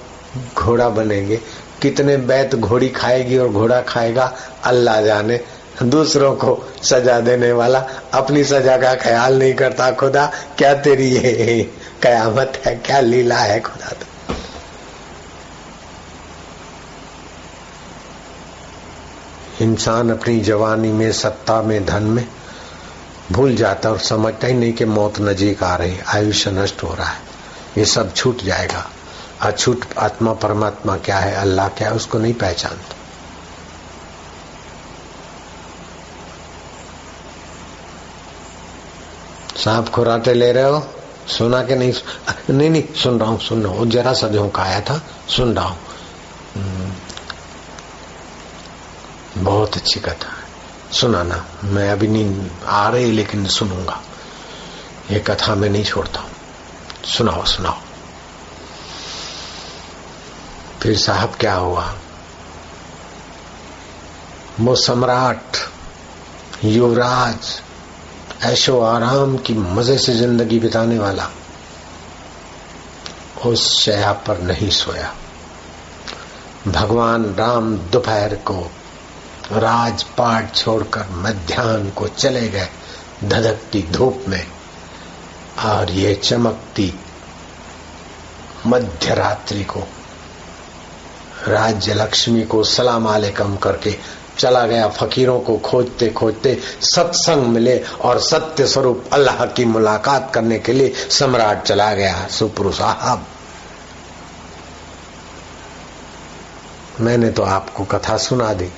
घोड़ा 0.56 0.88
बनेंगे। 0.88 1.40
कितने 1.82 2.16
बैत 2.16 2.54
घोड़ी 2.54 2.88
खाएगी 2.88 3.38
और 3.38 3.48
घोड़ा 3.48 3.80
खाएगा, 3.80 4.32
अल्लाह 4.64 5.00
जाने। 5.02 5.40
दूसरों 5.82 6.34
को 6.34 6.58
सजा 6.82 7.18
देने 7.20 7.52
वाला 7.52 7.86
अपनी 8.14 8.44
सजा 8.44 8.76
का 8.76 8.94
ख्याल 8.94 9.38
नहीं 9.38 9.54
करता, 9.54 9.90
खुदा, 9.90 10.32
क्या 10.58 10.74
तेरी 10.74 11.08
ये 11.08 11.70
कयामत 12.02 12.62
है, 12.66 12.74
क्या 12.76 13.00
लीला 13.00 13.38
है 13.38 13.60
खुदा 13.60 13.88
तो 13.88 14.06
इंसान 19.62 20.10
अपनी 20.10 20.40
जवानी 20.40 20.92
में, 20.92 21.12
सत्ता 21.12 21.62
में, 21.62 21.84
धन 21.86 22.02
में 22.02 22.28
भूल 23.32 23.56
जाता 23.56 23.90
और 23.90 23.98
समझता 23.98 24.46
ही 24.46 24.54
नहीं 24.54 24.72
कि 24.72 24.84
मौत 24.84 25.20
नजीक 25.20 25.62
आ 25.62 25.74
रही, 25.76 25.98
आयुष्य 26.08 26.50
नष्ट 26.50 26.82
हो 26.82 26.94
रहा 26.94 27.06
है। 27.06 27.20
ये 27.78 27.84
सब 27.84 28.14
छूट 28.14 28.42
जाएगा। 28.42 28.90
अछूट 29.40 29.84
आत्मा, 29.98 30.32
परमात्मा 30.32 30.96
क्या 30.96 31.18
है, 31.18 31.34
अल्लाह 31.34 31.68
क्या 31.68 31.88
है, 31.88 31.94
उसको 31.94 32.18
नहीं 32.18 32.34
पहचानता। 32.34 32.94
सांप 39.56 39.88
खुराटे 39.88 40.34
ले 40.34 40.52
रहे 40.52 40.64
हो? 40.64 40.86
सुना 41.28 41.62
के 41.62 41.74
नहीं 41.74 41.92
नहीं 42.50 42.70
नहीं, 42.70 42.94
सुन 42.94 43.20
रहा 43.20 43.30
हूँ, 43.30 43.40
सुन 43.40 43.62
रहा 43.62 43.72
हूँ। 43.72 43.86
जरा 43.86 44.12
सा 44.12 44.28
झोंका 44.28 44.62
आया 44.62 44.80
था, 44.80 45.02
सुन 45.28 45.54
रहा 45.54 45.64
हूँ। 45.64 45.78
हम्म। 46.56 46.92
बहुत 49.44 49.76
अच्छी 49.76 50.00
कथा 50.00 50.28
है। 50.28 50.48
सुनाना 50.92 51.46
मैं 51.64 51.90
अभी 51.90 52.08
नहीं, 52.08 52.50
आ 52.66 52.88
रही, 52.88 53.12
लेकिन 53.12 53.46
सुनूँगा। 53.46 54.02
ये 55.10 55.20
कथा 55.20 55.54
मैं 55.54 55.70
नहीं 55.70 55.84
छोड़ता 55.84 56.20
हूँ। 56.20 56.30
सुनाओ 57.04 57.44
सुनाओ। 57.44 57.76
फिर 60.82 60.98
साहब, 60.98 61.34
क्या 61.40 61.54
हुआ? 61.54 61.94
वो 64.60 64.76
सम्राट 64.76 65.56
युवराज 66.64 67.62
ऐशो 68.42 68.80
आराम 68.80 69.36
की 69.36 69.54
मज़े 69.54 69.98
से 69.98 70.14
ज़िंदगी 70.14 70.58
बिताने 70.58 70.98
वाला। 70.98 71.30
उस 73.46 73.80
शया 73.80 74.12
पर 74.12 74.38
नहीं 74.38 74.70
सोया। 74.70 75.14
भगवान 76.68 77.34
राम 77.34 77.76
दोपहर 77.76 78.34
को 78.34 78.70
राजपाट 79.52 80.54
छोड़कर 80.54 81.06
मध्यान्ह 81.10 81.90
को 81.90 82.08
चले 82.08 82.48
गए 82.48 82.68
धधकती 83.24 83.82
धूप 83.82 84.24
में। 84.28 84.46
और 85.64 85.90
ये 85.90 86.14
चमकती 86.14 86.94
मध्य 88.66 89.14
रात्रि 89.14 89.64
को 89.64 89.82
राज्य 91.48 91.94
लक्ष्मी 91.94 92.42
को 92.42 92.64
सलाम 92.64 93.06
आलेकम 93.06 93.56
करके 93.56 93.98
चला 94.38 94.66
गया 94.66 94.88
फकीरों 94.88 95.38
को 95.40 95.56
खोजते 95.58 96.08
खोजते 96.10 96.54
सत्संग 96.84 97.46
मिले 97.46 97.78
और 98.00 98.18
सत्य 98.20 98.66
स्वरूप 98.66 99.04
अल्लाह 99.12 99.44
की 99.46 99.64
मुलाकात 99.64 100.30
करने 100.34 100.58
के 100.58 100.72
लिए 100.72 100.92
सम्राट 101.10 101.62
चला 101.62 101.92
गया, 101.94 102.26
सुप्रु 102.28 102.72
साहब। 102.72 103.26
मैंने 107.00 107.30
तो 107.30 107.42
आपको 107.42 107.84
कथा 107.84 108.16
सुना 108.16 108.52
दी, 108.52 108.68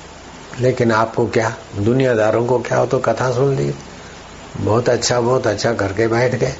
लेकिन 0.59 0.91
आपको 0.91 1.25
क्या, 1.27 1.55
दुनियादारों 1.77 2.45
को 2.45 2.59
क्या 2.59 2.77
हो 2.77 2.85
तो 2.85 2.99
कथा 2.99 3.31
सुन 3.31 3.55
ली? 3.55 3.73
बहुत 4.57 4.89
अच्छा 4.89 5.19
बहुत 5.21 5.47
अच्छा 5.47 5.73
करके 5.73 6.07
बैठ 6.07 6.35
गए। 6.35 6.55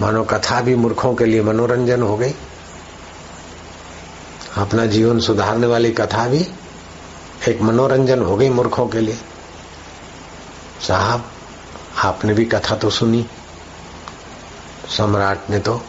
मानो 0.00 0.24
कथा 0.24 0.60
भी 0.60 0.74
मूर्खों 0.74 1.14
के 1.14 1.24
लिए 1.24 1.42
मनोरंजन 1.42 2.02
हो 2.02 2.16
गई। 2.16 2.34
अपना 4.56 4.86
जीवन 4.86 5.18
सुधारने 5.20 5.66
वाली 5.66 5.90
कथा 5.92 6.26
भी 6.28 6.46
एक 7.48 7.62
मनोरंजन 7.62 8.22
हो 8.22 8.36
गई 8.36 8.48
मूर्खों 8.48 8.88
के 8.88 9.00
लिए। 9.00 9.18
साहब, 10.88 11.32
आपने 12.04 12.34
भी 12.34 12.44
कथा 12.44 12.76
तो 12.76 12.90
सुनी। 12.90 13.26
सम्राट 14.88 15.50
ने 15.50 15.58
तो 15.58 15.82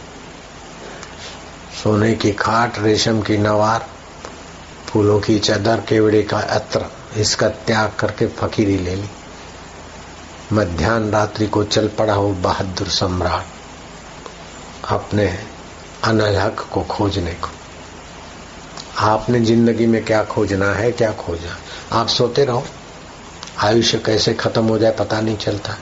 सोने 1.82 2.14
की 2.14 2.32
खाट, 2.32 2.78
रेशम 2.78 3.22
की 3.22 3.38
नवार, 3.38 3.86
फूलों 4.86 5.20
की 5.20 5.38
चादर, 5.38 5.80
केवड़े 5.80 6.22
का 6.22 6.38
अत्र, 6.38 6.86
इसका 7.16 7.48
त्याग 7.48 7.92
करके 7.98 8.26
फकीरी 8.26 8.78
ले 8.78 8.94
ली। 8.94 9.08
मध्यान्ह 10.52 11.12
रात्रि 11.12 11.46
को 11.46 11.64
चल 11.64 11.88
पड़ा 11.88 12.14
हो 12.14 12.28
बहादुर 12.28 12.88
सम्राट 12.88 13.46
अपने 14.88 15.44
अनहक 16.04 16.68
को 16.72 16.82
खोजने 16.82 17.32
को। 17.32 17.59
आपने 19.00 19.40
ज़िंदगी 19.40 19.86
में 19.86 20.04
क्या 20.04 20.22
खोजना 20.24 20.72
है, 20.72 20.90
क्या 20.92 21.12
खोजना 21.12 21.56
आप 22.00 22.08
सोते 22.08 22.44
रहो। 22.44 22.64
आयुष्य 23.64 23.98
कैसे 23.98 24.34
खत्म 24.34 24.64
हो 24.64 24.78
जाए 24.78 24.92
पता 24.92 25.20
नहीं 25.20 25.36
चलता। 25.36 25.76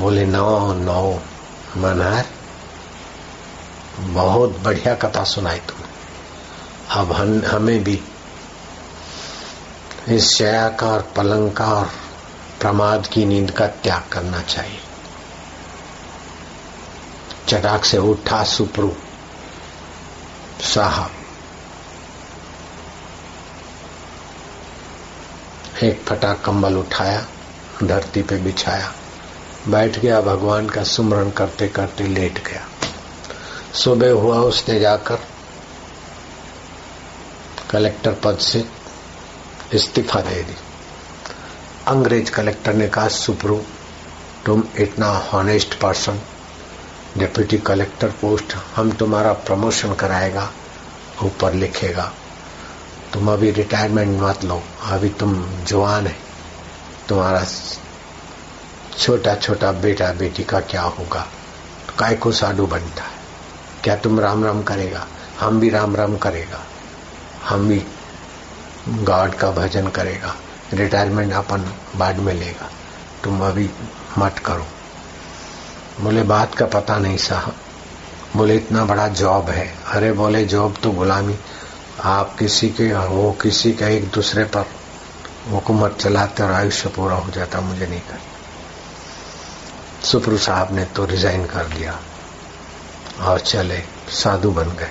बोले, 0.00 0.24
नौ 0.26 0.74
नौ 0.74 1.20
मनार 1.76 2.26
बहुत 4.00 4.58
बढ़िया 4.58 4.94
कथा 4.94 5.24
सुनाई 5.24 5.58
तुमने 5.58 5.86
अब 6.90 7.12
हम, 7.12 7.42
हमें 7.46 7.84
भी 7.84 8.00
इस 10.08 10.28
शया 10.36 10.68
का 10.70 10.86
और 10.86 11.02
पलंग 11.16 11.50
का 11.52 11.66
और 11.66 11.90
प्रमाद 12.60 13.06
की 13.06 13.24
नींद 13.24 13.50
का 13.50 13.66
त्याग 13.66 14.08
करना 14.12 14.40
चाहिए। 14.42 14.80
चटाक 17.48 17.84
से 17.84 17.98
उठा 17.98 18.42
सुप्रू 18.44 18.92
साहब। 20.60 21.10
एक 25.82 26.02
फटा 26.02 26.34
कंबल 26.34 26.74
उठाया, 26.74 27.26
धरती 27.84 28.22
पे 28.22 28.36
बिछाया। 28.36 28.92
बैठ 29.68 29.98
गया, 29.98 30.20
भगवान 30.20 30.68
का 30.68 30.84
सुमरण 30.84 31.30
करते 31.30 31.68
करते 31.68 32.04
लेट 32.04 32.48
गया। 32.48 32.66
सुबह 33.74 34.10
हुआ, 34.10 34.38
उसने 34.38 34.80
जाकर 34.80 35.18
कलेक्टर 37.70 38.12
पद 38.12 38.38
से 38.38 38.64
इस्तीफा 39.74 40.20
दे 40.20 40.42
दी। 40.42 40.56
अंग्रेज़ 41.86 42.30
कलेक्टर 42.30 42.74
ने 42.74 42.88
कहा 42.88 43.08
सुप्रू 43.08 43.62
तुम 44.46 44.62
इतना 44.76 45.06
honest 45.06 45.74
person 45.74 46.20
deputy 47.18 47.58
collector 47.58 48.08
post 48.08 48.56
हम 48.76 48.92
तुम्हारा 48.92 49.32
प्रमोशन 49.32 49.94
कराएगा, 49.94 50.50
ऊपर 51.22 51.54
लिखेगा। 51.54 52.12
तुम 53.12 53.32
अभी 53.32 53.50
रिटायरमेंट 53.50 54.22
मत 54.22 54.44
लो। 54.44 54.62
अभी 54.82 55.08
तुम 55.08 55.46
जवान 55.64 56.06
है। 56.06 56.16
तुम्हारा 57.08 57.44
छोटा 58.98 59.34
छोटा 59.34 59.72
बेटा 59.72 60.12
बेटी 60.12 60.44
का 60.44 60.60
क्या 60.60 60.82
होगा? 60.82 61.26
काय 61.98 62.14
को 62.14 62.32
साधु 62.32 62.66
बनता 62.66 63.02
है। 63.02 63.18
क्या 63.84 63.96
तुम 63.96 64.20
राम 64.20 64.44
राम 64.44 64.62
करेगा? 64.62 65.06
हम 65.40 65.60
भी 65.60 65.70
राम 65.70 65.96
राम 65.96 66.16
करेगा। 66.16 66.60
हम 67.48 67.68
भी 67.68 67.86
गॉड 68.88 69.34
का 69.34 69.50
भजन 69.50 69.88
करेगा। 69.88 70.36
रिटायरमेंट 70.72 71.32
अपन 71.32 71.74
बाद 71.96 72.16
में 72.16 72.34
लेगा। 72.34 72.70
तुम 73.24 73.40
अभी 73.40 73.70
मत 74.18 74.38
करो। 74.38 74.66
बोले, 76.00 76.22
बात 76.22 76.54
का 76.54 76.66
पता 76.66 76.98
नहीं 76.98 77.16
साहब। 77.16 77.54
बोले, 78.36 78.56
इतना 78.56 78.84
बड़ा 78.84 79.08
जॉब 79.08 79.50
है। 79.50 79.78
अरे 79.86 80.12
बोले 80.12 80.44
जॉब 80.44 80.76
तो 80.82 80.90
गुलामी 80.90 81.38
आप 82.00 82.36
किसी 82.38 82.68
के 82.68 82.94
वो 82.94 83.32
किसी 83.32 83.72
का 83.72 83.86
एक 83.86 84.10
दूसरे 84.10 84.44
पर 84.44 84.64
हुकूमत 85.50 85.98
चलाते 86.00 86.42
और 86.42 86.52
आयुष्य 86.52 86.88
पूरा 86.88 87.16
हो 87.16 87.30
जाता, 87.30 87.60
मुझे 87.60 87.86
नहीं 87.86 88.00
कर 88.00 88.20
सुप्रू 90.06 90.38
साहब 90.38 90.74
ने 90.74 90.84
तो 90.84 91.04
रिजाइन 91.04 91.46
कर 91.46 91.64
दिया 91.64 92.00
और 93.20 93.40
चले, 93.40 93.82
साधु 94.08 94.50
बन 94.50 94.68
गए। 94.68 94.90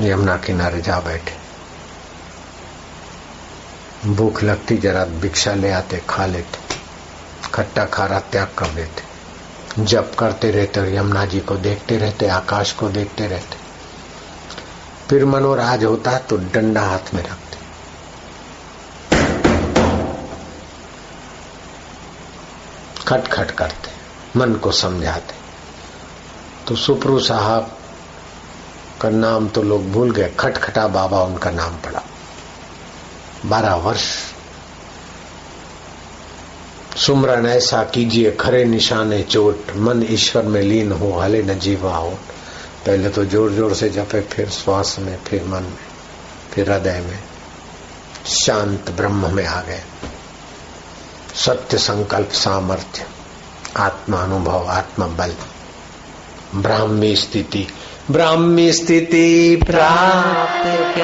यमुना 0.00 0.36
किनारे 0.36 0.80
जा 0.80 1.00
बैठे। 1.00 1.36
भूख 4.10 4.42
लगती, 4.42 4.76
जरा 4.76 5.04
भिक्षा 5.04 5.54
ले 5.54 5.70
आते, 5.70 6.02
खा 6.08 6.26
लेते। 6.26 6.58
खट्टा 7.54 7.84
खारा 7.84 8.20
त्याग 8.20 8.54
कर 8.58 8.66
देते। 8.66 9.07
जप 9.78 10.12
करते 10.18 10.50
रहते 10.50 10.80
और 10.80 10.88
यमुना 10.88 11.24
जी 11.24 11.40
को 11.40 11.56
देखते 11.56 11.98
रहते, 11.98 12.26
आकाश 12.26 12.72
को 12.72 12.88
देखते 12.88 13.26
रहते। 13.26 13.56
फिर 15.08 15.24
मनोराज 15.24 15.84
होता 15.84 16.10
है 16.10 16.18
तो 16.18 16.36
डंडा 16.36 16.82
हाथ 16.82 17.14
में 17.14 17.22
रखते। 17.22 17.56
खटखट 23.06 23.50
करते, 23.50 23.90
मन 24.38 24.54
को 24.54 24.72
समझाते। 24.72 25.34
तो 26.66 26.76
सुप्रू 26.76 27.18
साहब 27.20 27.78
का 29.00 29.10
नाम 29.10 29.48
तो 29.48 29.62
लोग 29.62 29.90
भूल 29.92 30.10
गए, 30.10 30.32
खटखटा 30.40 30.86
बाबा 30.88 31.22
उनका 31.22 31.50
नाम 31.50 31.76
पड़ा। 31.76 32.02
बारह 33.46 33.74
वर्ष 33.74 34.27
सुमरन 36.98 37.46
ऐसा 37.46 37.84
कीजिए, 37.84 38.30
खरे 38.30 38.64
निशाने 38.64 39.22
चोट, 39.22 39.66
मन 39.76 40.06
ईश्वर 40.10 40.42
में 40.42 40.62
लीन 40.62 40.92
हो, 40.92 41.12
हले 41.12 41.42
न 41.42 41.58
जीवा 41.58 41.96
हो। 41.96 42.10
पहले 42.86 43.08
तो 43.08 43.24
ज़ोर 43.24 43.52
ज़ोर 43.52 43.74
से 43.74 43.88
जपे, 43.88 44.20
फिर 44.20 44.48
श्वास 44.48 44.96
में, 44.98 45.18
फिर 45.26 45.44
मन 45.44 45.62
में, 45.62 45.88
फिर 46.52 46.72
हृदय 46.72 47.00
में। 47.00 47.18
शांत 48.26 48.90
ब्रह्म 48.90 49.34
में 49.34 49.46
आ 49.46 49.60
गए। 49.62 49.82
सत्य 51.34 51.78
संकल्प 51.78 52.30
सामर्थ्य, 52.32 53.06
आत्मा 53.76 54.16
अनुभव, 54.16 54.66
आत्मा 54.68 55.06
बल। 55.06 55.34
ब्राह्मी 56.54 57.16
स्थिति 57.16 57.68
ब्राह्मी 58.10 58.72
स्थिति 58.72 59.56
प्राप्त 59.66 60.98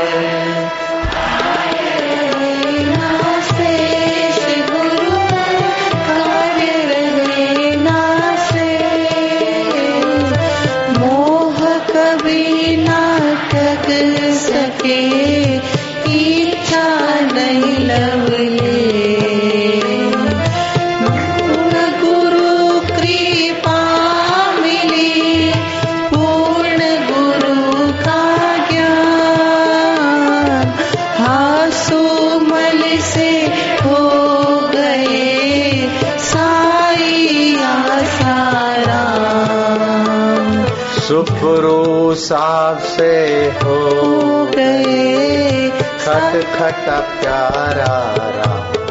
खट 46.15 46.35
खट 46.55 46.89
प्यारा 47.21 47.95
राम 48.37 48.85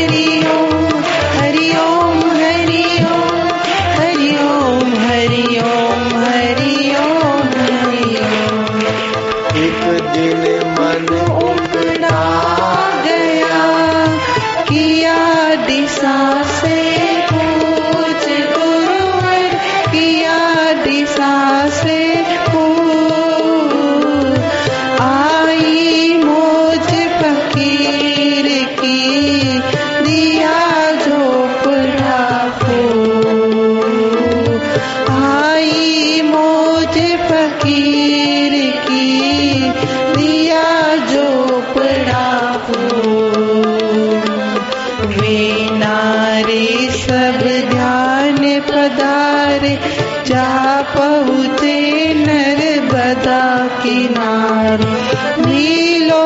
नर्मदा 53.17 53.81
किनारे, 53.83 54.93
नीलो 55.41 56.25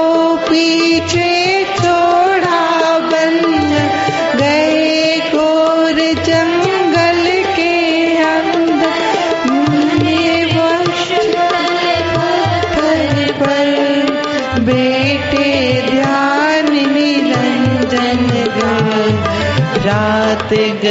पीछे 0.50 1.32
छोड़ा 1.76 2.64
बंद 3.12 3.72
गए 4.39 5.20
गोर 5.32 5.98
जंगल 6.28 7.24
के 7.56 7.76
अंदर। 8.24 9.00
वश 10.56 11.08
पत्थर 12.14 13.32
पर 13.42 13.70
बेटे 14.60 15.50
ध्यान 15.89 16.72
निरंजन 16.94 18.22
गए। 18.58 19.12
रात 19.86 20.54
गई 20.84 20.91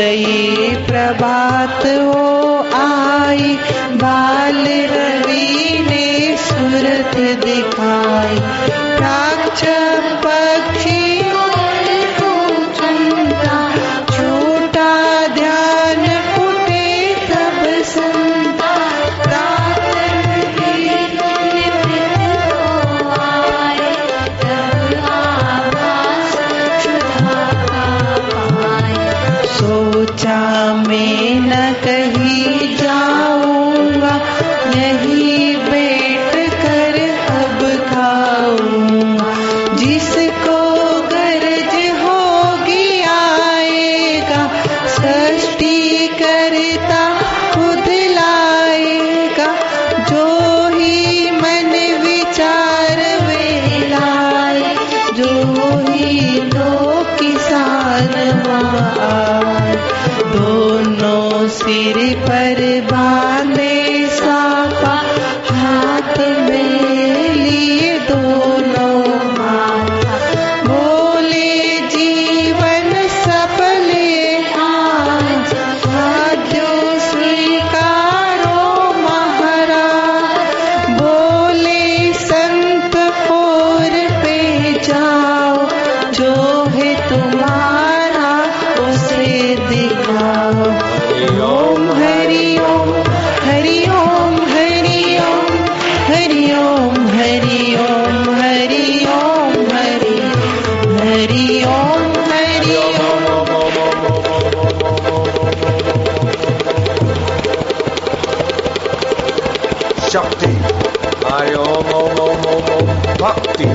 Bhakti. 113.31 113.67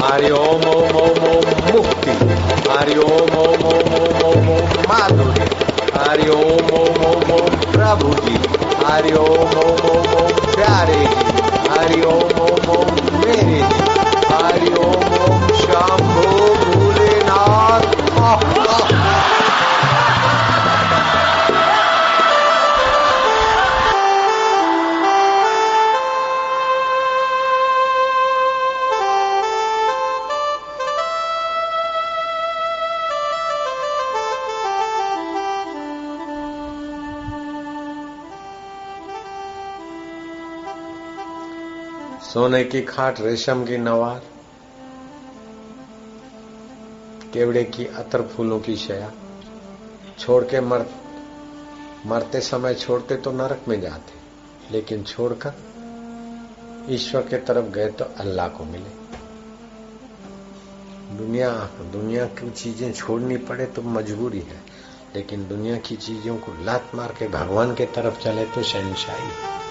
Hari 0.00 0.30
Om 0.32 0.64
Om 0.64 0.96
Om 0.96 1.18
Om 1.30 1.44
Mukti. 1.72 2.14
Hari 2.68 2.96
Om 2.98 3.34
Om 3.44 3.64
Om 3.72 3.92
Om 4.00 4.22
Om 4.28 4.48
Om 4.56 4.68
Madhuri. 4.88 5.46
Hari 5.96 6.28
Om 6.30 6.70
Om 6.80 7.04
Om 7.10 7.30
Om 7.38 7.50
Prabhuji. 7.72 8.36
Hari 8.84 9.12
Om 9.12 9.52
Om 9.64 9.84
Om 9.92 10.08
Om 10.22 10.32
Pyare 10.56 10.96
Ji. 11.00 11.08
Hari 11.68 12.00
Om 12.14 12.40
Om 12.46 12.70
Om 12.76 12.88
Mere 13.20 13.44
Ji. 13.50 13.62
Hari 14.32 14.72
Om 14.86 15.04
Om 15.24 15.40
Shambhu 15.60 16.24
Bhulenath. 16.64 17.88
Oh, 18.16 18.40
oh. 18.56 19.33
सोने 42.44 42.62
की 42.64 42.80
खाट, 42.82 43.20
रेशम 43.20 43.64
की 43.64 43.76
noir, 43.78 44.22
केवड़े 47.32 47.62
की 47.64 47.84
अतर 47.94 48.22
फूलों 48.26 48.58
की 48.60 48.74
शया, 48.76 49.10
छोड़ 50.18 50.42
के 50.44 50.60
मर, 50.60 50.86
मरते 52.06 52.40
समय 52.40 52.74
छोड़ते 52.74 53.16
तो 53.16 53.32
नरक 53.32 53.64
में 53.68 53.80
जाते, 53.80 54.18
लेकिन 54.72 55.02
छोड़कर 55.04 55.54
ईश्वर 56.90 57.22
के 57.22 57.38
तरफ़ 57.38 57.72
गए 57.72 57.88
तो 57.88 58.04
अल्लाह 58.18 58.48
को 58.48 58.64
मिले। 58.64 58.92
दुनिया 61.16 61.50
दुनिया 61.92 62.26
की 62.34 62.50
चीज़ें 62.52 62.92
छोड़नी 62.92 63.36
पड़े 63.48 63.66
तो 63.66 63.82
मजबूरी 63.90 64.40
है, 64.42 64.62
लेकिन 65.16 65.48
दुनिया 65.48 65.78
की 65.78 65.96
चीज़ों 65.96 66.36
को 66.36 66.62
लात 66.64 66.94
मार 66.94 67.16
के 67.18 67.28
भगवान 67.30 67.74
के 67.74 67.86
तरफ़ 67.86 68.22
चले 68.22 68.46
तो 68.46 68.62
शहनशाही। 68.62 69.30
है 69.30 69.63